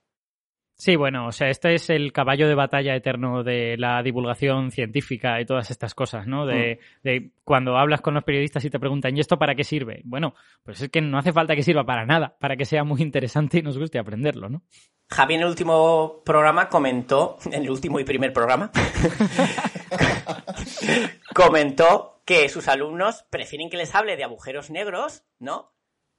Sí, 0.78 0.98
bueno, 0.98 1.28
o 1.28 1.32
sea, 1.32 1.50
este 1.50 1.74
es 1.74 1.90
el 1.90 2.12
caballo 2.12 2.50
de 2.50 2.56
batalla 2.56 2.96
eterno 2.96 3.44
de 3.44 3.78
la 3.78 4.04
divulgación 4.04 4.72
científica 4.72 5.40
y 5.40 5.46
todas 5.46 5.72
estas 5.72 5.96
cosas, 5.96 6.28
¿no? 6.28 6.46
De, 6.46 6.76
mm. 6.76 7.08
de, 7.08 7.32
cuando 7.46 7.78
hablas 7.78 8.02
con 8.02 8.14
los 8.14 8.26
periodistas 8.26 8.66
y 8.66 8.70
te 8.70 8.80
preguntan, 8.80 9.16
¿y 9.16 9.22
esto 9.22 9.40
para 9.40 9.56
qué 9.56 9.64
sirve? 9.64 10.02
Bueno, 10.04 10.36
pues 10.64 10.82
es 10.82 10.90
que 10.90 11.00
no 11.00 11.18
hace 11.18 11.32
falta 11.32 11.56
que 11.56 11.64
sirva 11.64 11.86
para 11.86 12.06
nada, 12.06 12.36
para 12.40 12.58
que 12.58 12.66
sea 12.66 12.84
muy 12.84 13.02
interesante 13.02 13.60
y 13.60 13.62
nos 13.62 13.78
guste 13.78 14.00
aprenderlo, 14.00 14.50
¿no? 14.50 14.64
Javi 15.10 15.36
en 15.36 15.42
el 15.42 15.48
último 15.48 16.22
programa 16.26 16.68
comentó, 16.68 17.38
en 17.46 17.64
el 17.64 17.70
último 17.70 18.02
y 18.02 18.04
primer 18.04 18.34
programa, 18.34 18.70
comentó 21.34 22.22
que 22.26 22.50
sus 22.50 22.68
alumnos 22.68 23.24
prefieren 23.30 23.70
que 23.70 23.78
les 23.78 23.96
hable 23.96 24.18
de 24.18 24.26
agujeros 24.26 24.72
negros, 24.72 25.24
¿no? 25.40 25.74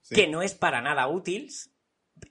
Que 0.08 0.28
no 0.28 0.40
es 0.40 0.54
para 0.54 0.80
nada 0.80 1.08
útil, 1.08 1.50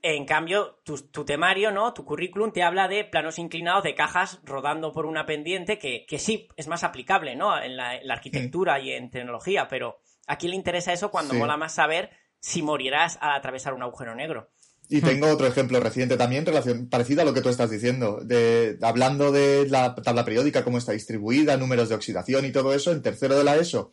en 0.02 0.24
cambio, 0.24 0.80
tu, 0.84 1.24
temario, 1.24 1.70
¿no? 1.70 1.92
Tu 1.92 2.04
currículum 2.04 2.52
te 2.52 2.62
habla 2.62 2.88
de 2.88 3.04
planos 3.04 3.38
inclinados 3.38 3.84
de 3.84 3.94
cajas 3.94 4.40
rodando 4.44 4.92
por 4.92 5.06
una 5.06 5.26
pendiente 5.26 5.78
que, 5.78 6.06
sí 6.18 6.48
es 6.56 6.68
más 6.68 6.84
aplicable, 6.84 7.36
¿no? 7.36 7.60
En 7.60 7.76
la, 7.76 8.00
arquitectura 8.08 8.80
y 8.80 8.92
en 8.92 9.10
tecnología, 9.10 9.68
pero 9.68 9.98
¿a 10.26 10.38
quién 10.38 10.50
le 10.50 10.56
interesa 10.56 10.92
eso 10.92 11.10
cuando 11.10 11.34
mola 11.34 11.56
más 11.56 11.74
saber 11.74 12.10
si 12.40 12.62
morirás 12.62 13.18
al 13.20 13.36
atravesar 13.36 13.74
un 13.74 13.82
agujero 13.82 14.14
negro? 14.14 14.50
Y 14.88 15.00
tengo 15.00 15.28
otro 15.28 15.48
ejemplo 15.48 15.80
reciente 15.80 16.16
también, 16.16 16.46
relación, 16.46 16.88
parecido 16.88 17.22
a 17.22 17.24
lo 17.24 17.34
que 17.34 17.40
tú 17.40 17.48
estás 17.48 17.70
diciendo, 17.70 18.20
de, 18.22 18.78
hablando 18.82 19.32
de 19.32 19.68
la 19.68 19.96
tabla 19.96 20.24
periódica, 20.24 20.62
cómo 20.62 20.78
está 20.78 20.92
distribuida, 20.92 21.56
números 21.56 21.88
de 21.88 21.96
oxidación 21.96 22.44
y 22.44 22.52
todo 22.52 22.72
eso, 22.72 22.92
en 22.92 23.02
tercero 23.02 23.36
de 23.36 23.42
la 23.42 23.56
ESO, 23.56 23.92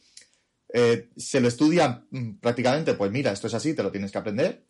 eh, 0.72 1.10
se 1.18 1.40
lo 1.40 1.48
estudia 1.48 2.06
mm, 2.12 2.34
prácticamente, 2.40 2.94
pues 2.94 3.12
mira, 3.12 3.32
esto 3.32 3.48
es 3.48 3.56
así, 3.56 3.74
te 3.74 3.82
lo 3.82 3.92
tienes 3.92 4.12
que 4.12 4.20
aprender 4.20 4.66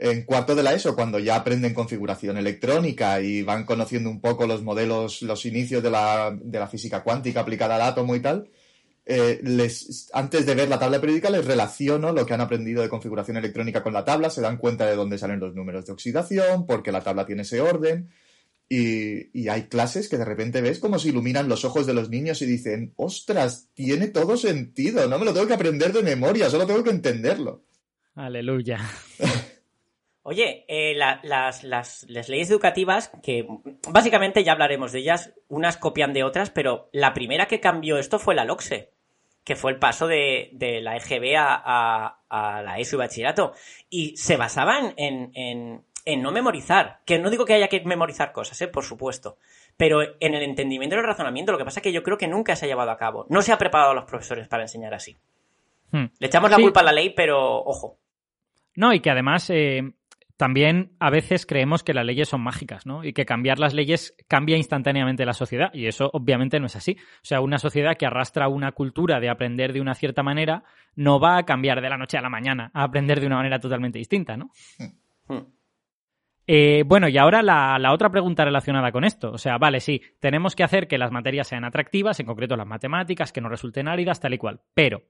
en 0.00 0.22
cuarto 0.22 0.54
de 0.54 0.62
la 0.62 0.74
ESO, 0.74 0.94
cuando 0.94 1.18
ya 1.18 1.34
aprenden 1.34 1.74
configuración 1.74 2.36
electrónica 2.36 3.20
y 3.20 3.42
van 3.42 3.64
conociendo 3.64 4.08
un 4.08 4.20
poco 4.20 4.46
los 4.46 4.62
modelos, 4.62 5.22
los 5.22 5.44
inicios 5.44 5.82
de 5.82 5.90
la, 5.90 6.36
de 6.40 6.58
la 6.58 6.68
física 6.68 7.02
cuántica 7.02 7.40
aplicada 7.40 7.74
al 7.74 7.82
átomo 7.82 8.14
y 8.14 8.20
tal, 8.20 8.48
eh, 9.04 9.40
les, 9.42 10.08
antes 10.12 10.46
de 10.46 10.54
ver 10.54 10.68
la 10.68 10.78
tabla 10.78 11.00
periódica 11.00 11.30
les 11.30 11.44
relaciono 11.44 12.12
lo 12.12 12.26
que 12.26 12.34
han 12.34 12.40
aprendido 12.40 12.82
de 12.82 12.88
configuración 12.88 13.38
electrónica 13.38 13.82
con 13.82 13.92
la 13.92 14.04
tabla, 14.04 14.30
se 14.30 14.40
dan 14.40 14.58
cuenta 14.58 14.86
de 14.86 14.94
dónde 14.94 15.18
salen 15.18 15.40
los 15.40 15.54
números 15.54 15.86
de 15.86 15.92
oxidación, 15.92 16.64
porque 16.64 16.92
la 16.92 17.02
tabla 17.02 17.26
tiene 17.26 17.42
ese 17.42 17.60
orden. 17.60 18.10
Y, 18.70 19.30
y, 19.32 19.48
hay 19.48 19.62
clases 19.62 20.10
que 20.10 20.18
de 20.18 20.26
repente 20.26 20.60
ves 20.60 20.78
como 20.78 20.98
se 20.98 21.08
iluminan 21.08 21.48
los 21.48 21.64
ojos 21.64 21.86
de 21.86 21.94
los 21.94 22.10
niños 22.10 22.42
y 22.42 22.46
dicen, 22.46 22.92
ostras, 22.96 23.70
tiene 23.72 24.08
todo 24.08 24.36
sentido, 24.36 25.08
no 25.08 25.18
me 25.18 25.24
lo 25.24 25.32
tengo 25.32 25.46
que 25.46 25.54
aprender 25.54 25.90
de 25.90 26.02
memoria, 26.02 26.50
solo 26.50 26.66
tengo 26.66 26.84
que 26.84 26.90
entenderlo. 26.90 27.64
Aleluya. 28.14 28.78
Oye, 30.28 30.66
eh, 30.68 30.94
las, 30.94 32.04
leyes 32.04 32.50
educativas, 32.50 33.10
que 33.22 33.48
básicamente 33.90 34.44
ya 34.44 34.52
hablaremos 34.52 34.92
de 34.92 34.98
ellas, 34.98 35.32
unas 35.48 35.78
copian 35.78 36.12
de 36.12 36.22
otras, 36.22 36.50
pero 36.50 36.90
la 36.92 37.14
primera 37.14 37.46
que 37.46 37.60
cambió 37.60 37.96
esto 37.96 38.18
fue 38.18 38.34
la 38.34 38.44
LOXE, 38.44 38.90
que 39.42 39.56
fue 39.56 39.72
el 39.72 39.78
paso 39.78 40.06
de, 40.06 40.50
la 40.82 40.98
EGB 40.98 41.34
a, 41.38 42.18
la 42.28 42.78
ESO 42.78 42.96
y 42.96 42.98
bachillerato. 42.98 43.54
Y 43.88 44.18
se 44.18 44.36
basaban 44.36 44.92
en, 44.98 45.82
no 46.18 46.30
memorizar, 46.30 47.00
que 47.06 47.18
no 47.18 47.30
digo 47.30 47.46
que 47.46 47.54
haya 47.54 47.68
que 47.68 47.80
memorizar 47.86 48.32
cosas, 48.32 48.60
eh, 48.60 48.68
por 48.68 48.84
supuesto, 48.84 49.38
pero 49.78 50.02
en 50.20 50.34
el 50.34 50.42
entendimiento 50.42 50.94
y 50.94 50.98
el 50.98 51.06
razonamiento. 51.06 51.52
Lo 51.52 51.58
que 51.58 51.64
pasa 51.64 51.80
es 51.80 51.84
que 51.84 51.92
yo 51.92 52.02
creo 52.02 52.18
que 52.18 52.28
nunca 52.28 52.54
se 52.54 52.66
ha 52.66 52.68
llevado 52.68 52.90
a 52.90 52.98
cabo. 52.98 53.24
No 53.30 53.40
se 53.40 53.50
ha 53.50 53.56
preparado 53.56 53.92
a 53.92 53.94
los 53.94 54.04
profesores 54.04 54.46
para 54.46 54.64
enseñar 54.64 54.92
así. 54.92 55.16
Hmm. 55.90 56.08
Le 56.18 56.26
echamos 56.26 56.50
la 56.50 56.58
culpa 56.58 56.80
a 56.80 56.84
la 56.84 56.92
ley, 56.92 57.14
pero 57.16 57.62
ojo. 57.64 57.96
No, 58.74 58.92
y 58.92 59.00
que 59.00 59.10
además 59.10 59.48
eh, 59.48 59.94
también 60.38 60.92
a 61.00 61.10
veces 61.10 61.46
creemos 61.46 61.82
que 61.82 61.92
las 61.92 62.06
leyes 62.06 62.28
son 62.28 62.40
mágicas, 62.40 62.86
¿no? 62.86 63.02
Y 63.02 63.12
que 63.12 63.26
cambiar 63.26 63.58
las 63.58 63.74
leyes 63.74 64.14
cambia 64.28 64.56
instantáneamente 64.56 65.26
la 65.26 65.32
sociedad. 65.32 65.74
Y 65.74 65.88
eso 65.88 66.10
obviamente 66.12 66.60
no 66.60 66.66
es 66.66 66.76
así. 66.76 66.92
O 66.92 67.24
sea, 67.24 67.40
una 67.40 67.58
sociedad 67.58 67.96
que 67.96 68.06
arrastra 68.06 68.46
una 68.46 68.70
cultura 68.70 69.18
de 69.18 69.30
aprender 69.30 69.72
de 69.72 69.80
una 69.80 69.96
cierta 69.96 70.22
manera 70.22 70.62
no 70.94 71.18
va 71.18 71.38
a 71.38 71.42
cambiar 71.42 71.80
de 71.80 71.90
la 71.90 71.98
noche 71.98 72.18
a 72.18 72.22
la 72.22 72.30
mañana 72.30 72.70
a 72.72 72.84
aprender 72.84 73.18
de 73.18 73.26
una 73.26 73.36
manera 73.36 73.58
totalmente 73.58 73.98
distinta, 73.98 74.36
¿no? 74.36 74.52
Hmm. 75.26 75.40
Eh, 76.46 76.84
bueno, 76.86 77.08
y 77.08 77.18
ahora 77.18 77.42
la, 77.42 77.76
la, 77.80 77.92
otra 77.92 78.08
pregunta 78.08 78.44
relacionada 78.44 78.92
con 78.92 79.02
esto. 79.02 79.32
O 79.32 79.38
sea, 79.38 79.58
vale, 79.58 79.80
sí, 79.80 80.00
tenemos 80.20 80.54
que 80.54 80.62
hacer 80.62 80.86
que 80.86 80.98
las 80.98 81.10
materias 81.10 81.48
sean 81.48 81.64
atractivas, 81.64 82.20
en 82.20 82.26
concreto 82.26 82.56
las 82.56 82.66
matemáticas, 82.66 83.32
que 83.32 83.40
no 83.40 83.48
resulten 83.48 83.88
áridas, 83.88 84.20
tal 84.20 84.34
y 84.34 84.38
cual. 84.38 84.60
Pero, 84.72 85.02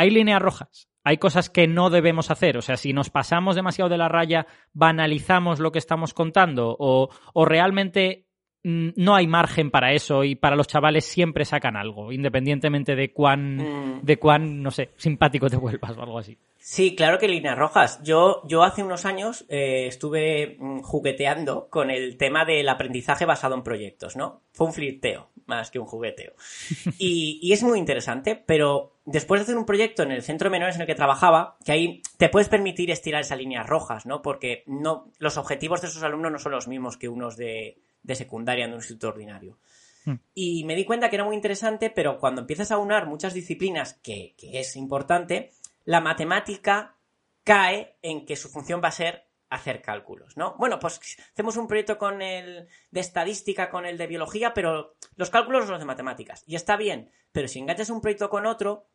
hay 0.00 0.08
líneas 0.08 0.40
rojas, 0.40 0.88
hay 1.04 1.18
cosas 1.18 1.50
que 1.50 1.66
no 1.66 1.90
debemos 1.90 2.30
hacer. 2.30 2.56
O 2.56 2.62
sea, 2.62 2.78
si 2.78 2.94
nos 2.94 3.10
pasamos 3.10 3.54
demasiado 3.54 3.90
de 3.90 3.98
la 3.98 4.08
raya, 4.08 4.46
banalizamos 4.72 5.60
lo 5.60 5.72
que 5.72 5.78
estamos 5.78 6.14
contando 6.14 6.74
o, 6.78 7.10
o 7.34 7.44
realmente 7.44 8.26
mm, 8.64 8.90
no 8.96 9.14
hay 9.14 9.26
margen 9.26 9.70
para 9.70 9.92
eso 9.92 10.24
y 10.24 10.36
para 10.36 10.56
los 10.56 10.68
chavales 10.68 11.04
siempre 11.04 11.44
sacan 11.44 11.76
algo, 11.76 12.12
independientemente 12.12 12.96
de 12.96 13.12
cuán, 13.12 13.56
mm. 13.56 14.00
de 14.02 14.18
cuán, 14.18 14.62
no 14.62 14.70
sé, 14.70 14.92
simpático 14.96 15.50
te 15.50 15.56
vuelvas 15.56 15.98
o 15.98 16.02
algo 16.02 16.18
así. 16.18 16.38
Sí, 16.56 16.94
claro 16.94 17.18
que 17.18 17.28
líneas 17.28 17.58
rojas. 17.58 18.02
Yo, 18.02 18.40
yo 18.46 18.62
hace 18.62 18.82
unos 18.82 19.04
años 19.04 19.44
eh, 19.50 19.86
estuve 19.86 20.56
mm, 20.58 20.80
jugueteando 20.80 21.68
con 21.68 21.90
el 21.90 22.16
tema 22.16 22.46
del 22.46 22.70
aprendizaje 22.70 23.26
basado 23.26 23.54
en 23.54 23.62
proyectos, 23.62 24.16
¿no? 24.16 24.40
Fue 24.52 24.66
un 24.66 24.72
flirteo 24.72 25.28
más 25.50 25.70
que 25.70 25.78
un 25.78 25.86
jugueteo. 25.86 26.32
Y, 26.98 27.38
y, 27.42 27.52
es 27.52 27.62
muy 27.62 27.78
interesante, 27.78 28.36
pero 28.36 28.96
después 29.04 29.40
de 29.40 29.42
hacer 29.42 29.56
un 29.56 29.66
proyecto 29.66 30.02
en 30.02 30.12
el 30.12 30.22
centro 30.22 30.46
de 30.46 30.52
menores 30.52 30.76
en 30.76 30.82
el 30.82 30.86
que 30.86 30.94
trabajaba, 30.94 31.56
que 31.64 31.72
ahí 31.72 32.02
te 32.16 32.28
puedes 32.28 32.48
permitir 32.48 32.90
estirar 32.90 33.22
esas 33.22 33.38
líneas 33.38 33.66
rojas, 33.66 34.06
¿no? 34.06 34.22
Porque 34.22 34.62
no, 34.66 35.10
los 35.18 35.36
objetivos 35.36 35.80
de 35.80 35.88
esos 35.88 36.02
alumnos 36.02 36.32
no 36.32 36.38
son 36.38 36.52
los 36.52 36.68
mismos 36.68 36.96
que 36.96 37.08
unos 37.08 37.36
de, 37.36 37.78
de 38.02 38.14
secundaria 38.14 38.64
en 38.64 38.72
un 38.72 38.78
instituto 38.78 39.08
ordinario. 39.08 39.58
Hmm. 40.04 40.16
Y 40.34 40.64
me 40.64 40.76
di 40.76 40.84
cuenta 40.84 41.10
que 41.10 41.16
era 41.16 41.24
muy 41.24 41.36
interesante, 41.36 41.90
pero 41.90 42.18
cuando 42.18 42.42
empiezas 42.42 42.70
a 42.70 42.78
unar 42.78 43.06
muchas 43.06 43.34
disciplinas, 43.34 43.94
que, 43.94 44.34
que 44.36 44.60
es 44.60 44.76
importante, 44.76 45.50
la 45.84 46.00
matemática 46.00 46.96
cae 47.44 47.96
en 48.02 48.26
que 48.26 48.36
su 48.36 48.48
función 48.48 48.80
va 48.82 48.88
a 48.88 48.92
ser 48.92 49.29
hacer 49.50 49.82
cálculos, 49.82 50.36
¿no? 50.36 50.54
Bueno, 50.58 50.78
pues 50.78 51.00
hacemos 51.32 51.56
un 51.56 51.66
proyecto 51.66 51.98
con 51.98 52.22
el 52.22 52.68
de 52.90 53.00
estadística, 53.00 53.68
con 53.68 53.84
el 53.84 53.98
de 53.98 54.06
biología, 54.06 54.54
pero 54.54 54.94
los 55.16 55.30
cálculos 55.30 55.64
son 55.64 55.72
los 55.72 55.80
de 55.80 55.86
matemáticas. 55.86 56.44
Y 56.46 56.54
está 56.54 56.76
bien, 56.76 57.10
pero 57.32 57.48
si 57.48 57.58
enganchas 57.58 57.90
un 57.90 58.00
proyecto 58.00 58.30
con 58.30 58.46
otro, 58.46 58.86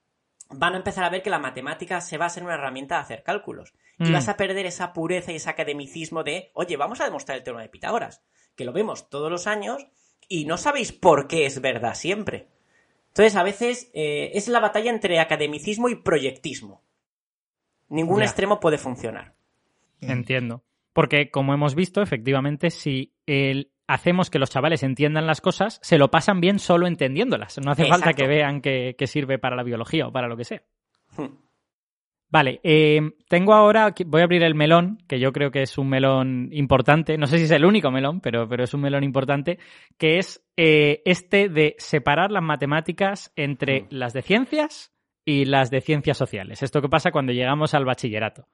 van 0.49 0.74
a 0.74 0.78
empezar 0.78 1.03
a 1.03 1.10
ver 1.10 1.22
que 1.22 1.30
la 1.30 1.39
matemática 1.39 2.01
se 2.01 2.18
va 2.18 2.26
a 2.26 2.30
ser 2.30 2.43
una 2.43 2.56
herramienta 2.56 2.95
de 2.95 3.01
hacer 3.01 3.24
cálculos. 3.24 3.74
Y 3.99 4.10
mm. 4.10 4.14
vas 4.14 4.30
a 4.30 4.38
perder 4.38 4.66
esa 4.66 4.93
pureza 4.93 5.32
y 5.32 5.36
ese 5.36 5.49
academicismo 5.49 6.24
de, 6.24 6.51
oye, 6.53 6.78
vamos 6.78 7.01
a 7.01 7.06
demostrar 7.06 7.38
el 7.38 7.43
teorema 7.43 7.64
de 7.64 7.70
Pitágoras, 7.70 8.24
que 8.56 8.66
lo 8.66 8.72
vemos 8.72 9.10
todos 9.10 9.30
los 9.30 9.47
años 9.47 9.88
y 10.28 10.45
no 10.45 10.58
sabéis 10.58 10.93
por 10.93 11.28
qué 11.28 11.45
es 11.45 11.60
verdad 11.62 11.95
siempre. 11.95 12.47
Entonces, 13.08 13.36
a 13.36 13.43
veces 13.43 13.91
eh, 13.93 14.32
es 14.34 14.47
la 14.47 14.60
batalla 14.60 14.89
entre 14.89 15.20
academicismo 15.20 15.89
y 15.89 15.95
proyectismo. 15.95 16.84
Ningún 17.88 18.24
extremo 18.24 18.60
puede 18.60 18.78
funcionar. 18.78 19.36
Entiendo. 20.12 20.64
Porque, 20.93 21.30
como 21.30 21.53
hemos 21.53 21.76
visto, 21.76 22.01
efectivamente, 22.01 22.70
si 22.70 23.14
hacemos 23.88 24.30
que 24.30 24.39
los 24.39 24.49
chavales 24.49 24.84
entiendan 24.84 25.28
las 25.28 25.41
cosas, 25.41 25.80
se 25.82 25.97
lo 25.97 26.10
pasan 26.10 26.39
bien 26.39 26.60
solo 26.60 26.88
entendiéndolas. 26.88 27.60
No 27.64 27.72
hace 27.72 27.86
falta 27.86 28.14
que 28.14 28.28
vean 28.28 28.62
que, 28.62 28.95
sirve 29.06 29.38
para 29.38 29.56
la 29.56 29.64
biología 29.64 30.08
o 30.08 30.12
para 30.12 30.28
lo 30.28 30.38
que 30.38 30.45
sea. 30.45 30.64
Hmm. 31.18 31.45
Vale, 32.28 32.60
eh, 32.64 33.01
tengo 33.30 33.53
ahora, 33.53 33.93
voy 34.08 34.22
a 34.22 34.24
abrir 34.24 34.43
el 34.43 34.56
melón, 34.56 34.97
que 35.08 35.20
yo 35.20 35.32
creo 35.32 35.51
que 35.51 35.62
es 35.62 35.78
un 35.78 35.89
melón 35.89 36.49
importante, 36.51 37.18
no 37.18 37.28
sé 37.28 37.38
si 37.38 37.43
es 37.43 37.51
el 37.51 37.66
único 37.66 37.91
melón, 37.91 38.20
pero, 38.20 38.49
pero 38.49 38.64
es 38.64 38.74
un 38.74 38.82
melón 38.82 39.03
importante, 39.03 39.60
que 39.97 40.18
es 40.18 40.43
eh, 40.58 41.01
este 41.06 41.49
de 41.49 41.76
separar 41.78 42.32
las 42.32 42.43
matemáticas 42.43 43.32
entre 43.36 43.84
mm. 43.84 43.88
las 43.91 44.14
de 44.14 44.24
ciencias 44.24 44.94
y 45.26 45.45
las 45.45 45.71
de 45.71 45.82
ciencias 45.82 46.17
sociales. 46.17 46.61
Esto 46.61 46.82
que 46.82 46.88
pasa 46.88 47.11
cuando 47.11 47.34
llegamos 47.34 47.73
al 47.73 47.84
bachillerato. 47.84 48.47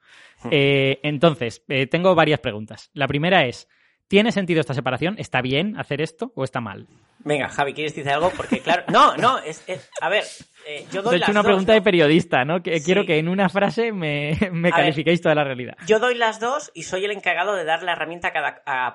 Mm. 0.43 0.47
Eh, 0.51 0.99
entonces, 1.03 1.63
tengo 1.89 2.15
varias 2.15 2.39
preguntas. 2.39 2.89
La 2.93 3.07
primera 3.07 3.45
es, 3.45 3.67
¿tiene 4.07 4.31
sentido 4.31 4.61
esta 4.61 4.73
separación? 4.73 5.15
¿Está 5.19 5.41
bien 5.41 5.77
hacer 5.77 6.01
esto 6.01 6.31
o 6.35 6.43
está 6.45 6.61
mal? 6.61 6.87
Venga, 7.23 7.49
Javi, 7.49 7.73
¿quieres 7.73 7.93
decir 7.93 8.11
algo? 8.11 8.31
Porque 8.35 8.61
claro, 8.61 8.83
no, 8.87 9.15
no, 9.15 9.37
es, 9.39 9.63
a 10.01 10.09
ver, 10.09 10.23
eh, 10.67 10.85
yo 10.91 11.01
doy 11.01 11.15
He 11.15 11.17
hecho 11.17 11.31
una 11.31 11.43
pregunta 11.43 11.73
de 11.73 11.81
periodista, 11.81 12.43
¿no? 12.45 12.63
Que, 12.63 12.81
Quiero 12.81 13.05
que 13.05 13.19
en 13.19 13.27
una 13.27 13.49
frase 13.49 13.91
me, 13.91 14.37
me 14.51 14.71
califiquéis 14.71 15.21
toda 15.21 15.35
la 15.35 15.43
realidad. 15.43 15.75
Yo 15.85 15.99
doy 15.99 16.15
las 16.15 16.39
dos 16.39 16.71
y 16.73 16.83
soy 16.83 17.05
el 17.05 17.11
encargado 17.11 17.55
de 17.55 17.63
dar 17.63 17.83
la 17.83 17.91
herramienta 17.91 18.31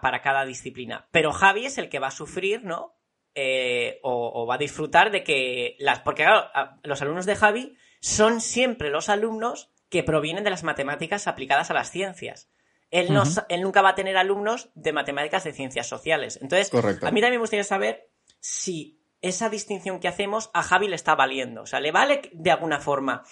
para 0.00 0.22
cada 0.22 0.44
disciplina. 0.44 1.06
Pero 1.12 1.32
Javi 1.32 1.66
es 1.66 1.78
el 1.78 1.88
que 1.88 1.98
va 1.98 2.08
a 2.08 2.12
sufrir, 2.12 2.64
¿no? 2.64 2.94
Eh, 3.38 4.00
o, 4.02 4.46
va 4.46 4.54
a 4.54 4.58
disfrutar 4.58 5.10
de 5.10 5.22
que 5.22 5.76
las. 5.78 6.00
Porque 6.00 6.22
claro, 6.22 6.48
los 6.82 7.02
alumnos 7.02 7.26
de 7.26 7.36
Javi 7.36 7.76
son 8.00 8.40
siempre 8.40 8.88
los 8.88 9.10
alumnos 9.10 9.70
que 9.90 10.02
provienen 10.02 10.42
de 10.42 10.48
las 10.48 10.62
matemáticas 10.62 11.26
aplicadas 11.26 11.70
a 11.70 11.74
las 11.74 11.90
ciencias. 11.90 12.48
Él, 12.90 13.12
no, 13.12 13.24
él 13.50 13.60
nunca 13.60 13.82
va 13.82 13.90
a 13.90 13.94
tener 13.94 14.16
alumnos 14.16 14.70
de 14.74 14.94
matemáticas 14.94 15.44
de 15.44 15.52
ciencias 15.52 15.86
sociales. 15.86 16.38
Entonces, 16.40 16.72
a 16.72 17.10
mí 17.10 17.20
también 17.20 17.32
me 17.32 17.38
gustaría 17.38 17.64
saber 17.64 18.08
si 18.40 19.02
esa 19.20 19.50
distinción 19.50 20.00
que 20.00 20.08
hacemos 20.08 20.50
a 20.54 20.62
Javi 20.62 20.88
le 20.88 20.96
está 20.96 21.14
valiendo. 21.14 21.62
O 21.62 21.66
sea, 21.66 21.80
¿le 21.80 21.92
vale 21.92 22.30
de 22.32 22.50
alguna 22.50 22.80
forma 22.80 23.22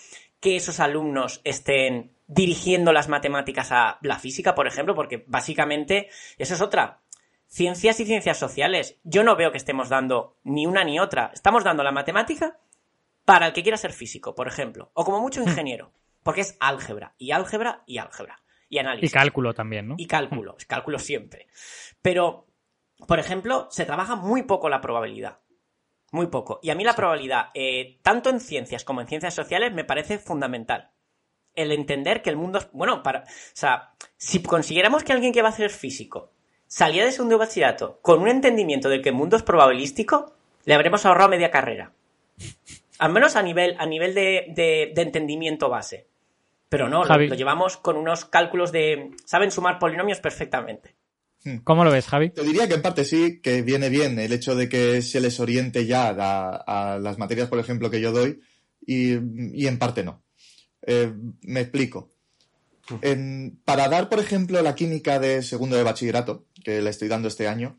que 0.40 0.57
esos 0.57 0.80
alumnos 0.80 1.40
estén 1.44 2.14
dirigiendo 2.26 2.92
las 2.92 3.09
matemáticas 3.09 3.72
a 3.72 3.98
la 4.02 4.18
física, 4.18 4.55
por 4.55 4.66
ejemplo? 4.66 4.94
Porque 4.94 5.24
básicamente 5.26 6.09
eso 6.36 6.55
es 6.55 6.61
otra. 6.61 7.00
Ciencias 7.55 8.00
y 8.00 8.05
ciencias 8.05 8.36
sociales. 8.36 8.98
Yo 9.05 9.22
no 9.22 9.36
veo 9.36 9.52
que 9.52 9.59
estemos 9.59 9.88
dando 9.88 10.38
ni 10.42 10.66
una 10.66 10.82
ni 10.82 10.98
otra. 10.98 11.30
Estamos 11.32 11.62
dando 11.62 11.84
la 11.84 11.92
matemática 11.92 12.59
para 13.24 13.46
el 13.46 13.52
que 13.52 13.62
quiera 13.62 13.76
ser 13.76 13.92
físico, 13.92 14.34
por 14.34 14.48
ejemplo. 14.48 14.90
O 14.92 15.05
como 15.05 15.20
mucho 15.20 15.40
hmm. 15.40 15.48
ingeniero. 15.48 15.92
Porque 16.24 16.40
es 16.40 16.57
álgebra, 16.59 17.14
y 17.16 17.30
álgebra, 17.30 17.84
y 17.86 17.98
álgebra. 17.98 18.42
Y 18.68 18.78
análisis. 18.78 19.09
Y 19.09 19.14
cálculo 19.14 19.55
también, 19.55 19.86
¿no? 19.86 19.94
Y 19.98 20.09
cálculo. 20.09 20.57
Es 20.59 20.66
cálculo 20.66 20.98
siempre. 20.98 21.46
Pero 22.02 22.48
por 23.07 23.20
ejemplo, 23.20 23.68
se 23.70 23.84
trabaja 23.84 24.16
muy 24.16 24.42
poco 24.42 24.68
la 24.68 24.80
probabilidad. 24.80 25.38
Muy 26.11 26.26
poco. 26.26 26.59
Y 26.61 26.70
a 26.70 26.74
mí 26.74 26.82
la 26.82 26.96
probabilidad, 26.96 27.50
eh, 27.55 28.00
tanto 28.02 28.30
en 28.30 28.40
ciencias 28.40 28.82
como 28.82 29.00
en 29.00 29.07
ciencias 29.07 29.34
sociales, 29.34 29.72
me 29.72 29.84
parece 29.84 30.18
fundamental. 30.18 30.90
El 31.55 31.70
entender 31.70 32.20
que 32.20 32.30
el 32.30 32.36
mundo 32.36 32.59
es. 32.59 32.68
Bueno, 32.72 33.05
para. 33.05 33.20
O 33.20 33.26
sea, 33.52 33.94
si 34.16 34.42
consiguiéramos 34.42 35.05
que 35.05 35.12
alguien 35.12 35.32
que 35.32 35.42
va 35.42 35.50
a 35.50 35.52
ser 35.52 35.70
físico 35.70 36.32
salía 36.66 37.04
de 37.04 37.12
segundo 37.12 37.38
bachillerato 37.38 37.98
con 38.02 38.20
un 38.20 38.28
entendimiento 38.28 38.88
de 38.88 39.00
que 39.00 39.10
el 39.10 39.14
mundo 39.14 39.36
es 39.36 39.42
probabilístico, 39.42 40.34
le 40.64 40.74
habremos 40.74 41.04
ahorrado 41.04 41.30
media 41.30 41.50
carrera. 41.50 41.92
Al 42.98 43.12
menos 43.12 43.36
a 43.36 43.42
nivel, 43.42 43.76
a 43.78 43.86
nivel 43.86 44.14
de, 44.14 44.92
entendimiento 44.96 45.68
base. 45.68 46.06
Pero 46.68 46.88
no, 46.88 47.04
lo, 47.04 47.34
llevamos 47.34 47.76
con 47.76 47.96
unos 47.96 48.24
cálculos 48.24 48.72
de. 48.72 49.10
Saben 49.24 49.50
sumar 49.50 49.78
polinomios 49.78 50.20
perfectamente. 50.20 50.94
Hmm. 51.44 51.58
¿Cómo 51.58 51.84
lo 51.84 51.90
ves, 51.90 52.06
Javi? 52.06 52.30
Te 52.30 52.42
diría 52.42 52.66
que 52.66 52.74
en 52.74 52.82
parte 52.82 53.04
sí, 53.04 53.40
que 53.40 53.62
viene 53.62 53.88
bien 53.90 54.18
el 54.18 54.32
hecho 54.32 54.56
de 54.56 54.68
que 54.68 55.02
se 55.02 55.20
les 55.20 55.38
oriente 55.40 55.86
ya 55.86 56.08
a, 56.08 56.98
las 56.98 57.18
materias, 57.18 57.48
por 57.48 57.58
ejemplo, 57.58 57.90
que 57.90 58.00
yo 58.00 58.12
doy, 58.12 58.40
y, 58.84 59.12
en 59.66 59.78
parte 59.78 60.02
no. 60.02 60.24
Eh, 60.82 61.12
me 61.42 61.60
explico. 61.60 62.13
Para 63.64 63.89
dar, 63.89 64.09
por 64.09 64.20
ejemplo, 64.20 64.61
la 64.62 64.74
química 64.74 65.18
de 65.18 65.43
segundo 65.43 65.76
de 65.76 65.82
bachillerato, 65.82 66.47
que 66.62 66.82
le 66.82 66.91
estoy 66.91 67.09
dando 67.09 67.28
este 67.28 67.49
año, 67.49 67.78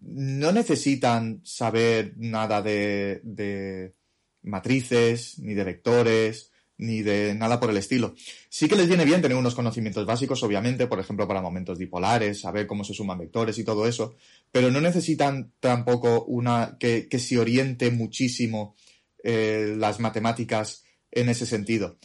no 0.00 0.52
necesitan 0.52 1.40
saber 1.44 2.14
nada 2.16 2.62
de 2.62 3.94
matrices, 4.42 5.38
ni 5.38 5.54
de 5.54 5.64
vectores, 5.64 6.52
ni 6.76 7.02
de 7.02 7.34
nada 7.34 7.60
por 7.60 7.70
el 7.70 7.76
estilo. 7.76 8.14
Sí 8.48 8.68
que 8.68 8.76
les 8.76 8.88
viene 8.88 9.04
bien 9.04 9.22
tener 9.22 9.36
unos 9.36 9.54
conocimientos 9.54 10.06
básicos, 10.06 10.42
obviamente, 10.42 10.86
por 10.86 10.98
ejemplo, 10.98 11.26
para 11.28 11.40
momentos 11.40 11.78
dipolares, 11.78 12.40
saber 12.40 12.66
cómo 12.66 12.84
se 12.84 12.94
suman 12.94 13.18
vectores 13.18 13.58
y 13.58 13.64
todo 13.64 13.86
eso, 13.86 14.16
pero 14.50 14.70
no 14.70 14.80
necesitan 14.80 15.52
tampoco 15.60 16.24
una 16.24 16.76
que, 16.78 17.08
se 17.18 17.38
oriente 17.38 17.90
muchísimo 17.90 18.76
eh, 19.22 19.74
las 19.76 20.00
matemáticas 20.00 20.84
en 21.10 21.28
ese 21.28 21.46
sentido. 21.46 21.96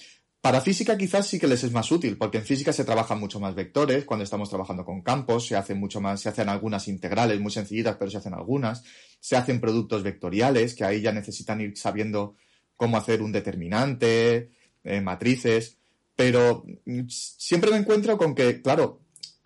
Para 0.42 0.62
física 0.62 0.98
quizás 0.98 1.28
sí 1.28 1.38
que 1.38 1.48
les 1.48 1.66
es 1.66 1.74
más 1.74 1.92
útil, 1.92 2.18
porque 2.18 2.38
en 2.38 2.46
física 2.46 2.72
se 2.72 2.86
trabajan 2.86 3.20
mucho 3.20 3.42
más 3.42 3.56
vectores, 3.56 4.06
cuando 4.06 4.24
estamos 4.24 4.50
trabajando 4.50 4.86
con 4.86 5.02
campos, 5.02 5.46
se 5.46 5.58
hacen 5.58 5.78
mucho 5.78 6.00
más, 6.00 6.22
se 6.22 6.30
hacen 6.30 6.48
algunas 6.48 6.88
integrales 6.88 7.42
muy 7.42 7.52
sencillitas, 7.52 7.98
pero 7.98 8.10
se 8.10 8.18
hacen 8.18 8.34
algunas, 8.34 8.84
se 9.20 9.36
hacen 9.36 9.60
productos 9.60 10.02
vectoriales, 10.02 10.76
que 10.76 10.86
ahí 10.86 11.02
ya 11.02 11.12
necesitan 11.12 11.60
ir 11.60 11.78
sabiendo 11.78 12.36
cómo 12.78 12.96
hacer 12.96 13.22
un 13.22 13.34
determinante, 13.34 14.52
eh, 14.86 15.02
matrices, 15.02 15.78
pero 16.16 16.64
siempre 17.10 17.72
me 17.72 17.78
encuentro 17.78 18.18
con 18.18 18.34
que, 18.34 18.62
claro, 18.62 19.02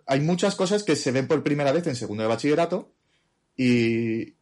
hay 0.06 0.20
muchas 0.20 0.54
cosas 0.54 0.84
que 0.84 0.94
se 0.94 1.10
ven 1.10 1.26
por 1.26 1.42
primera 1.42 1.72
vez 1.72 1.88
en 1.88 1.96
segundo 1.96 2.22
de 2.22 2.28
bachillerato 2.28 2.94
y, 3.56 4.34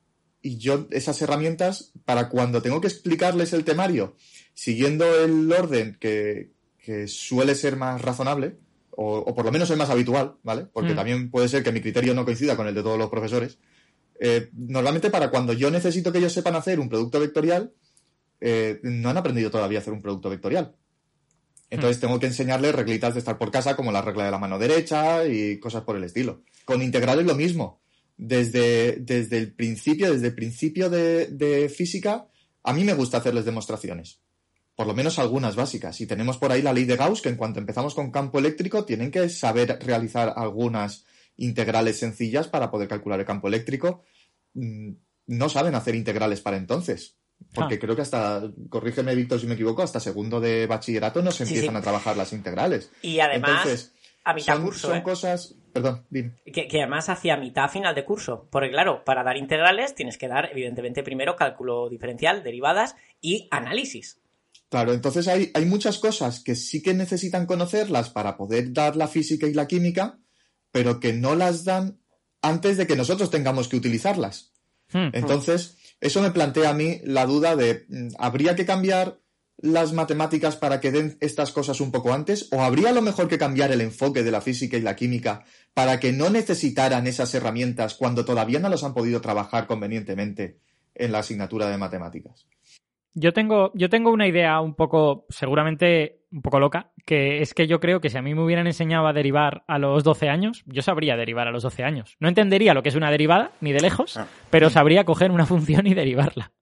yo 0.43 0.86
esas 0.90 1.20
herramientas, 1.22 1.93
para 2.05 2.28
cuando 2.28 2.62
tengo 2.62 2.80
que 2.80 2.88
explicarles 2.88 3.53
el 3.53 3.64
temario, 3.64 4.16
siguiendo 4.55 5.05
el 5.22 5.51
orden 5.53 5.97
que, 5.99 6.51
suele 7.07 7.55
ser 7.55 7.76
más 7.76 8.03
razonable, 8.03 8.57
o, 8.90 9.34
por 9.34 9.45
lo 9.45 9.53
menos 9.53 9.70
es 9.70 9.76
más 9.76 9.90
habitual, 9.90 10.36
¿vale? 10.43 10.66
Porque 10.72 10.93
mm. 10.93 10.97
también 10.97 11.30
puede 11.30 11.49
ser 11.49 11.62
que 11.62 11.72
mi 11.72 11.80
criterio 11.80 12.12
no 12.12 12.24
coincida 12.24 12.57
con 12.57 12.66
el 12.66 12.74
de 12.74 12.82
todos 12.82 12.99
los 12.99 13.09
profesores. 13.09 13.59
Eh, 14.20 14.51
normalmente 14.53 15.11
para 15.11 15.30
cuando 15.30 15.53
yo 15.53 15.70
necesito 15.70 16.12
que 16.12 16.18
ellos 16.18 16.32
sepan 16.32 16.57
hacer 16.57 16.80
un 16.80 16.88
producto 16.88 17.20
vectorial, 17.20 17.72
eh, 18.40 18.80
no 18.82 19.11
han 19.11 19.16
aprendido 19.16 19.51
todavía 19.51 19.78
a 19.78 19.82
hacer 19.82 19.93
un 19.93 20.03
producto 20.03 20.28
vectorial. 20.28 20.74
Entonces 21.70 22.01
tengo 22.01 22.20
que 22.20 22.26
enseñarles 22.26 22.74
reglitas 22.74 23.14
de 23.14 23.20
estar 23.20 23.38
por 23.38 23.51
casa, 23.51 23.76
como 23.76 23.93
la 23.93 24.03
regla 24.03 24.26
de 24.26 24.30
la 24.30 24.38
mano 24.38 24.59
derecha 24.59 25.24
y 25.24 25.59
cosas 25.59 25.84
por 25.84 25.97
el 25.97 26.05
estilo. 26.05 26.43
Con 26.66 26.82
integrales 26.82 27.24
lo 27.24 27.34
mismo. 27.34 27.81
Desde, 28.16 28.96
desde 29.00 29.38
el 29.38 29.52
principio, 29.52 30.12
desde 30.12 30.28
el 30.28 30.34
principio 30.34 30.90
de, 30.90 31.72
física, 31.74 32.26
a 32.62 32.72
mí 32.72 32.84
me 32.84 32.94
gusta 32.94 33.18
hacerles 33.18 33.44
demostraciones. 33.44 34.20
Por 34.76 34.86
lo 34.86 34.94
menos 34.94 35.18
algunas 35.18 35.56
básicas. 35.56 36.00
Y 36.00 36.06
tenemos 36.06 36.38
por 36.38 36.52
ahí 36.52 36.62
la 36.62 36.72
ley 36.72 36.84
de 36.84 36.96
Gauss, 36.96 37.20
que 37.20 37.28
en 37.28 37.36
cuanto 37.36 37.60
empezamos 37.60 37.94
con 37.94 38.10
campo 38.10 38.38
eléctrico, 38.38 38.84
tienen 38.84 39.10
que 39.10 39.28
saber 39.28 39.78
realizar 39.84 40.32
algunas 40.36 41.04
integrales 41.36 41.98
sencillas 41.98 42.48
para 42.48 42.70
poder 42.70 42.88
calcular 42.88 43.20
el 43.20 43.26
campo 43.26 43.48
eléctrico. 43.48 44.02
Mm, 44.54 44.92
no 45.26 45.48
saben 45.48 45.74
hacer 45.74 45.94
integrales 45.94 46.40
para 46.40 46.56
entonces. 46.56 47.16
Porque 47.54 47.74
ah. 47.74 47.78
creo 47.78 47.96
que 47.96 48.02
hasta, 48.02 48.42
corrígeme 48.68 49.14
Víctor 49.14 49.40
si 49.40 49.46
me 49.46 49.54
equivoco, 49.54 49.82
hasta 49.82 50.00
segundo 50.00 50.40
de 50.40 50.66
bachillerato 50.66 51.22
no 51.22 51.32
se 51.32 51.44
empiezan 51.44 51.76
a 51.76 51.82
trabajar 51.82 52.16
las 52.16 52.32
integrales. 52.32 52.90
Y 53.02 53.20
además, 53.20 53.92
a 54.24 54.34
mitad 54.34 54.54
son, 54.54 54.64
curso. 54.64 54.88
Son 54.88 54.96
¿eh? 54.98 55.02
cosas. 55.02 55.54
Perdón, 55.72 56.04
dime. 56.10 56.34
Que, 56.44 56.68
además 56.72 57.08
hacia 57.08 57.36
mitad 57.36 57.68
final 57.68 57.94
de 57.94 58.04
curso. 58.04 58.48
Porque 58.50 58.70
claro, 58.70 59.04
para 59.04 59.22
dar 59.22 59.36
integrales 59.36 59.94
tienes 59.94 60.18
que 60.18 60.28
dar, 60.28 60.50
evidentemente, 60.52 61.02
primero 61.02 61.36
cálculo 61.36 61.88
diferencial, 61.88 62.42
derivadas 62.42 62.94
y 63.20 63.48
análisis. 63.50 64.20
Claro, 64.68 64.92
entonces 64.92 65.28
hay, 65.28 65.50
hay 65.54 65.66
muchas 65.66 65.98
cosas 65.98 66.40
que 66.40 66.54
sí 66.54 66.82
que 66.82 66.94
necesitan 66.94 67.46
conocerlas 67.46 68.10
para 68.10 68.36
poder 68.36 68.72
dar 68.72 68.96
la 68.96 69.08
física 69.08 69.46
y 69.46 69.54
la 69.54 69.66
química, 69.66 70.18
pero 70.70 70.98
que 70.98 71.12
no 71.12 71.34
las 71.34 71.64
dan 71.64 71.98
antes 72.40 72.76
de 72.76 72.86
que 72.86 72.96
nosotros 72.96 73.30
tengamos 73.30 73.68
que 73.68 73.76
utilizarlas. 73.76 74.52
Hmm. 74.92 75.08
Entonces, 75.12 75.78
eso 76.00 76.20
me 76.20 76.32
plantea 76.32 76.70
a 76.70 76.74
mí 76.74 77.00
la 77.04 77.26
duda 77.26 77.54
de, 77.56 77.86
mm, 77.88 78.08
¿habría 78.18 78.56
que 78.56 78.66
cambiar 78.66 79.21
las 79.62 79.92
matemáticas 79.92 80.56
para 80.56 80.80
que 80.80 80.90
den 80.90 81.16
estas 81.20 81.52
cosas 81.52 81.80
un 81.80 81.90
poco 81.90 82.12
antes? 82.12 82.48
¿O 82.52 82.62
habría 82.62 82.90
a 82.90 82.92
lo 82.92 83.00
mejor 83.00 83.28
que 83.28 83.38
cambiar 83.38 83.72
el 83.72 83.80
enfoque 83.80 84.22
de 84.22 84.30
la 84.30 84.40
física 84.40 84.76
y 84.76 84.82
la 84.82 84.96
química 84.96 85.44
para 85.72 85.98
que 86.00 86.12
no 86.12 86.28
necesitaran 86.28 87.06
esas 87.06 87.34
herramientas 87.34 87.94
cuando 87.94 88.24
todavía 88.24 88.58
no 88.58 88.68
los 88.68 88.84
han 88.84 88.92
podido 88.92 89.20
trabajar 89.20 89.66
convenientemente 89.66 90.58
en 90.94 91.12
la 91.12 91.20
asignatura 91.20 91.68
de 91.70 91.78
matemáticas? 91.78 92.46
Yo 93.14 93.32
tengo, 93.32 93.70
yo 93.74 93.88
tengo 93.88 94.10
una 94.10 94.26
idea 94.26 94.60
un 94.60 94.74
poco, 94.74 95.26
seguramente 95.28 96.22
un 96.32 96.40
poco 96.40 96.58
loca, 96.58 96.90
que 97.04 97.42
es 97.42 97.52
que 97.52 97.66
yo 97.66 97.78
creo 97.78 98.00
que 98.00 98.08
si 98.08 98.16
a 98.16 98.22
mí 98.22 98.34
me 98.34 98.42
hubieran 98.42 98.66
enseñado 98.66 99.06
a 99.06 99.12
derivar 99.12 99.64
a 99.68 99.78
los 99.78 100.02
12 100.02 100.28
años, 100.30 100.62
yo 100.66 100.80
sabría 100.80 101.16
derivar 101.16 101.46
a 101.46 101.50
los 101.50 101.62
12 101.62 101.84
años. 101.84 102.16
No 102.20 102.28
entendería 102.28 102.74
lo 102.74 102.82
que 102.82 102.88
es 102.88 102.94
una 102.94 103.10
derivada, 103.10 103.52
ni 103.60 103.72
de 103.72 103.80
lejos, 103.80 104.16
ah. 104.16 104.26
pero 104.50 104.70
sabría 104.70 105.04
coger 105.04 105.30
una 105.30 105.46
función 105.46 105.86
y 105.86 105.94
derivarla. 105.94 106.52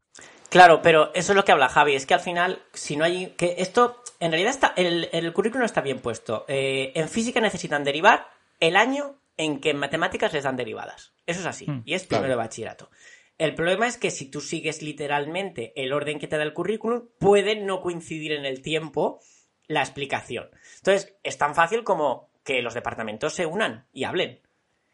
Claro, 0.50 0.82
pero 0.82 1.12
eso 1.14 1.32
es 1.32 1.36
lo 1.36 1.44
que 1.44 1.52
habla 1.52 1.68
Javi, 1.68 1.94
es 1.94 2.06
que 2.06 2.14
al 2.14 2.20
final, 2.20 2.62
si 2.74 2.96
no 2.96 3.04
hay... 3.04 3.28
que 3.36 3.56
Esto, 3.58 4.02
en 4.18 4.32
realidad, 4.32 4.50
está 4.50 4.72
el, 4.76 5.08
el 5.12 5.32
currículum 5.32 5.64
está 5.64 5.80
bien 5.80 6.00
puesto. 6.00 6.44
Eh, 6.48 6.92
en 6.94 7.08
física 7.08 7.40
necesitan 7.40 7.84
derivar 7.84 8.28
el 8.58 8.76
año 8.76 9.16
en 9.36 9.60
que 9.60 9.70
en 9.70 9.78
matemáticas 9.78 10.32
les 10.32 10.44
dan 10.44 10.56
derivadas. 10.56 11.14
Eso 11.26 11.40
es 11.40 11.46
así, 11.46 11.66
hmm. 11.70 11.82
y 11.86 11.94
es 11.94 12.04
primero 12.04 12.28
de 12.28 12.34
bachillerato. 12.34 12.90
El 13.38 13.54
problema 13.54 13.86
es 13.86 13.96
que 13.96 14.10
si 14.10 14.26
tú 14.26 14.42
sigues 14.42 14.82
literalmente 14.82 15.72
el 15.76 15.94
orden 15.94 16.18
que 16.18 16.28
te 16.28 16.36
da 16.36 16.42
el 16.42 16.52
currículum, 16.52 17.08
puede 17.18 17.56
no 17.56 17.80
coincidir 17.80 18.32
en 18.32 18.44
el 18.44 18.60
tiempo 18.60 19.20
la 19.66 19.80
explicación. 19.80 20.50
Entonces, 20.76 21.14
es 21.22 21.38
tan 21.38 21.54
fácil 21.54 21.84
como 21.84 22.28
que 22.44 22.60
los 22.60 22.74
departamentos 22.74 23.32
se 23.32 23.46
unan 23.46 23.86
y 23.92 24.04
hablen. 24.04 24.40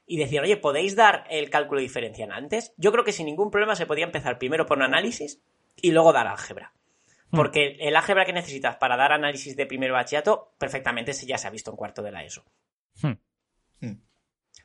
Y 0.06 0.18
decir, 0.18 0.40
oye, 0.40 0.56
¿podéis 0.56 0.94
dar 0.94 1.24
el 1.30 1.50
cálculo 1.50 1.80
diferencial 1.80 2.30
antes? 2.30 2.72
Yo 2.76 2.92
creo 2.92 3.04
que 3.04 3.12
sin 3.12 3.26
ningún 3.26 3.50
problema 3.50 3.74
se 3.74 3.86
podía 3.86 4.04
empezar 4.04 4.38
primero 4.38 4.64
por 4.64 4.78
un 4.78 4.84
análisis 4.84 5.42
y 5.76 5.90
luego 5.90 6.12
dar 6.12 6.28
álgebra. 6.28 6.72
Hmm. 7.30 7.36
Porque 7.36 7.76
el 7.80 7.96
álgebra 7.96 8.24
que 8.24 8.32
necesitas 8.32 8.76
para 8.76 8.96
dar 8.96 9.12
análisis 9.12 9.56
de 9.56 9.66
primer 9.66 9.92
bachillerato, 9.92 10.54
perfectamente 10.58 11.12
ya 11.12 11.38
se 11.38 11.48
ha 11.48 11.50
visto 11.50 11.70
en 11.70 11.76
cuarto 11.76 12.02
de 12.02 12.12
la 12.12 12.24
ESO. 12.24 12.44
Hmm. 13.02 13.18
Hmm. 13.80 14.00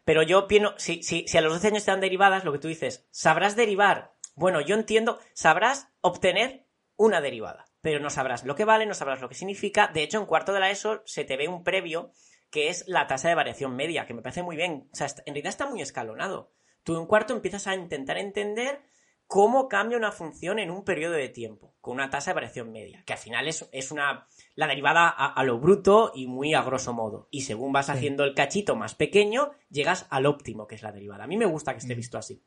Pero 0.06 0.24
yo 0.24 0.48
pienso, 0.48 0.76
si, 0.78 1.04
si, 1.04 1.28
si 1.28 1.38
a 1.38 1.42
los 1.42 1.54
12 1.54 1.68
años 1.68 1.86
te 1.86 1.92
dan 1.92 2.02
derivadas, 2.02 2.44
lo 2.44 2.52
que 2.52 2.60
tú 2.60 2.68
dices, 2.68 3.08
sabrás 3.10 3.56
derivar. 3.56 4.14
Bueno, 4.36 4.62
yo 4.62 4.76
entiendo, 4.76 5.20
sabrás 5.34 5.89
obtener 6.02 6.66
una 6.96 7.20
derivada, 7.20 7.66
pero 7.82 8.00
no 8.00 8.10
sabrás 8.10 8.46
lo 8.46 8.56
que 8.56 8.66
vale, 8.66 8.86
no 8.86 8.94
sabrás 8.94 9.22
lo 9.22 9.30
que 9.30 9.36
significa. 9.36 9.88
De 9.88 10.04
hecho, 10.04 10.20
en 10.20 10.26
cuarto 10.26 10.54
de 10.54 10.60
la 10.60 10.70
ESO 10.70 11.02
se 11.06 11.26
te 11.26 11.36
ve 11.36 11.48
un 11.48 11.64
previo 11.64 12.12
que 12.52 12.68
es 12.70 12.84
la 12.88 13.08
tasa 13.08 13.30
de 13.30 13.36
variación 13.36 13.76
media, 13.76 14.06
que 14.06 14.14
me 14.14 14.22
parece 14.22 14.43
muy 14.43 14.56
bien. 14.56 14.89
O 14.91 14.95
sea, 14.95 15.08
en 15.26 15.34
realidad 15.34 15.49
está 15.49 15.68
muy 15.68 15.82
escalonado. 15.82 16.52
Tú 16.84 16.97
en 16.99 17.08
cuarto 17.08 17.34
empiezas 17.34 17.66
a 17.66 17.76
intentar 17.76 18.18
entender 18.18 18.82
cómo 19.26 19.70
cambia 19.70 19.97
una 19.97 20.12
función 20.12 20.60
en 20.60 20.70
un 20.70 20.84
periodo 20.84 21.14
de 21.14 21.30
tiempo, 21.30 21.74
con 21.80 21.93
una 21.93 22.10
tasa 22.10 22.32
de 22.32 22.36
variación 22.36 22.70
media, 22.70 23.02
que 23.06 23.14
al 23.14 23.20
final 23.20 23.47
es, 23.47 23.70
es 23.72 23.91
una, 23.93 24.28
la 24.56 24.68
derivada 24.68 25.08
a, 25.08 25.43
lo 25.45 25.58
bruto 25.58 26.12
y 26.14 26.28
muy 26.28 26.54
a 26.54 26.62
grosso 26.64 26.91
modo. 26.91 27.30
Y 27.32 27.41
según 27.41 27.72
vas 27.72 27.89
haciendo 27.89 28.26
el 28.26 28.34
cachito 28.34 28.76
más 28.76 28.93
pequeño, 28.93 29.52
llegas 29.70 30.06
al 30.10 30.26
óptimo, 30.26 30.68
que 30.68 30.76
es 30.76 30.84
la 30.84 30.91
derivada. 30.91 31.24
A 31.24 31.28
mí 31.28 31.38
me 31.38 31.45
gusta 31.45 31.72
que 31.72 31.80
esté 31.80 31.95
visto 31.95 32.18
así. 32.18 32.43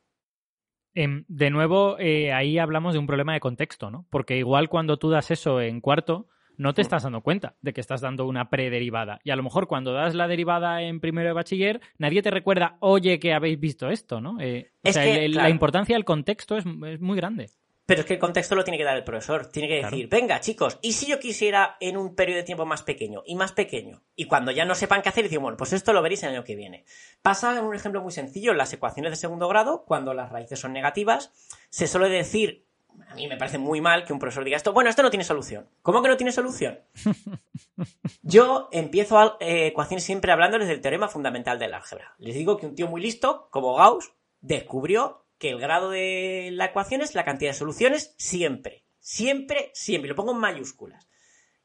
Em, 0.93 1.25
de 1.27 1.49
nuevo, 1.49 1.99
eh, 1.99 2.35
ahí 2.35 2.59
hablamos 2.59 2.93
de 2.93 2.99
un 2.99 3.07
problema 3.07 3.33
de 3.33 3.41
contexto, 3.41 3.91
¿no? 3.91 4.07
Porque 4.11 4.37
igual 4.37 4.69
cuando 4.69 4.99
tú 4.99 5.09
das 5.09 5.31
eso 5.31 5.63
en 5.63 5.81
cuarto, 5.81 6.29
no 6.57 6.75
te 6.75 6.83
estás 6.83 7.03
dando 7.03 7.21
cuenta 7.21 7.57
de 7.61 7.73
que 7.73 7.81
estás 7.81 8.01
dando 8.01 8.27
una 8.27 8.51
prederivada. 8.51 9.21
Y 9.25 9.31
a 9.31 9.37
lo 9.37 9.43
mejor 9.43 9.67
cuando 9.67 9.93
das 9.93 10.15
la 10.15 10.29
derivada 10.29 10.83
en 10.83 11.01
primero 11.01 11.29
de 11.29 11.35
bachiller, 11.35 11.81
nadie 11.99 12.23
te 12.23 12.31
recuerda, 12.31 12.77
oye, 12.81 13.19
que 13.19 13.35
habéis 13.35 13.59
visto 13.59 13.89
esto, 13.89 14.21
¿no? 14.21 14.41
Eh, 14.41 14.73
o 14.83 14.93
sea, 14.93 15.29
la 15.29 15.51
importancia 15.51 15.97
del 15.97 16.05
contexto 16.05 16.57
es, 16.57 16.65
muy 16.67 17.17
grande. 17.17 17.51
Pero 17.87 18.01
es 18.01 18.07
que 18.07 18.15
el 18.15 18.19
contexto 18.19 18.55
lo 18.55 18.65
tiene 18.65 18.79
que 18.79 18.85
dar 18.85 18.97
el 18.97 19.05
profesor. 19.05 19.47
Tiene 19.47 19.69
que 19.69 19.83
decir, 19.83 20.09
venga, 20.09 20.41
chicos, 20.41 20.79
¿y 20.81 20.93
si 20.93 21.07
yo 21.07 21.19
quisiera 21.19 21.77
en 21.81 21.99
un 21.99 22.15
periodo 22.15 22.39
de 22.39 22.45
tiempo 22.45 22.65
más 22.65 22.83
pequeño 22.83 23.23
y 23.27 23.35
más 23.35 23.53
pequeño? 23.53 24.03
Y 24.17 24.25
cuando 24.25 24.53
ya 24.53 24.65
no 24.65 24.75
sepan 24.75 25.03
qué 25.03 25.11
hacer, 25.11 25.25
dicen, 25.25 25.43
bueno, 25.43 25.59
pues 25.59 25.75
esto 25.75 25.93
lo 25.93 26.01
veréis 26.01 26.23
el 26.23 26.31
año 26.31 26.45
que 26.45 26.57
viene. 26.57 26.87
Pasa 27.21 27.59
en 27.59 27.65
un 27.65 27.75
ejemplo 27.75 28.01
muy 28.01 28.13
sencillo, 28.13 28.53
en 28.53 28.59
las 28.59 28.73
ecuaciones 28.73 29.13
de 29.13 29.17
segundo 29.17 29.49
grado, 29.49 29.85
cuando 29.87 30.15
las 30.15 30.33
raíces 30.33 30.59
son 30.61 30.73
negativas, 30.73 31.31
se 31.69 31.87
suele 31.87 32.09
decir 32.09 32.64
a 33.09 33.15
mí 33.15 33.29
me 33.29 33.37
parece 33.37 33.59
muy 33.59 33.81
mal 33.81 34.05
que 34.05 34.13
un 34.13 34.19
profesor 34.19 34.45
diga 34.45 34.57
esto, 34.57 34.73
bueno, 34.73 34.91
esto 34.91 35.03
no 35.03 35.11
tiene 35.11 35.25
solución. 35.25 35.69
¿Cómo 35.83 36.03
que 36.03 36.09
no 36.09 36.17
tiene 36.17 36.33
solución? 36.33 36.81
Yo 38.23 38.69
empiezo 38.73 39.19
a, 39.19 39.37
eh, 39.41 39.69
ecuaciones 39.69 40.05
siempre 40.05 40.33
hablándoles 40.33 40.69
del 40.69 40.81
teorema 40.81 41.09
fundamental 41.09 41.59
del 41.59 41.75
álgebra. 41.75 42.15
Les 42.19 42.35
digo 42.35 42.57
que 42.57 42.67
un 42.67 42.75
tío 42.75 42.89
muy 42.89 43.01
listo, 43.01 43.49
como 43.51 43.75
Gauss, 43.75 44.13
descubrió 44.41 45.27
que 45.39 45.51
el 45.51 45.61
grado 45.61 45.91
de 45.91 46.51
la 46.53 46.67
ecuación 46.67 47.03
es 47.03 47.15
la 47.15 47.25
cantidad 47.25 47.51
de 47.51 47.59
soluciones 47.59 48.15
siempre. 48.19 48.85
Siempre, 48.99 49.71
siempre. 49.75 50.09
Lo 50.09 50.17
pongo 50.17 50.33
en 50.33 50.39
mayúsculas. 50.39 51.09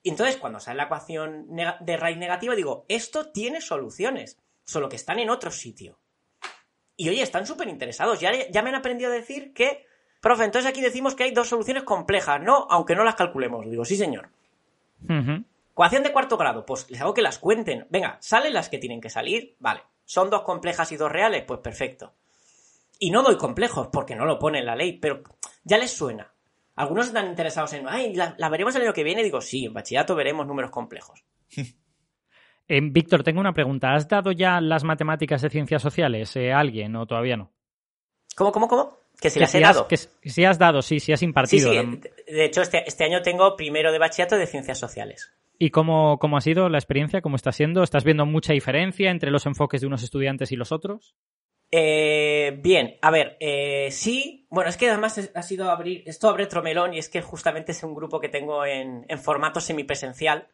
Y 0.02 0.10
entonces, 0.10 0.38
cuando 0.38 0.60
sale 0.60 0.78
la 0.78 0.84
ecuación 0.84 1.48
de 1.48 1.98
raíz 1.98 2.18
negativa, 2.18 2.56
digo, 2.56 2.86
esto 2.90 3.32
tiene 3.32 3.62
soluciones, 3.62 4.38
solo 4.64 4.90
que 4.90 4.96
están 4.96 5.20
en 5.20 5.30
otro 5.30 5.52
sitio. 5.52 6.00
Y 6.96 7.10
oye, 7.10 7.22
están 7.22 7.46
súper 7.46 7.68
interesados. 7.68 8.20
Ya, 8.20 8.32
ya 8.50 8.62
me 8.62 8.70
han 8.70 8.76
aprendido 8.76 9.12
a 9.12 9.16
decir 9.16 9.54
que 9.54 9.86
Profe, 10.22 10.44
entonces 10.44 10.70
aquí 10.70 10.82
decimos 10.82 11.16
que 11.16 11.24
hay 11.24 11.32
dos 11.32 11.48
soluciones 11.48 11.84
complejas, 11.84 12.42
¿no? 12.42 12.68
Aunque 12.70 12.96
no 12.96 13.04
las 13.04 13.16
calculemos. 13.16 13.70
Digo, 13.70 13.86
sí, 13.86 13.96
señor. 13.96 14.30
Ecuación 15.72 16.04
de 16.04 16.12
cuarto 16.12 16.36
grado, 16.36 16.66
pues 16.66 16.90
les 16.90 17.00
hago 17.00 17.14
que 17.14 17.22
las 17.22 17.40
cuenten. 17.40 17.88
Venga, 17.90 18.18
¿salen 18.20 18.54
las 18.54 18.68
que 18.68 18.80
tienen 18.80 19.00
que 19.00 19.10
salir? 19.10 19.56
Vale. 19.60 19.82
¿Son 20.04 20.30
dos 20.30 20.42
complejas 20.42 20.92
y 20.92 20.98
dos 20.98 21.12
reales? 21.12 21.44
Pues 21.48 21.62
perfecto. 21.62 22.14
Y 22.98 23.12
no 23.12 23.24
doy 23.24 23.38
complejos, 23.38 23.88
porque 23.88 24.16
no 24.16 24.26
lo 24.26 24.38
pone 24.38 24.60
en 24.60 24.66
la 24.66 24.76
ley, 24.76 24.98
pero 24.98 25.24
ya 25.64 25.78
les 25.78 25.92
suena. 25.92 26.34
Algunos 26.76 27.08
están 27.08 27.28
interesados 27.28 27.72
en, 27.74 27.88
ay, 27.88 28.14
la, 28.14 28.50
veremos 28.50 28.76
el 28.76 28.82
año 28.82 28.94
que 28.94 29.04
viene. 29.04 29.24
Digo, 29.24 29.40
sí, 29.40 29.66
en 29.66 29.74
bachillerato 29.74 30.16
veremos 30.16 30.46
números 30.46 30.72
complejos. 30.72 31.24
Eh, 32.72 32.82
Víctor, 32.84 33.24
tengo 33.24 33.40
una 33.40 33.52
pregunta. 33.52 33.96
¿Has 33.96 34.08
dado 34.08 34.32
ya 34.32 34.62
las 34.62 34.84
matemáticas 34.84 35.42
de 35.42 35.50
ciencias 35.50 35.82
sociales 35.82 36.36
eh, 36.36 36.54
a 36.54 36.60
alguien 36.60 36.96
o 36.96 37.08
todavía 37.08 37.36
no? 37.36 37.52
¿Cómo, 38.36 38.52
cómo, 38.52 38.68
cómo? 38.68 39.00
Que 39.20 39.30
si 39.30 39.40
las 39.40 39.54
he 39.54 39.60
dado. 39.60 39.88
que 39.88 39.98
si 39.98 40.46
has 40.46 40.58
dado, 40.58 40.82
sí, 40.82 41.00
sí 41.00 41.12
has 41.12 41.22
impartido. 41.22 41.72
Sí, 41.72 42.02
De 42.28 42.46
hecho, 42.46 42.62
este, 42.62 42.88
este, 42.88 43.04
año 43.04 43.22
tengo 43.22 43.56
primero 43.56 43.92
de 43.92 44.00
bachillerato 44.00 44.38
de 44.38 44.48
ciencias 44.48 44.80
sociales. 44.80 45.34
¿Y 45.58 45.72
cómo, 45.72 46.18
cómo 46.20 46.38
ha 46.38 46.42
sido 46.42 46.70
la 46.70 46.78
experiencia? 46.78 47.22
¿Cómo 47.22 47.36
está 47.36 47.52
siendo? 47.52 47.84
¿Estás 47.84 48.06
viendo 48.06 48.26
mucha 48.26 48.54
diferencia 48.54 49.12
entre 49.12 49.30
los 49.30 49.46
enfoques 49.46 49.82
de 49.82 49.88
unos 49.88 50.04
estudiantes 50.04 50.54
y 50.54 50.56
los 50.56 50.72
otros? 50.72 51.16
Eh, 51.72 52.58
bien, 52.64 52.98
a 53.02 53.12
ver, 53.12 53.38
eh, 53.40 53.90
sí, 53.92 54.48
bueno, 54.50 54.70
es 54.70 54.78
que 54.78 54.90
además 54.90 55.32
ha 55.36 55.42
sido 55.44 55.70
abrir, 55.70 56.02
esto 56.08 56.28
abre 56.28 56.46
otro 56.46 56.64
melón 56.64 56.96
y 56.96 56.98
es 56.98 57.10
que 57.10 57.22
justamente 57.22 57.74
es 57.74 57.84
un 57.84 57.94
grupo 57.94 58.20
que 58.20 58.30
tengo 58.30 58.66
en, 58.66 59.06
en 59.08 59.20
formato 59.20 59.60
semipresencial 59.60 60.48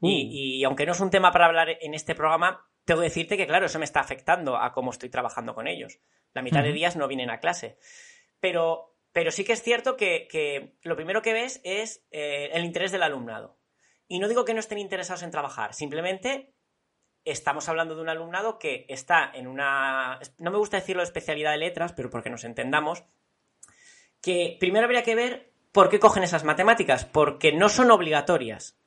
y, 0.00 0.06
uh. 0.06 0.60
y, 0.60 0.64
aunque 0.64 0.86
no 0.86 0.92
es 0.92 1.00
un 1.00 1.10
tema 1.10 1.32
para 1.32 1.46
hablar 1.46 1.70
en 1.80 1.94
este 1.94 2.14
programa, 2.14 2.68
tengo 2.84 3.00
que 3.00 3.08
decirte 3.08 3.36
que 3.36 3.46
claro, 3.46 3.66
eso 3.66 3.78
me 3.78 3.84
está 3.84 4.00
afectando 4.00 4.56
a 4.56 4.72
cómo 4.72 4.90
estoy 4.90 5.08
trabajando 5.08 5.54
con 5.54 5.66
ellos. 5.66 5.98
La 6.32 6.42
mitad 6.42 6.62
de 6.62 6.72
días 6.72 6.96
no 6.96 7.08
vienen 7.08 7.30
a 7.30 7.40
clase. 7.40 7.78
Pero, 8.40 8.96
pero 9.12 9.30
sí 9.30 9.44
que 9.44 9.52
es 9.52 9.62
cierto 9.62 9.96
que, 9.96 10.76
lo 10.82 10.96
primero 10.96 11.22
que 11.22 11.32
ves 11.32 11.60
es 11.64 12.04
eh, 12.10 12.50
el 12.52 12.64
interés 12.64 12.92
del 12.92 13.02
alumnado. 13.02 13.58
Y 14.08 14.18
no 14.18 14.28
digo 14.28 14.44
que 14.44 14.52
no 14.52 14.60
estén 14.60 14.78
interesados 14.78 15.22
en 15.22 15.30
trabajar, 15.30 15.72
simplemente 15.72 16.54
estamos 17.24 17.68
hablando 17.68 17.94
de 17.94 18.02
un 18.02 18.08
alumnado 18.08 18.58
que 18.58 18.84
está 18.88 19.30
en 19.32 19.46
una, 19.46 20.18
no 20.38 20.50
me 20.50 20.58
gusta 20.58 20.76
decirlo 20.76 21.02
especialidad 21.02 21.52
de 21.52 21.58
letras, 21.58 21.92
pero 21.94 22.10
porque 22.10 22.30
nos 22.30 22.44
entendamos, 22.44 23.04
que 24.20 24.56
primero 24.60 24.84
habría 24.84 25.02
que 25.02 25.14
ver 25.14 25.52
por 25.72 25.88
qué 25.88 25.98
cogen 25.98 26.22
esas 26.22 26.44
matemáticas, 26.44 27.04
porque 27.04 27.52
no 27.52 27.68
son 27.68 27.90
obligatorias. 27.90 28.78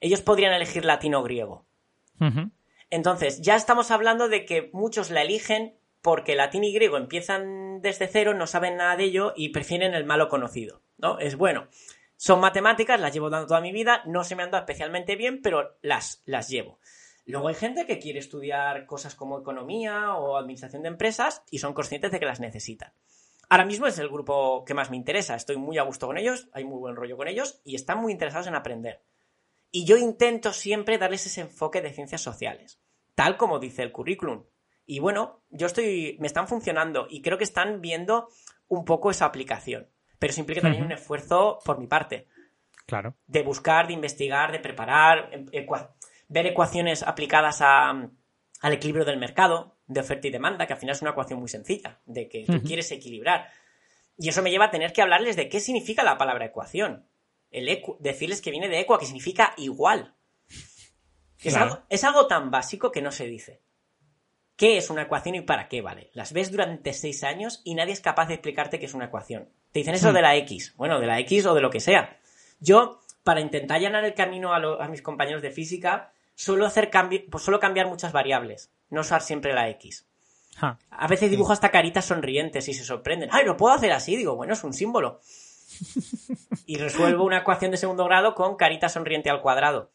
Ellos 0.00 0.22
podrían 0.22 0.52
elegir 0.52 0.84
latino 0.84 1.20
o 1.20 1.22
griego. 1.22 1.66
Entonces, 2.90 3.40
ya 3.40 3.56
estamos 3.56 3.90
hablando 3.90 4.28
de 4.28 4.44
que 4.44 4.70
muchos 4.72 5.10
la 5.10 5.22
eligen 5.22 5.78
porque 6.00 6.36
latín 6.36 6.64
y 6.64 6.72
griego 6.72 6.96
empiezan 6.96 7.82
desde 7.82 8.08
cero, 8.08 8.34
no 8.34 8.46
saben 8.46 8.76
nada 8.76 8.96
de 8.96 9.04
ello 9.04 9.32
y 9.36 9.50
prefieren 9.50 9.94
el 9.94 10.04
malo 10.04 10.28
conocido, 10.28 10.82
¿no? 10.96 11.18
Es 11.18 11.36
bueno. 11.36 11.68
Son 12.16 12.40
matemáticas, 12.40 13.00
las 13.00 13.12
llevo 13.12 13.30
dando 13.30 13.46
toda 13.46 13.60
mi 13.60 13.72
vida, 13.72 14.02
no 14.04 14.24
se 14.24 14.34
me 14.34 14.42
han 14.42 14.50
dado 14.50 14.62
especialmente 14.62 15.14
bien, 15.14 15.40
pero 15.40 15.76
las, 15.82 16.22
las 16.24 16.48
llevo. 16.48 16.80
Luego 17.26 17.48
hay 17.48 17.54
gente 17.54 17.86
que 17.86 17.98
quiere 17.98 18.18
estudiar 18.18 18.86
cosas 18.86 19.14
como 19.14 19.38
economía 19.38 20.14
o 20.14 20.36
administración 20.36 20.82
de 20.82 20.88
empresas 20.88 21.42
y 21.50 21.58
son 21.58 21.74
conscientes 21.74 22.10
de 22.10 22.18
que 22.18 22.26
las 22.26 22.40
necesitan. 22.40 22.92
Ahora 23.50 23.66
mismo 23.66 23.86
es 23.86 23.98
el 23.98 24.08
grupo 24.08 24.64
que 24.64 24.74
más 24.74 24.90
me 24.90 24.96
interesa, 24.96 25.34
estoy 25.34 25.56
muy 25.56 25.78
a 25.78 25.82
gusto 25.82 26.06
con 26.06 26.18
ellos, 26.18 26.48
hay 26.52 26.64
muy 26.64 26.78
buen 26.78 26.96
rollo 26.96 27.16
con 27.16 27.28
ellos 27.28 27.60
y 27.64 27.76
están 27.76 27.98
muy 27.98 28.12
interesados 28.12 28.46
en 28.46 28.54
aprender. 28.54 29.02
Y 29.70 29.84
yo 29.84 29.96
intento 29.96 30.52
siempre 30.52 30.98
darles 30.98 31.26
ese 31.26 31.42
enfoque 31.42 31.82
de 31.82 31.92
ciencias 31.92 32.22
sociales, 32.22 32.80
tal 33.14 33.36
como 33.36 33.58
dice 33.58 33.82
el 33.82 33.92
currículum. 33.92 34.44
Y 34.86 35.00
bueno, 35.00 35.42
yo 35.50 35.66
estoy, 35.66 36.16
me 36.20 36.26
están 36.26 36.48
funcionando 36.48 37.06
y 37.10 37.20
creo 37.20 37.36
que 37.36 37.44
están 37.44 37.82
viendo 37.82 38.28
un 38.68 38.84
poco 38.84 39.10
esa 39.10 39.26
aplicación. 39.26 39.88
Pero 40.18 40.30
eso 40.30 40.40
implica 40.40 40.62
también 40.62 40.84
un 40.84 40.92
esfuerzo 40.92 41.58
por 41.64 41.78
mi 41.78 41.86
parte. 41.86 42.26
Claro. 42.86 43.14
De 43.26 43.42
buscar, 43.42 43.86
de 43.86 43.92
investigar, 43.92 44.50
de 44.50 44.60
preparar, 44.60 45.28
em, 45.32 45.46
ver 46.28 46.46
ecuaciones 46.46 47.02
aplicadas 47.02 47.60
al 47.60 48.72
equilibrio 48.72 49.04
del 49.04 49.18
mercado, 49.18 49.76
de 49.86 50.00
oferta 50.00 50.26
y 50.26 50.30
demanda, 50.30 50.66
que 50.66 50.72
al 50.72 50.78
final 50.78 50.94
es 50.94 51.02
una 51.02 51.12
ecuación 51.12 51.38
muy 51.38 51.48
sencilla, 51.48 52.00
de 52.06 52.28
que 52.28 52.44
tú 52.44 52.62
quieres 52.62 52.90
equilibrar. 52.90 53.48
Y 54.16 54.28
eso 54.30 54.42
me 54.42 54.50
lleva 54.50 54.66
a 54.66 54.70
tener 54.70 54.92
que 54.92 55.02
hablarles 55.02 55.36
de 55.36 55.48
qué 55.48 55.60
significa 55.60 56.02
la 56.02 56.18
palabra 56.18 56.46
ecuación. 56.46 57.06
El 57.50 57.82
decirles 57.98 58.42
que 58.42 58.50
viene 58.50 58.68
de 58.68 58.80
equa, 58.80 58.98
que 58.98 59.06
significa 59.06 59.54
igual. 59.56 60.14
es 61.88 62.04
algo 62.04 62.26
tan 62.26 62.50
básico 62.50 62.92
que 62.92 63.02
no 63.02 63.12
se 63.12 63.26
dice. 63.26 63.62
¿Qué 64.58 64.76
es 64.76 64.90
una 64.90 65.02
ecuación 65.02 65.36
y 65.36 65.40
para 65.40 65.68
qué 65.68 65.82
vale? 65.82 66.10
Las 66.14 66.32
ves 66.32 66.50
durante 66.50 66.92
seis 66.92 67.22
años 67.22 67.62
y 67.62 67.76
nadie 67.76 67.92
es 67.92 68.00
capaz 68.00 68.26
de 68.26 68.34
explicarte 68.34 68.80
qué 68.80 68.86
es 68.86 68.94
una 68.94 69.04
ecuación. 69.04 69.48
Te 69.70 69.78
dicen 69.78 69.94
eso 69.94 70.10
hmm. 70.10 70.14
de 70.14 70.22
la 70.22 70.34
X, 70.34 70.74
bueno, 70.76 70.98
de 70.98 71.06
la 71.06 71.20
X 71.20 71.46
o 71.46 71.54
de 71.54 71.60
lo 71.60 71.70
que 71.70 71.78
sea. 71.78 72.18
Yo, 72.58 73.00
para 73.22 73.40
intentar 73.40 73.80
llenar 73.80 74.04
el 74.04 74.14
camino 74.14 74.52
a, 74.52 74.88
mis 74.88 75.00
compañeros 75.00 75.42
de 75.42 75.52
física, 75.52 76.12
suelo 76.34 76.66
hacer 76.66 76.90
pues 77.30 77.44
suelo 77.44 77.60
cambiar 77.60 77.86
muchas 77.86 78.10
variables, 78.10 78.72
no 78.90 79.02
usar 79.02 79.22
siempre 79.22 79.52
la 79.52 79.68
X. 79.70 80.08
A 80.60 81.06
veces 81.06 81.30
dibujo 81.30 81.52
hasta 81.52 81.70
caritas 81.70 82.06
sonrientes 82.06 82.68
y 82.68 82.74
se 82.74 82.84
sorprenden. 82.84 83.28
¡Ay, 83.30 83.44
lo 83.44 83.56
puedo 83.56 83.72
hacer 83.72 83.92
así! 83.92 84.16
Digo, 84.16 84.34
bueno, 84.34 84.54
es 84.54 84.64
un 84.64 84.72
símbolo. 84.72 85.20
Y 86.66 86.76
resuelvo 86.76 87.24
una 87.24 87.38
ecuación 87.38 87.70
de 87.70 87.76
segundo 87.76 88.04
grado 88.04 88.34
con 88.34 88.56
carita 88.56 88.88
sonriente 88.88 89.30
al 89.30 89.40
cuadrado. 89.40 89.92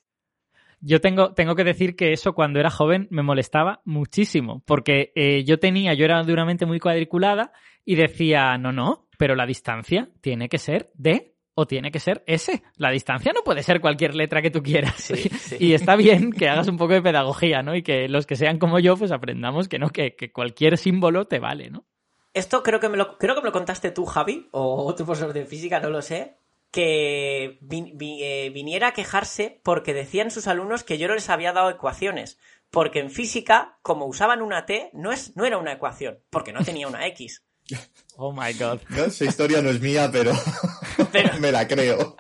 Yo 0.86 1.00
tengo, 1.00 1.34
tengo 1.34 1.56
que 1.56 1.64
decir 1.64 1.96
que 1.96 2.12
eso 2.12 2.34
cuando 2.34 2.60
era 2.60 2.70
joven 2.70 3.08
me 3.10 3.24
molestaba 3.24 3.82
muchísimo, 3.86 4.62
porque 4.66 5.14
eh, 5.16 5.46
yo 5.46 5.58
tenía, 5.58 5.94
yo 5.94 6.04
era 6.04 6.22
duramente 6.24 6.66
muy 6.66 6.80
cuadriculada 6.80 7.54
y 7.86 7.96
decía, 7.96 8.58
no, 8.58 8.74
no, 8.74 9.08
pero 9.18 9.36
la 9.36 9.46
distancia 9.46 10.10
tiene 10.20 10.50
que 10.50 10.58
ser 10.58 10.92
D 10.96 11.36
o 11.56 11.68
tiene 11.68 11.92
que 11.92 12.00
ser 12.00 12.24
S. 12.28 12.64
La 12.76 12.90
distancia 12.92 13.32
no 13.34 13.44
puede 13.44 13.64
ser 13.64 13.80
cualquier 13.80 14.16
letra 14.16 14.42
que 14.42 14.52
tú 14.52 14.62
quieras. 14.62 15.14
Y 15.60 15.74
está 15.74 15.96
bien 15.96 16.32
que 16.32 16.50
hagas 16.50 16.68
un 16.68 16.78
poco 16.78 16.94
de 16.94 17.02
pedagogía, 17.02 17.62
¿no? 17.62 17.76
Y 17.76 17.84
que 17.84 18.10
los 18.10 18.26
que 18.26 18.36
sean 18.36 18.58
como 18.60 18.80
yo, 18.80 18.98
pues 18.98 19.12
aprendamos 19.12 19.70
que 19.70 19.80
no, 19.80 19.90
que, 19.90 20.16
que 20.16 20.32
cualquier 20.32 20.78
símbolo 20.78 21.28
te 21.28 21.40
vale, 21.40 21.70
¿no? 21.70 21.86
Esto 22.34 22.64
creo 22.64 22.80
que 22.80 22.90
me 22.90 22.98
lo, 22.98 23.18
creo 23.18 23.36
que 23.36 23.42
me 23.42 23.48
lo 23.48 23.52
contaste 23.52 23.92
tú, 23.92 24.06
Javi, 24.06 24.50
o 24.52 24.86
otro 24.86 25.06
profesor 25.06 25.34
de 25.34 25.46
física, 25.46 25.80
no 25.80 25.90
lo 25.90 26.02
sé 26.02 26.38
que 26.74 27.60
eh, 27.70 28.50
viniera 28.52 28.88
a 28.88 28.94
quejarse 28.94 29.62
porque 29.64 29.94
decían 29.94 30.32
sus 30.32 30.48
alumnos 30.48 30.84
que 30.84 30.98
yo 30.98 31.08
no 31.08 31.14
les 31.14 31.30
había 31.30 31.54
dado 31.54 31.70
ecuaciones. 31.70 32.40
porque 32.72 33.00
en 33.00 33.12
física, 33.12 33.78
como 33.84 34.08
usaban 34.08 34.42
una 34.42 34.66
T, 34.66 34.90
no, 34.94 35.12
es, 35.12 35.38
no 35.38 35.46
era 35.46 35.60
una 35.60 35.74
ecuación, 35.74 36.18
porque 36.32 36.52
no 36.52 36.64
tenía 36.64 36.88
una 36.88 37.06
X. 37.08 37.44
Oh 38.16 38.32
my 38.32 38.54
god. 38.54 38.80
esa 38.96 39.26
historia 39.26 39.62
no 39.62 39.70
es 39.70 39.82
mía, 39.82 40.10
pero, 40.12 40.34
me 41.40 41.52
la 41.52 41.68
creo. 41.68 42.16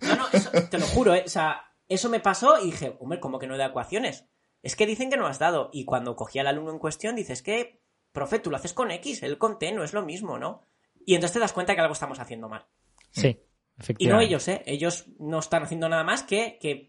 No, 0.00 0.16
no, 0.16 0.68
te 0.68 0.78
lo 0.78 0.86
juro, 0.86 1.14
¿eh? 1.14 1.22
o 1.26 1.28
sea, 1.28 1.72
eso 1.88 2.08
me 2.08 2.20
pasó 2.20 2.60
y 2.60 2.66
dije, 2.66 2.96
hombre, 3.00 3.20
¿cómo 3.20 3.38
que 3.38 3.46
no 3.46 3.56
da 3.56 3.66
ecuaciones? 3.66 4.24
Es 4.62 4.76
que 4.76 4.86
dicen 4.86 5.10
que 5.10 5.16
no 5.16 5.26
has 5.26 5.38
dado. 5.38 5.70
Y 5.72 5.84
cuando 5.84 6.16
cogí 6.16 6.38
al 6.38 6.48
alumno 6.48 6.72
en 6.72 6.78
cuestión, 6.78 7.16
dices 7.16 7.42
que, 7.42 7.80
profe, 8.12 8.38
tú 8.38 8.50
lo 8.50 8.56
haces 8.56 8.72
con 8.72 8.90
X, 8.90 9.22
él 9.22 9.38
con 9.38 9.58
T, 9.58 9.72
no 9.72 9.84
es 9.84 9.92
lo 9.92 10.04
mismo, 10.04 10.38
¿no? 10.38 10.66
Y 11.04 11.14
entonces 11.14 11.34
te 11.34 11.40
das 11.40 11.52
cuenta 11.52 11.74
que 11.74 11.80
algo 11.80 11.94
estamos 11.94 12.18
haciendo 12.18 12.48
mal. 12.48 12.66
Sí, 13.10 13.40
efectivamente. 13.78 14.04
Y 14.04 14.08
no 14.08 14.20
ellos, 14.20 14.48
¿eh? 14.48 14.62
Ellos 14.66 15.06
no 15.18 15.38
están 15.38 15.62
haciendo 15.62 15.88
nada 15.88 16.04
más 16.04 16.22
que, 16.22 16.58
que 16.60 16.88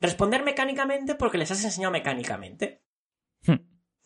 responder 0.00 0.42
mecánicamente 0.42 1.14
porque 1.14 1.38
les 1.38 1.50
has 1.50 1.64
enseñado 1.64 1.92
mecánicamente. 1.92 2.82
Hmm. 3.46 3.56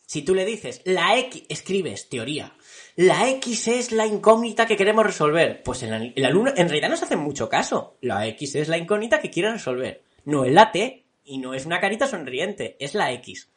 Si 0.04 0.22
tú 0.22 0.34
le 0.34 0.44
dices, 0.44 0.82
la 0.84 1.16
X, 1.18 1.44
escribes 1.48 2.10
teoría, 2.10 2.54
la 2.96 3.30
X 3.30 3.68
es 3.68 3.92
la 3.92 4.06
incógnita 4.06 4.66
que 4.66 4.76
queremos 4.76 5.06
resolver, 5.06 5.62
pues 5.62 5.82
el, 5.82 6.12
el 6.14 6.24
alumno 6.24 6.52
en 6.54 6.68
realidad 6.68 6.90
no 6.90 6.96
se 6.96 7.06
hace 7.06 7.16
mucho 7.16 7.48
caso. 7.48 7.96
La 8.02 8.26
X 8.26 8.56
es 8.56 8.68
la 8.68 8.76
incógnita 8.76 9.20
que 9.20 9.30
quiere 9.30 9.50
resolver. 9.50 10.04
No 10.24 10.44
es 10.44 10.52
la 10.52 10.70
T 10.70 11.06
y 11.24 11.38
no 11.38 11.54
es 11.54 11.64
una 11.64 11.80
carita 11.80 12.06
sonriente, 12.06 12.76
es 12.78 12.94
la 12.94 13.12
X. 13.12 13.50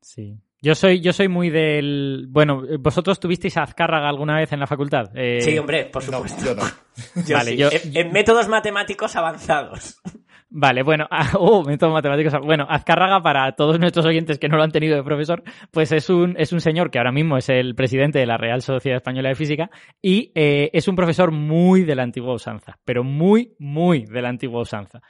Sí. 0.00 0.38
Yo 0.62 0.74
soy, 0.74 1.00
yo 1.00 1.12
soy 1.12 1.28
muy 1.28 1.48
del. 1.48 2.26
Bueno, 2.28 2.62
¿vosotros 2.80 3.18
tuvisteis 3.18 3.56
Azcárraga 3.56 4.08
alguna 4.08 4.36
vez 4.36 4.52
en 4.52 4.60
la 4.60 4.66
facultad? 4.66 5.10
Eh, 5.14 5.40
sí, 5.40 5.56
hombre, 5.56 5.86
por 5.86 6.02
supuesto. 6.02 6.44
yo 6.44 6.54
no. 6.54 6.62
vale, 7.34 7.56
yo... 7.56 7.70
En, 7.72 8.12
métodos 8.12 8.46
matemáticos 8.48 9.16
avanzados. 9.16 10.02
Vale, 10.50 10.82
bueno, 10.82 11.08
oh, 11.38 11.64
métodos 11.64 11.94
matemáticos. 11.94 12.34
Bueno, 12.44 12.66
Azcárraga, 12.68 13.22
para 13.22 13.52
todos 13.52 13.80
nuestros 13.80 14.04
oyentes 14.04 14.38
que 14.38 14.48
no 14.48 14.58
lo 14.58 14.62
han 14.62 14.72
tenido 14.72 14.96
de 14.96 15.02
profesor, 15.02 15.42
pues 15.70 15.92
es 15.92 16.10
un, 16.10 16.34
es 16.38 16.52
un 16.52 16.60
señor 16.60 16.90
que 16.90 16.98
ahora 16.98 17.12
mismo 17.12 17.38
es 17.38 17.48
el 17.48 17.74
presidente 17.74 18.18
de 18.18 18.26
la 18.26 18.36
Real 18.36 18.60
Sociedad 18.60 18.96
Española 18.96 19.30
de 19.30 19.36
Física 19.36 19.70
y 20.02 20.30
eh, 20.34 20.68
es 20.74 20.88
un 20.88 20.96
profesor 20.96 21.30
muy 21.30 21.84
de 21.84 21.94
la 21.94 22.02
antigua 22.02 22.34
usanza, 22.34 22.78
pero 22.84 23.02
muy, 23.02 23.54
muy 23.58 24.04
de 24.04 24.20
la 24.20 24.28
antigua 24.28 24.60
usanza. 24.60 25.00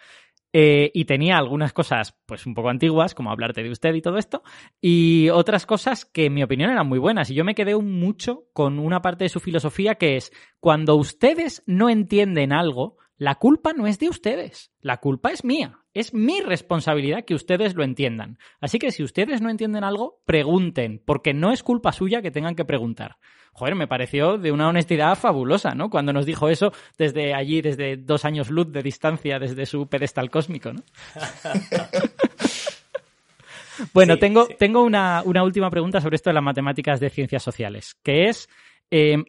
Eh, 0.53 0.90
y 0.94 1.05
tenía 1.05 1.38
algunas 1.38 1.72
cosas, 1.72 2.18
pues 2.26 2.44
un 2.44 2.55
poco 2.55 2.70
antiguas, 2.70 3.14
como 3.14 3.30
hablarte 3.30 3.62
de 3.62 3.70
usted 3.70 3.94
y 3.94 4.03
todo 4.03 4.18
esto, 4.18 4.42
y 4.80 5.28
otras 5.28 5.64
cosas 5.64 6.05
que 6.05 6.26
en 6.26 6.34
mi 6.34 6.42
opinión 6.42 6.70
eran 6.70 6.88
muy 6.88 6.98
buenas. 6.98 7.30
Y 7.30 7.34
yo 7.34 7.44
me 7.44 7.55
quedé 7.55 7.76
mucho 7.76 8.46
con 8.53 8.78
una 8.78 9.01
parte 9.01 9.24
de 9.24 9.28
su 9.28 9.40
filosofía 9.40 9.94
que 9.94 10.16
es, 10.16 10.32
cuando 10.59 10.96
ustedes 10.96 11.62
no 11.66 11.88
entienden 11.88 12.53
algo, 12.53 12.96
la 13.16 13.36
culpa 13.36 13.72
no 13.74 13.86
es 13.86 13.98
de 13.98 14.09
ustedes, 14.09 14.72
la 14.80 14.96
culpa 14.96 15.30
es 15.30 15.44
mía. 15.44 15.78
Es 15.92 16.14
mi 16.14 16.40
responsabilidad 16.40 17.24
que 17.24 17.34
ustedes 17.34 17.74
lo 17.74 17.82
entiendan. 17.82 18.38
Así 18.61 18.78
que 18.78 18.92
si 18.92 19.03
ustedes 19.03 19.42
no 19.42 19.51
entienden 19.51 19.84
algo, 19.84 20.22
pregunten, 20.24 21.03
porque 21.05 21.34
no 21.34 21.53
es 21.53 21.62
culpa 21.62 21.92
suya 21.92 22.22
que 22.22 22.30
tengan 22.30 22.55
que 22.55 22.64
preguntar 22.64 23.16
joder, 23.61 23.74
me 23.74 23.86
pareció 23.86 24.38
de 24.38 24.52
una 24.52 24.68
honestidad 24.68 25.18
fabulosa, 25.18 25.74
¿no? 25.74 25.90
Cuando 25.90 26.14
nos 26.14 26.24
dijo 26.24 26.48
eso 26.48 26.72
desde 26.96 27.34
allí, 27.34 27.61
desde 27.61 27.98
dos 27.98 28.24
años 28.24 28.48
luz 28.48 28.72
de 28.72 28.82
distancia, 28.82 29.38
desde 29.38 29.66
su 29.66 29.86
pedestal 29.86 30.30
cósmico, 30.30 30.72
¿no? 30.72 30.82
bueno, 33.92 34.16
tengo, 34.16 34.46
tengo 34.46 34.82
una, 34.82 35.22
última 35.22 35.68
pregunta 35.68 36.00
sobre 36.00 36.16
esto 36.16 36.30
de 36.30 36.34
las 36.34 36.42
matemáticas 36.42 37.00
de 37.00 37.11
ciencias 37.11 37.42
sociales, 37.42 37.96
que 38.02 38.30
es, 38.30 38.48
eh, 38.90 39.24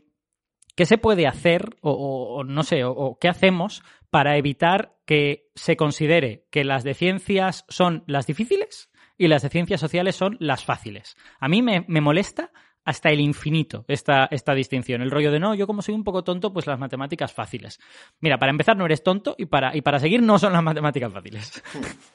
¿qué 0.78 0.86
se 0.86 0.98
puede 0.98 1.28
hacer, 1.28 1.76
o, 1.82 2.46
no 2.46 2.64
sé, 2.64 2.86
o, 2.86 3.18
qué 3.20 3.28
hacemos 3.28 3.84
para 4.10 4.38
evitar 4.38 4.96
que 5.06 5.50
se 5.56 5.76
considere 5.76 6.46
que 6.52 6.64
las 6.64 6.86
de 6.86 6.94
ciencias 6.94 7.66
son 7.68 8.06
las 8.08 8.28
difíciles 8.28 8.92
y 9.18 9.28
las 9.28 9.42
de 9.42 9.50
ciencias 9.50 9.82
sociales 9.82 10.16
son 10.16 10.38
las 10.40 10.64
fáciles? 10.64 11.18
A 11.42 11.50
mí 11.50 11.62
me, 11.62 11.84
me 11.90 12.00
molesta 12.00 12.54
hasta 12.84 13.10
el 13.10 13.20
infinito 13.20 13.86
esta, 13.88 14.28
esta 14.32 14.54
distinción. 14.54 15.02
El 15.02 15.12
rollo 15.12 15.32
de 15.32 15.40
no, 15.40 15.54
yo 15.54 15.68
como 15.68 15.82
soy 15.82 15.96
un 15.96 16.04
poco 16.04 16.24
tonto, 16.24 16.52
pues 16.52 16.68
las 16.68 16.80
matemáticas 16.80 17.34
fáciles. 17.34 17.80
Mira, 18.20 18.38
para 18.38 18.52
empezar 18.52 18.78
no 18.78 18.86
eres 18.86 19.04
tonto 19.04 19.36
y 19.38 19.46
para, 19.46 19.76
y 19.76 19.82
para 19.82 20.00
seguir 20.00 20.22
no 20.22 20.40
son 20.40 20.54
las 20.54 20.64
matemáticas 20.64 21.12
fáciles. 21.12 21.64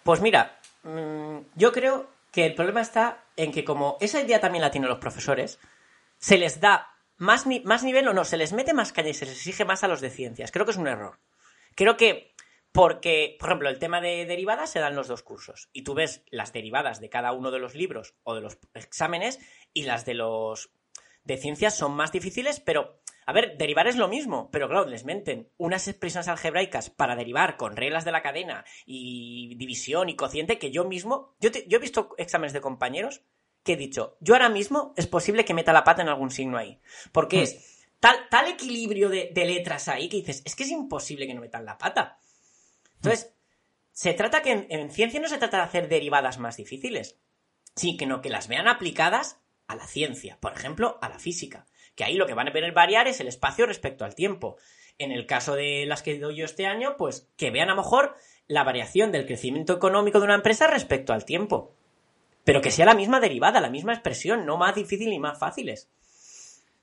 Pues 0.03 0.21
mira, 0.21 0.59
mm, 0.85 1.39
yo 1.57 1.73
creo 1.73 2.09
que 2.31 2.47
el 2.47 2.55
problema 2.55 2.81
está 2.81 3.25
en 3.37 3.51
que 3.51 3.65
como 3.65 3.97
esa 4.01 4.21
idea 4.21 4.41
también 4.41 4.63
la 4.63 4.71
tienen 4.71 4.89
los 4.89 4.99
profesores, 4.99 5.59
se 6.19 6.39
les 6.39 6.61
da 6.61 6.89
más, 7.17 7.47
más 7.65 7.83
nivel 7.83 8.09
o 8.09 8.15
no, 8.15 8.25
se 8.25 8.37
les 8.37 8.53
mete 8.53 8.75
más 8.75 8.93
caña 8.93 9.11
y 9.11 9.15
se 9.15 9.27
les 9.27 9.37
exige 9.37 9.65
más 9.65 9.85
a 9.85 9.89
los 9.89 10.01
de 10.01 10.11
ciencias. 10.11 10.53
Creo 10.53 10.65
que 10.65 10.73
es 10.73 10.77
un 10.77 10.87
error. 10.87 11.19
Creo 11.75 11.97
que 11.97 12.35
porque, 12.77 13.37
por 13.41 13.49
ejemplo, 13.49 13.71
el 13.71 13.79
tema 13.79 14.03
de 14.03 14.27
derivadas 14.27 14.71
se 14.71 14.81
dan 14.81 14.95
los 14.95 15.09
dos 15.09 15.23
cursos 15.23 15.71
y 15.73 15.83
tú 15.83 15.95
ves 15.95 16.23
las 16.31 16.53
derivadas 16.53 17.01
de 17.01 17.09
cada 17.09 17.33
uno 17.33 17.51
de 17.51 17.59
los 17.59 17.75
libros 17.75 18.15
o 18.23 18.35
de 18.35 18.43
los 18.43 18.59
exámenes 18.75 19.41
y 19.73 19.85
las 19.85 20.05
de 20.05 20.13
los 20.13 20.71
de 21.25 21.39
ciencias 21.39 21.75
son 21.75 21.93
más 21.93 22.13
difíciles, 22.13 22.61
pero 22.61 23.01
a 23.25 23.33
ver, 23.33 23.57
derivar 23.57 23.87
es 23.87 23.97
lo 23.97 24.09
mismo, 24.09 24.51
pero 24.53 24.69
claro, 24.69 24.87
les 24.87 25.07
menten 25.07 25.49
unas 25.57 25.89
expresiones 25.89 26.29
algebraicas 26.29 26.91
para 26.91 27.17
derivar 27.17 27.57
con 27.57 27.77
reglas 27.77 28.05
de 28.05 28.13
la 28.13 28.23
cadena 28.23 28.67
y 28.85 29.57
división 29.57 30.11
y 30.11 30.15
cociente 30.15 30.59
que 30.59 30.71
yo 30.71 30.85
mismo, 30.85 31.35
yo, 31.41 31.49
yo 31.67 31.79
he 31.79 31.81
visto 31.81 32.15
exámenes 32.19 32.53
de 32.53 32.61
compañeros 32.61 33.23
que 33.65 33.73
he 33.73 33.77
dicho, 33.77 34.19
yo 34.21 34.35
ahora 34.35 34.51
mismo 34.51 34.93
es 34.99 35.07
posible 35.07 35.47
que 35.47 35.55
meta 35.55 35.73
la 35.73 35.83
pata 35.83 36.03
en 36.03 36.09
algún 36.09 36.31
signo 36.31 36.59
ahí, 36.59 36.79
porque 37.11 37.39
hmm. 37.39 37.43
es 37.43 37.87
tal, 38.01 38.29
tal 38.31 38.49
equilibrio 38.49 39.09
de, 39.09 39.31
de 39.35 39.45
letras 39.47 39.89
ahí 39.89 40.11
que 40.11 40.19
dices, 40.19 40.43
es 40.45 40.55
que 40.55 40.65
es 40.65 40.71
imposible 40.71 41.27
que 41.27 41.33
no 41.33 41.41
metan 41.41 41.65
la 41.65 41.79
pata. 41.79 42.21
Entonces, 43.07 43.35
se 43.93 44.13
trata 44.15 44.43
que 44.43 44.67
en, 44.69 44.91
ciencia 44.91 45.21
no 45.21 45.29
se 45.29 45.39
trata 45.39 45.59
de 45.59 45.63
hacer 45.63 45.89
derivadas 45.89 46.39
más 46.39 46.57
difíciles, 46.57 47.19
sino 47.75 48.21
que 48.21 48.31
las 48.31 48.49
vean 48.49 48.69
aplicadas 48.69 49.41
a 49.69 49.77
la 49.77 49.87
ciencia, 49.87 50.39
por 50.41 50.53
ejemplo, 50.53 50.99
a 51.01 51.09
la 51.09 51.19
física, 51.19 51.67
que 51.95 52.05
ahí 52.05 52.15
lo 52.15 52.27
que 52.27 52.35
van 52.35 52.49
a 52.49 52.53
ver 52.53 52.71
variar 52.73 53.09
es 53.09 53.21
el 53.21 53.29
espacio 53.29 53.67
respecto 53.67 54.05
al 54.05 54.15
tiempo. 54.15 54.57
En 54.99 55.13
el 55.13 55.27
caso 55.27 55.55
de 55.55 55.87
las 55.87 56.03
que 56.03 56.19
doy 56.19 56.37
yo 56.37 56.45
este 56.45 56.67
año, 56.67 56.97
pues 56.97 57.31
que 57.37 57.51
vean 57.51 57.69
a 57.69 57.75
lo 57.75 57.83
mejor 57.83 58.15
la 58.49 58.65
variación 58.65 59.13
del 59.13 59.27
crecimiento 59.27 59.75
económico 59.75 60.19
de 60.19 60.27
una 60.27 60.35
empresa 60.35 60.67
respecto 60.67 61.13
al 61.13 61.25
tiempo. 61.25 61.75
Pero 62.45 62.61
que 62.61 62.71
sea 62.71 62.87
la 62.87 62.95
misma 62.95 63.19
derivada, 63.21 63.61
la 63.61 63.71
misma 63.71 63.93
expresión, 63.93 64.47
no 64.47 64.57
más 64.57 64.75
difícil 64.75 65.11
ni 65.11 65.19
más 65.19 65.39
fáciles. 65.39 65.91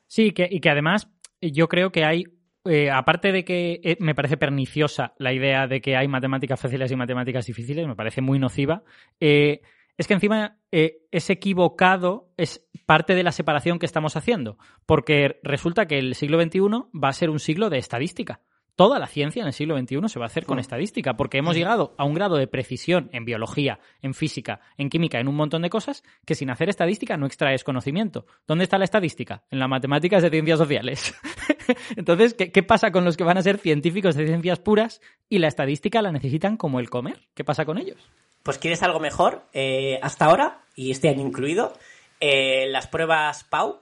Sí, 0.07 0.31
que, 0.31 0.47
y 0.49 0.59
que 0.59 0.69
además 0.69 1.07
yo 1.41 1.67
creo 1.67 1.91
que 1.91 2.05
hay 2.05 2.25
eh, 2.65 2.89
aparte 2.91 3.31
de 3.31 3.43
que 3.43 3.81
eh, 3.83 3.97
me 3.99 4.15
parece 4.15 4.37
perniciosa 4.37 5.13
la 5.17 5.33
idea 5.33 5.67
de 5.67 5.81
que 5.81 5.97
hay 5.97 6.07
matemáticas 6.07 6.61
fáciles 6.61 6.91
y 6.91 6.95
matemáticas 6.95 7.45
difíciles, 7.45 7.87
me 7.87 7.95
parece 7.95 8.21
muy 8.21 8.39
nociva, 8.39 8.83
eh, 9.19 9.61
es 9.97 10.07
que 10.07 10.15
encima 10.15 10.57
es 10.71 11.29
equivocado, 11.29 12.31
es 12.35 12.67
parte 12.87 13.13
de 13.13 13.21
la 13.21 13.31
separación 13.31 13.77
que 13.77 13.85
estamos 13.85 14.15
haciendo, 14.15 14.57
porque 14.87 15.39
resulta 15.43 15.85
que 15.85 15.99
el 15.99 16.15
siglo 16.15 16.41
XXI 16.41 16.59
va 16.99 17.09
a 17.09 17.13
ser 17.13 17.29
un 17.29 17.39
siglo 17.39 17.69
de 17.69 17.77
estadística 17.77 18.41
toda 18.75 18.99
la 18.99 19.07
ciencia 19.07 19.41
en 19.41 19.47
el 19.47 19.53
siglo 19.53 19.77
XXI 19.77 20.07
se 20.07 20.19
va 20.19 20.25
a 20.25 20.27
hacer 20.27 20.45
con 20.45 20.59
estadística, 20.59 21.15
porque 21.15 21.37
hemos 21.37 21.55
llegado 21.55 21.93
a 21.97 22.05
un 22.05 22.13
grado 22.13 22.37
de 22.37 22.47
precisión 22.47 23.09
en 23.13 23.25
biología, 23.25 23.79
en 24.01 24.13
física, 24.13 24.61
en 24.77 24.89
química, 24.89 25.19
en 25.19 25.27
un 25.27 25.35
montón 25.35 25.61
de 25.61 25.69
cosas, 25.69 26.03
que 26.25 26.35
sin 26.35 26.49
hacer 26.49 26.69
estadística 26.69 27.17
no 27.17 27.25
extraes 27.25 27.63
conocimiento. 27.63 28.25
¿Dónde 28.47 28.63
está 28.63 28.77
la 28.77 28.85
estadística? 28.85 29.43
En 29.51 29.59
las 29.59 29.69
matemáticas 29.69 30.23
de 30.23 30.29
ciencias 30.29 30.59
sociales. 30.59 31.13
Entonces, 31.95 32.33
¿qué, 32.33 32.63
pasa 32.63 32.91
con 32.91 33.05
los 33.05 33.17
que 33.17 33.23
van 33.23 33.37
a 33.37 33.43
ser 33.43 33.57
científicos 33.57 34.15
de 34.15 34.25
ciencias 34.25 34.59
puras 34.59 35.01
y 35.29 35.39
la 35.39 35.47
estadística 35.47 36.01
la 36.01 36.11
necesitan 36.11 36.57
como 36.57 36.79
el 36.79 36.89
comer? 36.89 37.27
¿Qué 37.33 37.43
pasa 37.43 37.65
con 37.65 37.77
ellos? 37.77 38.09
Pues 38.41 38.57
quieres 38.57 38.83
algo 38.83 38.99
mejor. 38.99 39.43
Eh, 39.53 39.99
hasta 40.01 40.25
ahora, 40.25 40.63
y 40.75 40.91
este 40.91 41.09
año 41.09 41.21
incluido, 41.21 41.73
eh, 42.19 42.67
las 42.69 42.87
pruebas 42.87 43.43
PAU 43.45 43.81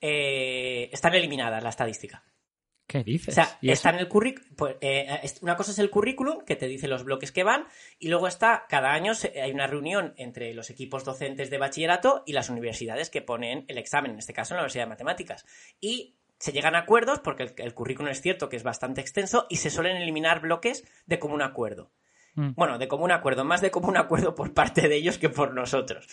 eh, 0.00 0.90
están 0.92 1.14
eliminadas, 1.14 1.62
la 1.62 1.70
estadística. 1.70 2.22
¿Qué 2.92 3.02
dices? 3.02 3.28
O 3.28 3.32
sea, 3.32 3.58
está 3.62 3.88
en 3.88 4.00
el 4.00 4.08
currículum. 4.08 4.50
Pues, 4.54 4.76
eh, 4.82 5.08
una 5.40 5.56
cosa 5.56 5.70
es 5.70 5.78
el 5.78 5.88
currículum, 5.88 6.44
que 6.44 6.56
te 6.56 6.68
dice 6.68 6.88
los 6.88 7.04
bloques 7.04 7.32
que 7.32 7.42
van, 7.42 7.64
y 7.98 8.08
luego 8.08 8.28
está, 8.28 8.66
cada 8.68 8.92
año 8.92 9.14
hay 9.42 9.50
una 9.50 9.66
reunión 9.66 10.12
entre 10.18 10.52
los 10.52 10.68
equipos 10.68 11.02
docentes 11.02 11.48
de 11.48 11.56
bachillerato 11.56 12.22
y 12.26 12.34
las 12.34 12.50
universidades 12.50 13.08
que 13.08 13.22
ponen 13.22 13.64
el 13.68 13.78
examen, 13.78 14.10
en 14.10 14.18
este 14.18 14.34
caso 14.34 14.52
en 14.52 14.56
la 14.56 14.64
Universidad 14.64 14.84
de 14.84 14.90
Matemáticas. 14.90 15.46
Y 15.80 16.16
se 16.38 16.52
llegan 16.52 16.74
a 16.74 16.80
acuerdos, 16.80 17.20
porque 17.20 17.54
el, 17.56 17.72
currículum 17.72 18.10
es 18.10 18.20
cierto 18.20 18.50
que 18.50 18.56
es 18.56 18.62
bastante 18.62 19.00
extenso, 19.00 19.46
y 19.48 19.56
se 19.56 19.70
suelen 19.70 19.96
eliminar 19.96 20.42
bloques 20.42 20.84
de 21.06 21.18
común 21.18 21.40
acuerdo. 21.40 21.92
Mm. 22.34 22.50
Bueno, 22.56 22.76
de 22.76 22.88
común 22.88 23.10
acuerdo, 23.10 23.42
más 23.46 23.62
de 23.62 23.70
común 23.70 23.96
acuerdo 23.96 24.34
por 24.34 24.52
parte 24.52 24.86
de 24.86 24.96
ellos 24.96 25.16
que 25.16 25.30
por 25.30 25.54
nosotros. 25.54 26.06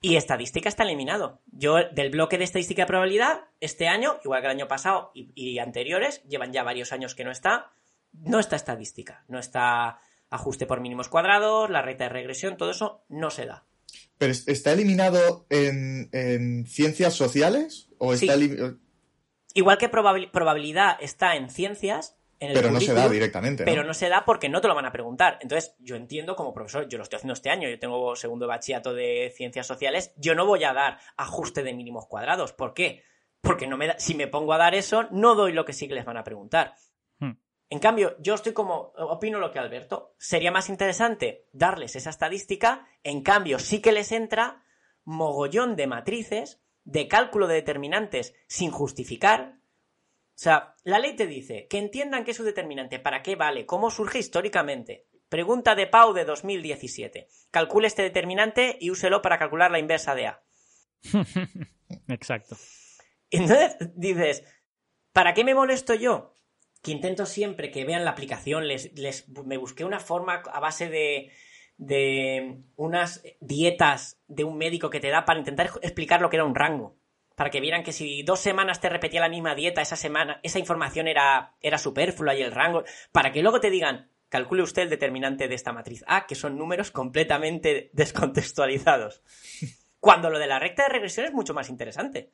Y 0.00 0.16
estadística 0.16 0.68
está 0.68 0.82
eliminado. 0.82 1.40
Yo, 1.46 1.76
del 1.92 2.10
bloque 2.10 2.38
de 2.38 2.44
estadística 2.44 2.82
de 2.82 2.86
probabilidad, 2.86 3.44
este 3.60 3.88
año, 3.88 4.18
igual 4.24 4.40
que 4.40 4.46
el 4.46 4.52
año 4.52 4.68
pasado 4.68 5.10
y, 5.14 5.58
anteriores, 5.58 6.22
llevan 6.28 6.52
ya 6.52 6.62
varios 6.62 6.92
años 6.92 7.14
que 7.14 7.24
no 7.24 7.30
está, 7.30 7.72
no 8.12 8.38
está 8.38 8.56
estadística. 8.56 9.24
No 9.28 9.38
está 9.38 9.98
ajuste 10.28 10.66
por 10.66 10.80
mínimos 10.80 11.08
cuadrados, 11.08 11.70
la 11.70 11.82
reta 11.82 12.04
de 12.04 12.10
regresión, 12.10 12.56
todo 12.56 12.70
eso 12.70 13.04
no 13.08 13.30
se 13.30 13.46
da. 13.46 13.64
¿Pero 14.18 14.32
está 14.32 14.72
eliminado 14.72 15.46
en, 15.50 16.66
ciencias 16.66 17.14
sociales? 17.14 17.88
¿O 17.98 18.12
está 18.12 18.34
Igual 19.54 19.78
que 19.78 19.88
probabilidad 19.88 20.98
está 21.00 21.36
en 21.36 21.48
ciencias, 21.48 22.15
pero 22.38 22.70
no 22.70 22.80
se 22.80 22.94
da 22.94 23.08
directamente. 23.08 23.64
Pero 23.64 23.84
no 23.84 23.94
se 23.94 24.08
da 24.08 24.24
porque 24.24 24.48
no 24.48 24.60
te 24.60 24.68
lo 24.68 24.74
van 24.74 24.86
a 24.86 24.92
preguntar. 24.92 25.38
Entonces, 25.40 25.74
yo 25.78 25.96
entiendo 25.96 26.36
como 26.36 26.52
profesor, 26.52 26.88
yo 26.88 26.98
lo 26.98 27.04
estoy 27.04 27.16
haciendo 27.16 27.34
este 27.34 27.50
año, 27.50 27.68
yo 27.68 27.78
tengo 27.78 28.14
segundo 28.16 28.44
de 28.46 28.48
bachillerato 28.48 28.94
de 28.94 29.32
ciencias 29.34 29.66
sociales, 29.66 30.12
yo 30.16 30.34
no 30.34 30.46
voy 30.46 30.64
a 30.64 30.72
dar 30.72 30.98
ajuste 31.16 31.62
de 31.62 31.72
mínimos 31.72 32.06
cuadrados. 32.06 32.52
¿Por 32.52 32.74
qué? 32.74 33.02
Porque 33.40 33.66
no 33.66 33.76
me 33.76 33.88
da, 33.88 33.98
si 33.98 34.14
me 34.14 34.26
pongo 34.26 34.52
a 34.52 34.58
dar 34.58 34.74
eso, 34.74 35.04
no 35.10 35.34
doy 35.34 35.52
lo 35.52 35.64
que 35.64 35.72
sí 35.72 35.88
que 35.88 35.94
les 35.94 36.04
van 36.04 36.16
a 36.16 36.24
preguntar. 36.24 36.74
Hmm. 37.18 37.32
En 37.70 37.78
cambio, 37.78 38.16
yo 38.20 38.34
estoy 38.34 38.52
como, 38.52 38.92
opino 38.96 39.38
lo 39.38 39.50
que 39.50 39.58
Alberto, 39.58 40.14
sería 40.18 40.50
más 40.50 40.68
interesante 40.68 41.48
darles 41.52 41.96
esa 41.96 42.10
estadística, 42.10 42.86
en 43.02 43.22
cambio 43.22 43.58
sí 43.58 43.80
que 43.80 43.92
les 43.92 44.12
entra 44.12 44.62
mogollón 45.04 45.76
de 45.76 45.86
matrices, 45.86 46.60
de 46.84 47.08
cálculo 47.08 47.46
de 47.46 47.54
determinantes 47.54 48.34
sin 48.46 48.70
justificar, 48.70 49.58
o 50.36 50.38
sea, 50.38 50.74
la 50.84 50.98
ley 50.98 51.16
te 51.16 51.26
dice 51.26 51.66
que 51.66 51.78
entiendan 51.78 52.22
qué 52.22 52.32
es 52.32 52.36
su 52.36 52.44
determinante, 52.44 52.98
para 52.98 53.22
qué 53.22 53.36
vale, 53.36 53.64
cómo 53.64 53.90
surge 53.90 54.18
históricamente. 54.18 55.06
Pregunta 55.30 55.74
de 55.74 55.86
Pau 55.86 56.12
de 56.12 56.26
2017. 56.26 57.26
Calcule 57.50 57.86
este 57.86 58.02
determinante 58.02 58.76
y 58.78 58.90
úselo 58.90 59.22
para 59.22 59.38
calcular 59.38 59.70
la 59.70 59.78
inversa 59.78 60.14
de 60.14 60.26
A. 60.26 60.42
Exacto. 62.08 62.54
Entonces 63.30 63.78
dices, 63.94 64.44
¿para 65.14 65.32
qué 65.32 65.42
me 65.42 65.54
molesto 65.54 65.94
yo? 65.94 66.34
Que 66.82 66.90
intento 66.90 67.24
siempre 67.24 67.70
que 67.70 67.86
vean 67.86 68.04
la 68.04 68.10
aplicación, 68.10 68.68
les, 68.68 68.92
les 68.92 69.26
me 69.30 69.56
busqué 69.56 69.86
una 69.86 70.00
forma 70.00 70.42
a 70.52 70.60
base 70.60 70.90
de, 70.90 71.32
de 71.78 72.62
unas 72.76 73.22
dietas 73.40 74.20
de 74.28 74.44
un 74.44 74.58
médico 74.58 74.90
que 74.90 75.00
te 75.00 75.08
da 75.08 75.24
para 75.24 75.38
intentar 75.38 75.70
explicar 75.80 76.20
lo 76.20 76.28
que 76.28 76.36
era 76.36 76.44
un 76.44 76.54
rango 76.54 76.98
para 77.36 77.50
que 77.50 77.60
vieran 77.60 77.84
que 77.84 77.92
si 77.92 78.22
dos 78.22 78.40
semanas 78.40 78.80
te 78.80 78.88
repetía 78.88 79.20
la 79.20 79.28
misma 79.28 79.54
dieta, 79.54 79.82
esa 79.82 79.94
semana, 79.94 80.40
esa 80.42 80.58
información 80.58 81.06
era, 81.06 81.54
era 81.60 81.78
superflua 81.78 82.34
y 82.34 82.42
el 82.42 82.50
rango, 82.50 82.82
para 83.12 83.30
que 83.30 83.42
luego 83.42 83.60
te 83.60 83.70
digan, 83.70 84.10
calcule 84.30 84.62
usted 84.62 84.82
el 84.82 84.90
determinante 84.90 85.46
de 85.46 85.54
esta 85.54 85.72
matriz 85.72 86.02
A, 86.08 86.26
que 86.26 86.34
son 86.34 86.56
números 86.56 86.90
completamente 86.90 87.90
descontextualizados. 87.92 89.22
Cuando 90.00 90.30
lo 90.30 90.38
de 90.38 90.46
la 90.46 90.58
recta 90.58 90.84
de 90.84 90.88
regresión 90.88 91.26
es 91.26 91.32
mucho 91.32 91.52
más 91.52 91.68
interesante. 91.68 92.32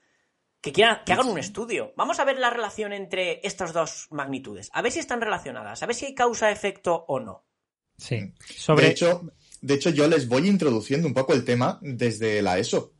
Que, 0.60 0.72
quieran, 0.72 1.00
que 1.04 1.12
hagan 1.12 1.28
un 1.28 1.38
estudio. 1.38 1.92
Vamos 1.96 2.20
a 2.20 2.24
ver 2.24 2.38
la 2.38 2.50
relación 2.50 2.92
entre 2.92 3.40
estas 3.42 3.72
dos 3.72 4.06
magnitudes. 4.10 4.70
A 4.72 4.82
ver 4.82 4.92
si 4.92 5.00
están 5.00 5.20
relacionadas. 5.20 5.82
A 5.82 5.86
ver 5.86 5.96
si 5.96 6.06
hay 6.06 6.14
causa-efecto 6.14 7.04
o 7.08 7.18
no. 7.18 7.44
Sí. 7.96 8.32
Sobre... 8.56 8.84
De, 8.84 8.90
hecho, 8.92 9.22
de 9.60 9.74
hecho, 9.74 9.90
yo 9.90 10.06
les 10.06 10.28
voy 10.28 10.46
introduciendo 10.46 11.08
un 11.08 11.14
poco 11.14 11.32
el 11.32 11.44
tema 11.44 11.80
desde 11.82 12.40
la 12.42 12.58
ESO. 12.58 12.92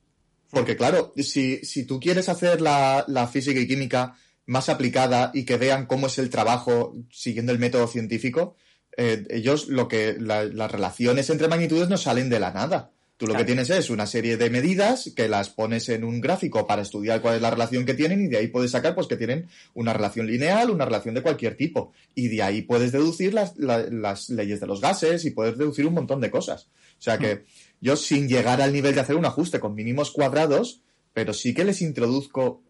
Porque 0.53 0.77
claro, 0.77 1.15
si, 1.17 1.65
si 1.65 1.85
tú 1.85 1.99
quieres 1.99 2.29
hacer 2.29 2.61
la, 2.61 3.07
la, 3.09 3.27
física 3.27 3.59
y 3.59 3.67
química 3.67 4.17
más 4.45 4.69
aplicada 4.69 5.31
y 5.33 5.45
que 5.45 5.57
vean 5.57 5.87
cómo 5.87 6.09
es 6.09 6.19
el 6.19 6.29
trabajo 6.29 6.95
siguiendo 7.11 7.53
el 7.53 7.59
método 7.59 7.87
científico, 7.87 8.55
eh, 8.99 9.25
ellos 9.31 9.69
lo 9.69 9.89
que 9.89 10.15
las 10.19 10.71
relaciones 10.71 11.31
entre 11.31 11.49
magnitudes 11.49 11.89
no 11.89 11.97
salen 11.97 12.29
de 12.29 12.39
la 12.39 12.53
nada. 12.53 12.91
Tú 13.17 13.27
lo 13.27 13.35
que 13.35 13.45
tienes 13.45 13.71
es 13.71 13.89
una 13.89 14.07
serie 14.07 14.37
de 14.37 14.51
medidas 14.51 15.11
que 15.17 15.29
las 15.29 15.49
pones 15.49 15.89
en 15.89 16.05
un 16.05 16.21
gráfico 16.21 16.67
para 16.67 16.83
estudiar 16.83 17.23
cuál 17.23 17.37
es 17.37 17.41
la 17.41 17.51
relación 17.51 17.87
que 17.87 17.95
tienen 17.95 18.25
y 18.25 18.29
de 18.29 18.37
ahí 18.37 18.49
puedes 18.49 18.73
sacar 18.73 18.95
pues 18.95 19.07
que 19.07 19.17
tienen 19.17 19.49
una 19.73 19.95
relación 19.95 20.27
lineal, 20.27 20.71
una 20.71 20.85
relación 20.85 21.15
de 21.15 21.23
cualquier 21.23 21.57
tipo. 21.57 21.93
Y 22.15 22.29
de 22.29 22.43
ahí 22.43 22.63
puedes 22.63 22.93
deducir 22.93 23.33
las, 23.33 23.57
las 23.57 24.29
leyes 24.29 24.61
de 24.61 24.67
los 24.67 24.83
gases 24.83 25.25
y 25.25 25.31
puedes 25.31 25.57
deducir 25.57 25.87
un 25.87 25.95
montón 25.95 26.21
de 26.21 26.31
cosas. 26.31 26.65
O 26.99 27.03
sea 27.03 27.17
que... 27.17 27.37
Hmm 27.37 27.72
yo 27.83 27.97
sin 27.97 28.29
llegar 28.29 28.63
al 28.63 28.73
nivel 28.73 28.95
de 28.95 29.01
hacer 29.01 29.17
un 29.17 29.27
ajuste 29.27 29.59
con 29.61 29.75
mínimos 29.75 30.13
cuadrados, 30.13 30.81
pero 31.13 31.35
sí 31.35 31.53
que 31.53 31.65
les 31.65 31.83
introduzco 31.83 32.63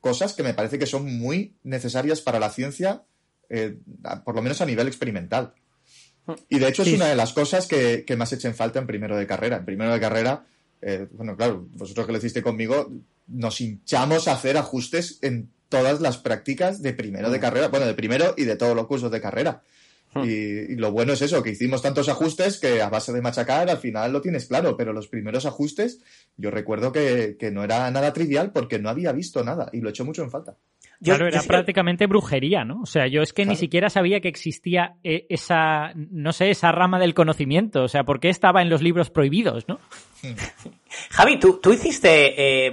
cosas 0.00 0.32
que 0.32 0.42
me 0.42 0.54
parece 0.54 0.78
que 0.78 0.86
son 0.86 1.18
muy 1.18 1.54
necesarias 1.62 2.22
para 2.22 2.40
la 2.40 2.48
ciencia, 2.48 3.04
eh, 3.50 3.76
por 4.24 4.34
lo 4.34 4.40
menos 4.40 4.62
a 4.62 4.66
nivel 4.66 4.88
experimental. 4.88 5.52
Y 6.48 6.58
de 6.58 6.68
hecho 6.68 6.82
es 6.82 6.94
una 6.94 7.06
de 7.06 7.14
las 7.14 7.34
cosas 7.34 7.66
que, 7.66 8.06
más 8.16 8.32
echen 8.32 8.54
falta 8.54 8.78
en 8.78 8.86
primero 8.86 9.18
de 9.18 9.26
carrera. 9.26 9.58
En 9.58 9.66
primero 9.66 9.92
de 9.92 10.00
carrera, 10.00 10.46
eh, 10.80 11.06
bueno, 11.12 11.36
claro, 11.36 11.68
vosotros 11.74 12.06
que 12.06 12.12
lo 12.12 12.18
hiciste 12.18 12.42
conmigo, 12.42 12.90
nos 13.26 13.60
hinchamos 13.60 14.28
a 14.28 14.32
hacer 14.32 14.56
ajustes 14.56 15.18
en 15.20 15.50
todas 15.68 16.00
las 16.00 16.16
prácticas 16.16 16.80
de 16.80 16.94
primero 16.94 17.28
de 17.30 17.36
mm. 17.36 17.40
carrera, 17.42 17.68
bueno, 17.68 17.84
de 17.84 17.94
primero 17.94 18.34
y 18.38 18.44
de 18.44 18.56
todos 18.56 18.74
los 18.74 18.86
cursos 18.86 19.10
de 19.10 19.20
carrera. 19.20 19.62
Hmm. 20.14 20.24
Y, 20.24 20.76
lo 20.76 20.92
bueno 20.92 21.12
es 21.12 21.22
eso, 21.22 21.42
que 21.42 21.50
hicimos 21.50 21.82
tantos 21.82 22.08
ajustes 22.08 22.60
que 22.60 22.80
a 22.80 22.88
base 22.88 23.12
de 23.12 23.20
machacar 23.20 23.68
al 23.68 23.78
final 23.78 24.12
lo 24.12 24.20
tienes 24.20 24.46
claro, 24.46 24.76
pero 24.76 24.92
los 24.92 25.08
primeros 25.08 25.46
ajustes 25.46 26.00
yo 26.36 26.50
recuerdo 26.50 26.92
que, 26.92 27.36
no 27.52 27.62
era 27.62 27.90
nada 27.90 28.12
trivial 28.12 28.52
porque 28.52 28.78
no 28.78 28.88
había 28.88 29.12
visto 29.12 29.44
nada 29.44 29.68
y 29.72 29.80
lo 29.80 29.88
he 29.88 29.90
hecho 29.90 30.04
mucho 30.04 30.22
en 30.22 30.30
falta. 30.30 30.56
claro, 31.02 31.26
era 31.26 31.42
prácticamente 31.42 32.06
brujería, 32.06 32.64
¿no? 32.64 32.80
O 32.82 32.86
sea, 32.86 33.06
yo 33.06 33.22
es 33.22 33.32
que 33.32 33.44
ni 33.44 33.56
siquiera 33.56 33.90
sabía 33.90 34.20
que 34.20 34.28
existía 34.28 34.96
eh, 35.04 35.26
esa, 35.28 35.92
no 35.94 36.32
sé, 36.32 36.50
esa 36.50 36.72
rama 36.72 36.98
del 36.98 37.14
conocimiento. 37.14 37.82
O 37.82 37.88
sea, 37.88 38.04
¿por 38.04 38.20
qué 38.20 38.30
estaba 38.30 38.62
en 38.62 38.70
los 38.70 38.82
libros 38.82 39.10
prohibidos, 39.10 39.68
no? 39.68 39.78
Hmm. 40.22 40.34
Javi, 41.10 41.38
¿tú, 41.38 41.60
¿tú 41.62 41.72
hiciste 41.72 42.66
eh, 42.66 42.70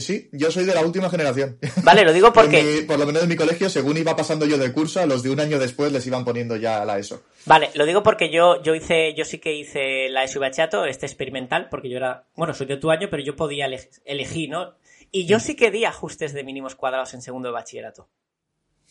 Sí, 0.00 0.30
yo 0.32 0.50
soy 0.50 0.64
de 0.64 0.74
la 0.74 0.80
última 0.80 1.10
generación. 1.10 1.58
Vale, 1.84 2.04
lo 2.04 2.12
digo 2.12 2.32
porque... 2.32 2.84
por 2.86 2.98
lo 2.98 3.06
menos 3.06 3.22
en 3.22 3.28
mi 3.28 3.36
colegio, 3.36 3.68
según 3.68 3.98
iba 3.98 4.16
pasando 4.16 4.46
yo 4.46 4.56
de 4.56 4.72
curso, 4.72 5.00
a 5.00 5.06
los 5.06 5.22
de 5.22 5.30
un 5.30 5.38
año 5.38 5.58
después 5.58 5.92
les 5.92 6.06
iban 6.06 6.24
poniendo 6.24 6.56
ya 6.56 6.84
la 6.84 6.98
ESO. 6.98 7.22
Vale, 7.44 7.70
lo 7.74 7.84
digo 7.84 8.02
porque 8.02 8.30
yo, 8.30 8.62
yo 8.62 8.74
hice, 8.74 9.14
yo 9.14 9.24
sí 9.24 9.38
que 9.38 9.52
hice 9.52 10.08
la 10.08 10.24
ESO 10.24 10.38
y 10.38 10.40
bachato, 10.40 10.86
este 10.86 11.04
experimental, 11.04 11.68
porque 11.70 11.90
yo 11.90 11.98
era, 11.98 12.26
bueno, 12.34 12.54
soy 12.54 12.66
de 12.66 12.78
tu 12.78 12.90
año, 12.90 13.08
pero 13.10 13.22
yo 13.22 13.36
podía 13.36 13.66
elegir, 14.04 14.48
¿no? 14.48 14.76
Y 15.10 15.26
yo 15.26 15.36
mm. 15.36 15.40
sí 15.40 15.56
que 15.56 15.70
di 15.70 15.84
ajustes 15.84 16.32
de 16.32 16.42
mínimos 16.42 16.74
cuadrados 16.74 17.12
en 17.12 17.20
segundo 17.20 17.48
de 17.48 17.52
bachillerato. 17.52 18.08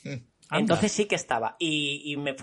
Mm. 0.03 0.17
Entonces 0.51 0.91
sí 0.91 1.05
que 1.05 1.15
estaba. 1.15 1.55
Y, 1.57 2.15
me, 2.17 2.35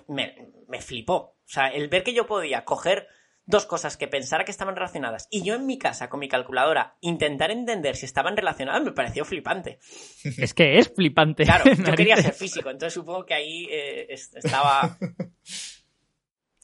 me 0.69 0.81
flipó. 0.81 1.15
O 1.15 1.37
sea, 1.51 1.69
el 1.69 1.89
ver 1.89 2.03
que 2.03 2.15
yo 2.15 2.27
podía 2.27 2.65
coger 2.65 3.07
dos 3.49 3.65
cosas 3.65 3.97
que 3.97 4.09
pensara 4.09 4.45
que 4.45 4.51
estaban 4.51 4.77
relacionadas 4.77 5.27
y 5.31 5.43
yo 5.43 5.55
en 5.55 5.65
mi 5.65 5.79
casa 5.79 6.11
con 6.11 6.21
mi 6.21 6.29
calculadora 6.29 6.97
intentar 7.01 7.51
entender 7.51 7.97
si 7.97 8.05
estaban 8.05 8.37
relacionadas 8.37 8.85
me 8.85 8.93
pareció 8.93 9.25
flipante. 9.25 9.79
Es 10.39 10.53
que 10.55 10.79
es 10.79 10.93
flipante. 10.95 11.45
Claro, 11.45 11.65
yo 11.73 11.95
quería 11.95 12.17
ser 12.17 12.35
físico, 12.35 12.71
entonces 12.71 12.95
supongo 12.95 13.25
que 13.25 13.35
ahí 13.35 13.67
eh, 13.71 14.07
estaba... 14.11 14.97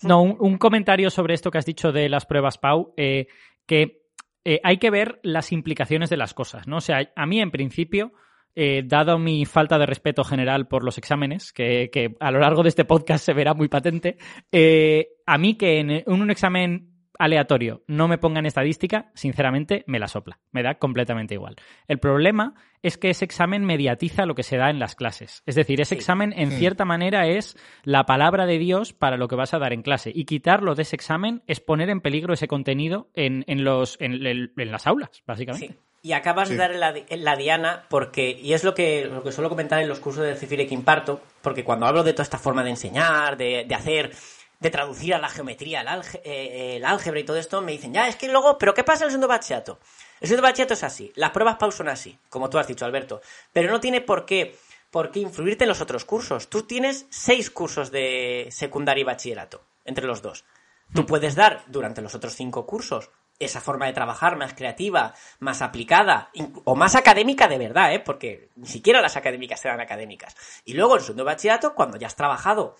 No, 0.02 0.20
un, 0.20 0.58
comentario 0.58 1.08
sobre 1.08 1.32
esto 1.32 1.50
que 1.50 1.56
has 1.56 1.64
dicho 1.64 1.90
de 1.90 2.10
las 2.10 2.26
pruebas 2.26 2.58
Pau, 2.58 2.92
eh, 2.98 3.26
que 3.64 4.02
eh, 4.44 4.60
hay 4.62 4.76
que 4.76 4.90
ver 4.90 5.18
las 5.22 5.50
implicaciones 5.50 6.10
de 6.10 6.18
las 6.18 6.34
cosas, 6.34 6.68
¿no? 6.68 6.76
O 6.76 6.80
sea, 6.82 7.10
a 7.16 7.24
mí 7.24 7.40
en 7.40 7.50
principio 7.50 8.12
eh, 8.54 8.82
dado 8.84 9.18
mi 9.18 9.44
falta 9.44 9.78
de 9.78 9.86
respeto 9.86 10.24
general 10.24 10.66
por 10.68 10.84
los 10.84 10.98
exámenes, 10.98 11.52
que, 11.52 12.14
a 12.20 12.30
lo 12.30 12.40
largo 12.40 12.62
de 12.62 12.68
este 12.68 12.84
podcast 12.84 13.24
se 13.24 13.32
verá 13.32 13.54
muy 13.54 13.68
patente, 13.68 14.18
eh, 14.52 15.08
a 15.26 15.38
mí 15.38 15.54
que 15.54 15.80
en 15.80 16.02
un 16.06 16.30
examen 16.30 16.94
aleatorio 17.18 17.82
no 17.86 18.08
me 18.08 18.18
pongan 18.18 18.46
estadística, 18.46 19.10
sinceramente 19.14 19.84
me 19.86 19.98
la 19.98 20.08
sopla, 20.08 20.40
me 20.50 20.62
da 20.62 20.74
completamente 20.76 21.34
igual. 21.34 21.56
El 21.86 21.98
problema 21.98 22.54
es 22.82 22.98
que 22.98 23.10
ese 23.10 23.24
examen 23.24 23.64
mediatiza 23.64 24.26
lo 24.26 24.34
que 24.34 24.42
se 24.42 24.56
da 24.56 24.70
en 24.70 24.78
las 24.78 24.94
clases. 24.94 25.42
Es 25.46 25.54
decir, 25.54 25.80
ese 25.80 25.94
examen 25.94 26.32
en 26.36 26.50
cierta 26.50 26.84
manera 26.84 27.26
es 27.26 27.56
la 27.82 28.04
palabra 28.04 28.46
de 28.46 28.58
Dios 28.58 28.92
para 28.92 29.16
lo 29.16 29.28
que 29.28 29.36
vas 29.36 29.54
a 29.54 29.58
dar 29.58 29.72
en 29.72 29.82
clase. 29.82 30.12
Y 30.14 30.24
quitarlo 30.24 30.74
de 30.74 30.82
ese 30.82 30.96
examen 30.96 31.42
es 31.46 31.60
poner 31.60 31.88
en 31.88 32.00
peligro 32.00 32.34
ese 32.34 32.48
contenido 32.48 33.10
en, 33.14 33.44
los, 33.64 33.96
en, 34.00 34.50
las 34.56 34.86
aulas, 34.86 35.22
básicamente 35.26 35.76
y 36.04 36.12
acabas 36.12 36.50
de 36.50 36.56
dar 36.56 36.74
la, 36.74 37.36
diana 37.36 37.86
porque, 37.88 38.28
y 38.28 38.52
es 38.52 38.62
lo 38.62 38.74
que, 38.74 39.06
lo 39.06 39.22
que 39.22 39.32
suelo 39.32 39.48
comentar 39.48 39.80
en 39.80 39.88
los 39.88 40.00
cursos 40.00 40.22
de 40.22 40.36
Cifire 40.36 40.66
que 40.66 40.74
imparto, 40.74 41.18
porque 41.40 41.64
cuando 41.64 41.86
hablo 41.86 42.04
de 42.04 42.12
toda 42.12 42.24
esta 42.24 42.38
forma 42.38 42.62
de 42.62 42.68
enseñar, 42.68 43.38
de, 43.38 43.66
hacer, 43.74 44.14
de 44.60 44.68
traducir 44.68 45.14
a 45.14 45.18
la 45.18 45.30
geometría, 45.30 45.82
eh, 46.22 46.76
el, 46.76 46.84
álgebra 46.84 47.20
y 47.20 47.24
todo 47.24 47.38
esto, 47.38 47.62
me 47.62 47.72
dicen, 47.72 47.94
ya, 47.94 48.06
es 48.06 48.16
que 48.16 48.28
luego, 48.28 48.58
pero 48.58 48.74
¿qué 48.74 48.84
pasa 48.84 49.04
en 49.04 49.06
el 49.06 49.10
segundo 49.12 49.28
bachillerato? 49.28 49.78
El 50.20 50.28
segundo 50.28 50.46
bachillerato 50.46 50.74
es 50.74 50.84
así, 50.84 51.10
las 51.16 51.30
pruebas 51.30 51.56
PAU 51.56 51.72
son 51.72 51.88
así, 51.88 52.18
como 52.28 52.50
tú 52.50 52.58
has 52.58 52.66
dicho, 52.66 52.84
Alberto, 52.84 53.22
pero 53.54 53.70
no 53.70 53.80
tiene 53.80 54.02
por 54.02 54.26
qué, 54.26 54.58
por 54.90 55.10
qué 55.10 55.20
influirte 55.20 55.64
en 55.64 55.68
los 55.68 55.80
otros 55.80 56.04
cursos. 56.04 56.50
Tú 56.50 56.64
tienes 56.64 57.06
seis 57.08 57.50
cursos 57.50 57.90
de 57.90 58.48
secundaria 58.50 59.00
y 59.00 59.04
bachillerato, 59.04 59.64
entre 59.86 60.04
los 60.04 60.20
dos. 60.20 60.44
Tú 60.92 61.06
puedes 61.06 61.34
dar 61.34 61.64
durante 61.68 62.02
los 62.02 62.14
otros 62.14 62.34
cinco 62.34 62.66
cursos 62.66 63.08
esa 63.38 63.60
forma 63.60 63.86
de 63.86 63.92
trabajar 63.92 64.36
más 64.36 64.54
creativa, 64.54 65.14
más 65.40 65.62
aplicada 65.62 66.30
o 66.64 66.76
más 66.76 66.94
académica 66.94 67.48
de 67.48 67.58
verdad, 67.58 67.92
¿eh? 67.92 68.00
porque 68.00 68.48
ni 68.56 68.66
siquiera 68.66 69.00
las 69.00 69.16
académicas 69.16 69.64
eran 69.64 69.80
académicas. 69.80 70.36
Y 70.64 70.74
luego 70.74 70.94
en 70.94 71.00
su 71.00 71.06
segundo 71.06 71.24
bachillerato, 71.24 71.74
cuando 71.74 71.96
ya 71.96 72.06
has 72.06 72.16
trabajado 72.16 72.76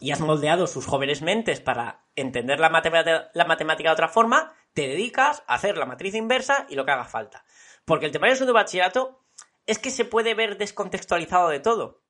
y 0.00 0.10
has 0.10 0.20
moldeado 0.20 0.66
sus 0.66 0.86
jóvenes 0.86 1.22
mentes 1.22 1.60
para 1.60 2.04
entender 2.16 2.58
la, 2.58 2.68
la 3.32 3.44
matemática 3.44 3.88
de 3.90 3.92
otra 3.92 4.08
forma, 4.08 4.52
te 4.72 4.88
dedicas 4.88 5.44
a 5.46 5.54
hacer 5.54 5.78
la 5.78 5.86
matriz 5.86 6.14
inversa 6.14 6.66
y 6.68 6.74
lo 6.74 6.84
que 6.84 6.90
haga 6.90 7.04
falta. 7.04 7.44
Porque 7.84 8.06
el 8.06 8.12
tema 8.12 8.26
del 8.26 8.36
segundo 8.36 8.54
bachillerato 8.54 9.20
es 9.66 9.78
que 9.78 9.90
se 9.90 10.04
puede 10.04 10.34
ver 10.34 10.58
descontextualizado 10.58 11.48
de 11.48 11.60
todo. 11.60 12.02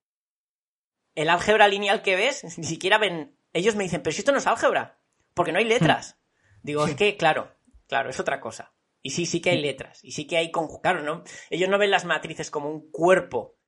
El 1.14 1.28
álgebra 1.28 1.68
lineal 1.68 2.02
que 2.02 2.16
ves, 2.16 2.58
ni 2.58 2.64
siquiera 2.64 2.98
ven. 2.98 3.36
Ellos 3.52 3.76
me 3.76 3.84
dicen, 3.84 4.02
pero 4.02 4.12
si 4.12 4.20
esto 4.20 4.32
no 4.32 4.38
es 4.38 4.46
álgebra, 4.46 4.98
porque 5.34 5.52
no 5.52 5.58
hay 5.58 5.64
letras. 5.64 6.18
Digo, 6.62 6.86
es 6.86 6.96
que, 6.96 7.16
claro, 7.16 7.54
Claro, 7.88 8.10
es 8.10 8.20
otra 8.20 8.40
cosa. 8.40 8.74
Y 9.02 9.10
sí, 9.10 9.26
sí 9.26 9.40
que 9.40 9.50
hay 9.50 9.60
letras. 9.60 10.02
Y 10.02 10.12
sí 10.12 10.26
que 10.26 10.38
hay 10.38 10.50
Claro, 10.50 11.02
¿no? 11.02 11.24
Ellos 11.50 11.68
no 11.68 11.78
ven 11.78 11.90
las 11.90 12.04
matrices 12.04 12.50
como 12.50 12.70
un 12.70 12.90
cuerpo 12.90 13.58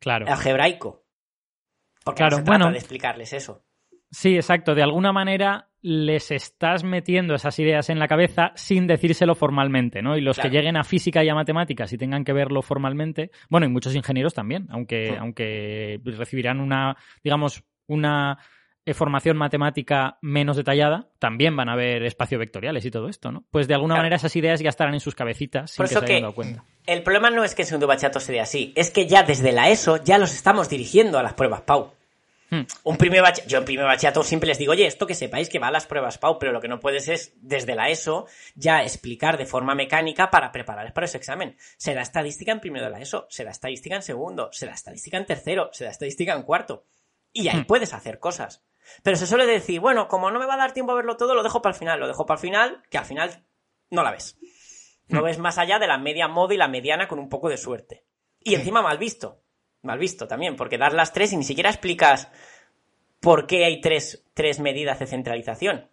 claro. 0.00 0.26
algebraico. 0.26 1.04
Porque 2.02 2.18
claro, 2.18 2.36
no 2.36 2.38
se 2.38 2.44
trata 2.44 2.58
bueno, 2.58 2.72
de 2.72 2.78
explicarles 2.78 3.32
eso. 3.32 3.64
Sí, 4.10 4.36
exacto. 4.36 4.74
De 4.74 4.82
alguna 4.82 5.12
manera 5.12 5.68
les 5.82 6.30
estás 6.30 6.82
metiendo 6.82 7.34
esas 7.34 7.58
ideas 7.58 7.90
en 7.90 7.98
la 7.98 8.08
cabeza 8.08 8.52
sin 8.56 8.86
decírselo 8.86 9.34
formalmente, 9.34 10.02
¿no? 10.02 10.16
Y 10.16 10.20
los 10.20 10.38
que 10.38 10.50
lleguen 10.50 10.76
a 10.76 10.82
física 10.82 11.22
y 11.22 11.28
a 11.28 11.34
matemáticas 11.34 11.92
y 11.92 11.98
tengan 11.98 12.24
que 12.24 12.32
verlo 12.32 12.62
formalmente, 12.62 13.30
bueno, 13.50 13.66
y 13.66 13.70
muchos 13.70 13.94
ingenieros 13.94 14.34
también, 14.34 14.66
aunque, 14.70 15.16
aunque 15.16 16.00
recibirán 16.04 16.60
una, 16.60 16.96
digamos, 17.22 17.62
una 17.86 18.38
formación 18.94 19.36
matemática 19.36 20.18
menos 20.22 20.56
detallada, 20.56 21.08
también 21.18 21.56
van 21.56 21.68
a 21.68 21.76
ver 21.76 22.04
espacio 22.04 22.38
vectoriales 22.38 22.84
y 22.84 22.90
todo 22.90 23.08
esto, 23.08 23.32
¿no? 23.32 23.44
Pues 23.50 23.66
de 23.66 23.74
alguna 23.74 23.96
manera 23.96 24.16
esas 24.16 24.36
ideas 24.36 24.60
ya 24.60 24.68
estarán 24.68 24.94
en 24.94 25.00
sus 25.00 25.14
cabecitas 25.14 25.72
sin 25.72 25.84
que 25.84 25.88
se 25.88 25.98
hayan 25.98 26.22
dado 26.22 26.34
cuenta. 26.34 26.64
El 26.86 27.02
problema 27.02 27.30
no 27.30 27.42
es 27.42 27.54
que 27.54 27.62
el 27.62 27.68
segundo 27.68 27.88
bachillerato 27.88 28.20
sea 28.20 28.44
así, 28.44 28.72
es 28.76 28.90
que 28.90 29.06
ya 29.06 29.24
desde 29.24 29.50
la 29.50 29.70
ESO 29.70 30.02
ya 30.04 30.18
los 30.18 30.32
estamos 30.32 30.68
dirigiendo 30.68 31.18
a 31.18 31.22
las 31.22 31.34
pruebas 31.34 31.62
PAU. 31.62 31.90
Hmm. 32.48 32.62
Un 32.84 32.96
primer 32.96 33.24
yo 33.48 33.58
en 33.58 33.64
primer 33.64 33.86
bachillerato 33.86 34.22
siempre 34.22 34.48
les 34.48 34.58
digo, 34.58 34.70
oye, 34.70 34.86
esto 34.86 35.06
que 35.06 35.14
sepáis 35.14 35.48
que 35.48 35.58
va 35.58 35.66
a 35.68 35.72
las 35.72 35.86
pruebas 35.86 36.18
PAU, 36.18 36.38
pero 36.38 36.52
lo 36.52 36.60
que 36.60 36.68
no 36.68 36.78
puedes 36.78 37.08
es, 37.08 37.32
desde 37.40 37.74
la 37.74 37.88
ESO, 37.88 38.26
ya 38.54 38.84
explicar 38.84 39.36
de 39.36 39.46
forma 39.46 39.74
mecánica 39.74 40.30
para 40.30 40.52
prepararles 40.52 40.92
para 40.92 41.06
ese 41.06 41.18
examen. 41.18 41.56
Será 41.76 42.02
estadística 42.02 42.52
en 42.52 42.60
primero 42.60 42.84
de 42.84 42.92
la 42.92 43.00
ESO, 43.00 43.26
será 43.30 43.50
estadística 43.50 43.96
en 43.96 44.02
segundo, 44.02 44.50
será 44.52 44.74
estadística 44.74 45.16
en 45.16 45.26
tercero, 45.26 45.70
será 45.72 45.90
estadística 45.90 46.34
en 46.34 46.42
cuarto. 46.42 46.84
Y 47.32 47.48
ahí 47.48 47.60
hmm. 47.60 47.64
puedes 47.64 47.92
hacer 47.92 48.20
cosas. 48.20 48.62
Pero 49.02 49.16
se 49.16 49.26
suele 49.26 49.46
decir, 49.46 49.80
bueno, 49.80 50.08
como 50.08 50.30
no 50.30 50.38
me 50.38 50.46
va 50.46 50.54
a 50.54 50.58
dar 50.58 50.72
tiempo 50.72 50.92
a 50.92 50.96
verlo 50.96 51.16
todo, 51.16 51.34
lo 51.34 51.42
dejo 51.42 51.62
para 51.62 51.74
el 51.74 51.78
final. 51.78 52.00
Lo 52.00 52.08
dejo 52.08 52.26
para 52.26 52.38
el 52.38 52.42
final, 52.42 52.82
que 52.90 52.98
al 52.98 53.04
final 53.04 53.44
no 53.90 54.02
la 54.02 54.10
ves. 54.10 54.38
No 55.08 55.20
hmm. 55.20 55.24
ves 55.24 55.38
más 55.38 55.58
allá 55.58 55.78
de 55.78 55.86
la 55.86 55.98
media 55.98 56.28
moda 56.28 56.54
y 56.54 56.58
la 56.58 56.68
mediana 56.68 57.08
con 57.08 57.18
un 57.18 57.28
poco 57.28 57.48
de 57.48 57.56
suerte. 57.56 58.04
Y 58.40 58.54
encima 58.54 58.82
mal 58.82 58.98
visto. 58.98 59.42
Mal 59.82 59.98
visto 59.98 60.26
también, 60.26 60.56
porque 60.56 60.78
das 60.78 60.94
las 60.94 61.12
tres 61.12 61.32
y 61.32 61.36
ni 61.36 61.44
siquiera 61.44 61.70
explicas 61.70 62.28
por 63.20 63.46
qué 63.46 63.64
hay 63.64 63.80
tres, 63.80 64.24
tres 64.34 64.60
medidas 64.60 64.98
de 64.98 65.06
centralización. 65.06 65.88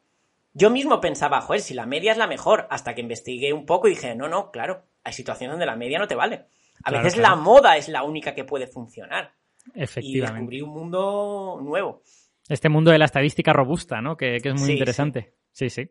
Yo 0.54 0.70
mismo 0.70 1.02
pensaba, 1.02 1.42
joder, 1.42 1.62
si 1.62 1.74
la 1.74 1.86
media 1.86 2.12
es 2.12 2.18
la 2.18 2.28
mejor, 2.28 2.68
hasta 2.70 2.94
que 2.94 3.02
investigué 3.02 3.54
un 3.54 3.66
poco 3.66 3.88
y 3.88 3.92
dije, 3.92 4.16
no, 4.16 4.28
no, 4.28 4.52
claro, 4.52 4.86
hay 5.04 5.14
situaciones 5.14 5.54
donde 5.54 5.66
la 5.66 5.76
media 5.76 6.00
no 6.00 6.08
te 6.08 6.16
vale. 6.16 6.46
A 6.84 6.92
veces 6.92 7.18
la 7.18 7.36
moda 7.36 7.78
es 7.78 7.88
la 7.88 8.04
única 8.04 8.36
que 8.36 8.44
puede 8.44 8.68
funcionar. 8.68 9.34
Efectivamente. 9.74 10.10
Y 10.10 10.20
descubrí 10.20 10.62
un 10.62 10.70
mundo 10.70 11.60
nuevo. 11.62 12.04
Este 12.50 12.70
mundo 12.70 12.92
de 12.92 13.00
la 13.00 13.06
estadística 13.06 13.54
robusta, 13.54 14.02
¿no? 14.02 14.18
Que, 14.18 14.38
es 14.38 14.62
muy 14.62 14.72
interesante. 14.72 15.34
Sí, 15.52 15.70
sí. 15.70 15.90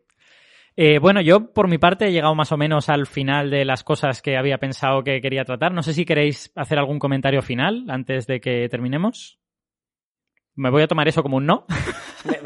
Eh, 0.75 0.97
bueno, 0.99 1.21
yo 1.21 1.53
por 1.53 1.67
mi 1.67 1.77
parte 1.77 2.07
he 2.07 2.11
llegado 2.11 2.33
más 2.33 2.51
o 2.51 2.57
menos 2.57 2.89
al 2.89 3.05
final 3.05 3.51
de 3.51 3.63
las 3.63 3.83
cosas 3.83 4.21
que 4.21 4.37
había 4.37 4.57
pensado 4.57 5.03
que 5.03 5.21
quería 5.21 5.45
tratar. 5.45 5.71
No 5.71 5.83
sé 5.83 5.93
si 5.93 6.05
queréis 6.05 6.51
hacer 6.55 6.79
algún 6.79 6.99
comentario 6.99 7.41
final 7.41 7.85
antes 7.89 8.25
de 8.25 8.39
que 8.39 8.67
terminemos. 8.69 9.39
Me 10.55 10.69
voy 10.69 10.83
a 10.83 10.87
tomar 10.87 11.07
eso 11.07 11.23
como 11.23 11.37
un 11.37 11.45
no. 11.45 11.65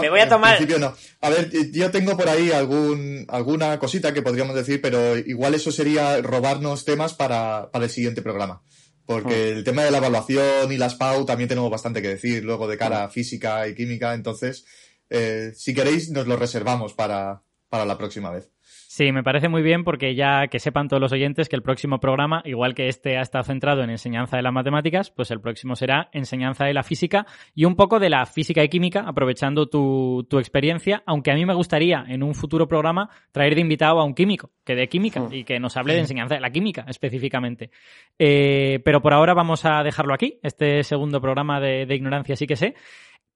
Me, 0.00 0.08
voy 0.08 0.20
a 0.20 0.28
tomar. 0.28 0.52
En 0.52 0.56
principio 0.58 0.78
no. 0.78 0.94
A 1.20 1.30
ver, 1.30 1.50
yo 1.72 1.90
tengo 1.90 2.16
por 2.16 2.28
ahí 2.28 2.52
algún, 2.52 3.24
alguna 3.28 3.78
cosita 3.78 4.14
que 4.14 4.22
podríamos 4.22 4.54
decir, 4.54 4.80
pero 4.80 5.16
igual 5.16 5.54
eso 5.54 5.72
sería 5.72 6.20
robarnos 6.22 6.84
temas 6.84 7.14
para, 7.14 7.70
para 7.72 7.86
el 7.86 7.90
siguiente 7.90 8.22
programa. 8.22 8.62
Porque 9.08 9.54
mm. 9.54 9.56
el 9.56 9.64
tema 9.64 9.84
de 9.84 9.90
la 9.90 9.96
evaluación 9.96 10.70
y 10.70 10.76
las 10.76 10.94
PAU 10.94 11.24
también 11.24 11.48
tenemos 11.48 11.70
bastante 11.70 12.02
que 12.02 12.08
decir 12.08 12.44
luego 12.44 12.68
de 12.68 12.76
cara 12.76 13.04
a 13.04 13.08
física 13.08 13.66
y 13.66 13.74
química. 13.74 14.12
Entonces, 14.12 14.66
eh, 15.08 15.52
si 15.56 15.72
queréis, 15.72 16.10
nos 16.10 16.26
lo 16.26 16.36
reservamos 16.36 16.92
para, 16.92 17.42
para 17.70 17.86
la 17.86 17.96
próxima 17.96 18.30
vez. 18.30 18.50
Sí, 18.98 19.12
me 19.12 19.22
parece 19.22 19.48
muy 19.48 19.62
bien 19.62 19.84
porque 19.84 20.16
ya 20.16 20.48
que 20.48 20.58
sepan 20.58 20.88
todos 20.88 21.00
los 21.00 21.12
oyentes 21.12 21.48
que 21.48 21.54
el 21.54 21.62
próximo 21.62 22.00
programa, 22.00 22.42
igual 22.44 22.74
que 22.74 22.88
este 22.88 23.16
ha 23.16 23.20
estado 23.20 23.44
centrado 23.44 23.84
en 23.84 23.90
enseñanza 23.90 24.36
de 24.36 24.42
las 24.42 24.52
matemáticas, 24.52 25.12
pues 25.12 25.30
el 25.30 25.40
próximo 25.40 25.76
será 25.76 26.08
enseñanza 26.12 26.64
de 26.64 26.74
la 26.74 26.82
física 26.82 27.24
y 27.54 27.64
un 27.64 27.76
poco 27.76 28.00
de 28.00 28.10
la 28.10 28.26
física 28.26 28.64
y 28.64 28.68
química, 28.68 29.04
aprovechando 29.06 29.68
tu, 29.68 30.26
tu 30.28 30.40
experiencia, 30.40 31.04
aunque 31.06 31.30
a 31.30 31.36
mí 31.36 31.46
me 31.46 31.54
gustaría 31.54 32.06
en 32.08 32.24
un 32.24 32.34
futuro 32.34 32.66
programa 32.66 33.08
traer 33.30 33.54
de 33.54 33.60
invitado 33.60 34.00
a 34.00 34.04
un 34.04 34.14
químico, 34.14 34.50
que 34.64 34.74
de 34.74 34.88
química 34.88 35.28
y 35.30 35.44
que 35.44 35.60
nos 35.60 35.76
hable 35.76 35.94
de 35.94 36.00
enseñanza 36.00 36.34
de 36.34 36.40
la 36.40 36.50
química 36.50 36.84
específicamente. 36.88 37.70
Eh, 38.18 38.80
pero 38.84 39.00
por 39.00 39.14
ahora 39.14 39.32
vamos 39.32 39.64
a 39.64 39.84
dejarlo 39.84 40.12
aquí, 40.12 40.40
este 40.42 40.82
segundo 40.82 41.20
programa 41.20 41.60
de, 41.60 41.86
de 41.86 41.94
Ignorancia 41.94 42.34
sí 42.34 42.48
que 42.48 42.56
sé. 42.56 42.74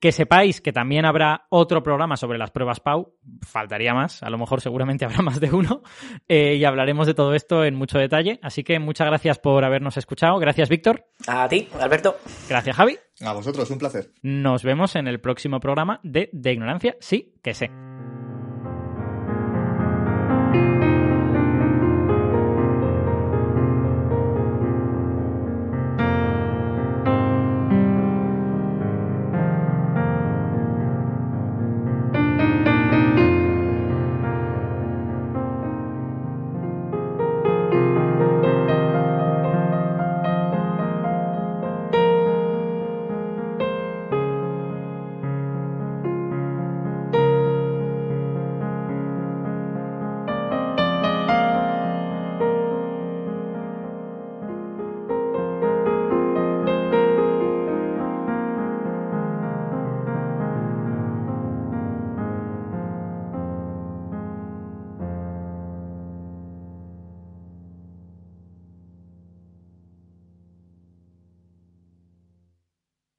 Que 0.03 0.11
sepáis 0.11 0.61
que 0.61 0.73
también 0.73 1.05
habrá 1.05 1.47
otro 1.49 1.85
programa 1.85 2.17
sobre 2.17 2.37
las 2.37 2.51
pruebas 2.51 2.81
PAU, 2.81 3.15
faltaría 3.41 3.95
más, 3.95 4.21
a 4.25 4.31
lo 4.31 4.37
mejor 4.37 4.61
seguramente 4.61 5.05
habrá 5.07 5.23
más 5.23 5.39
de 5.39 5.53
uno, 5.53 5.83
eh, 6.27 6.57
y 6.57 6.65
hablaremos 6.65 7.07
de 7.07 7.15
todo 7.15 7.35
esto 7.35 7.65
en 7.65 7.77
mucho 7.77 7.99
detalle. 7.99 8.41
Así 8.43 8.65
que 8.65 8.81
muchas 8.81 9.07
gracias 9.07 9.39
por 9.39 9.65
habernos 9.65 9.97
escuchado. 9.97 10.41
Gracias, 10.41 10.69
Víctor. 10.69 11.07
A 11.29 11.49
ti, 11.49 11.69
Alberto. 11.79 12.17
Gracias, 12.49 12.75
Javi. 12.75 12.99
A 13.21 13.33
vosotros, 13.33 13.71
un 13.71 13.79
placer. 13.79 14.11
Nos 14.23 14.65
vemos 14.65 14.97
en 14.97 15.07
el 15.07 15.21
próximo 15.21 15.61
programa 15.61 16.01
de 16.03 16.31
De 16.33 16.53
Ignorancia, 16.53 16.97
sí 16.99 17.37
que 17.41 17.55
sé. 17.55 17.71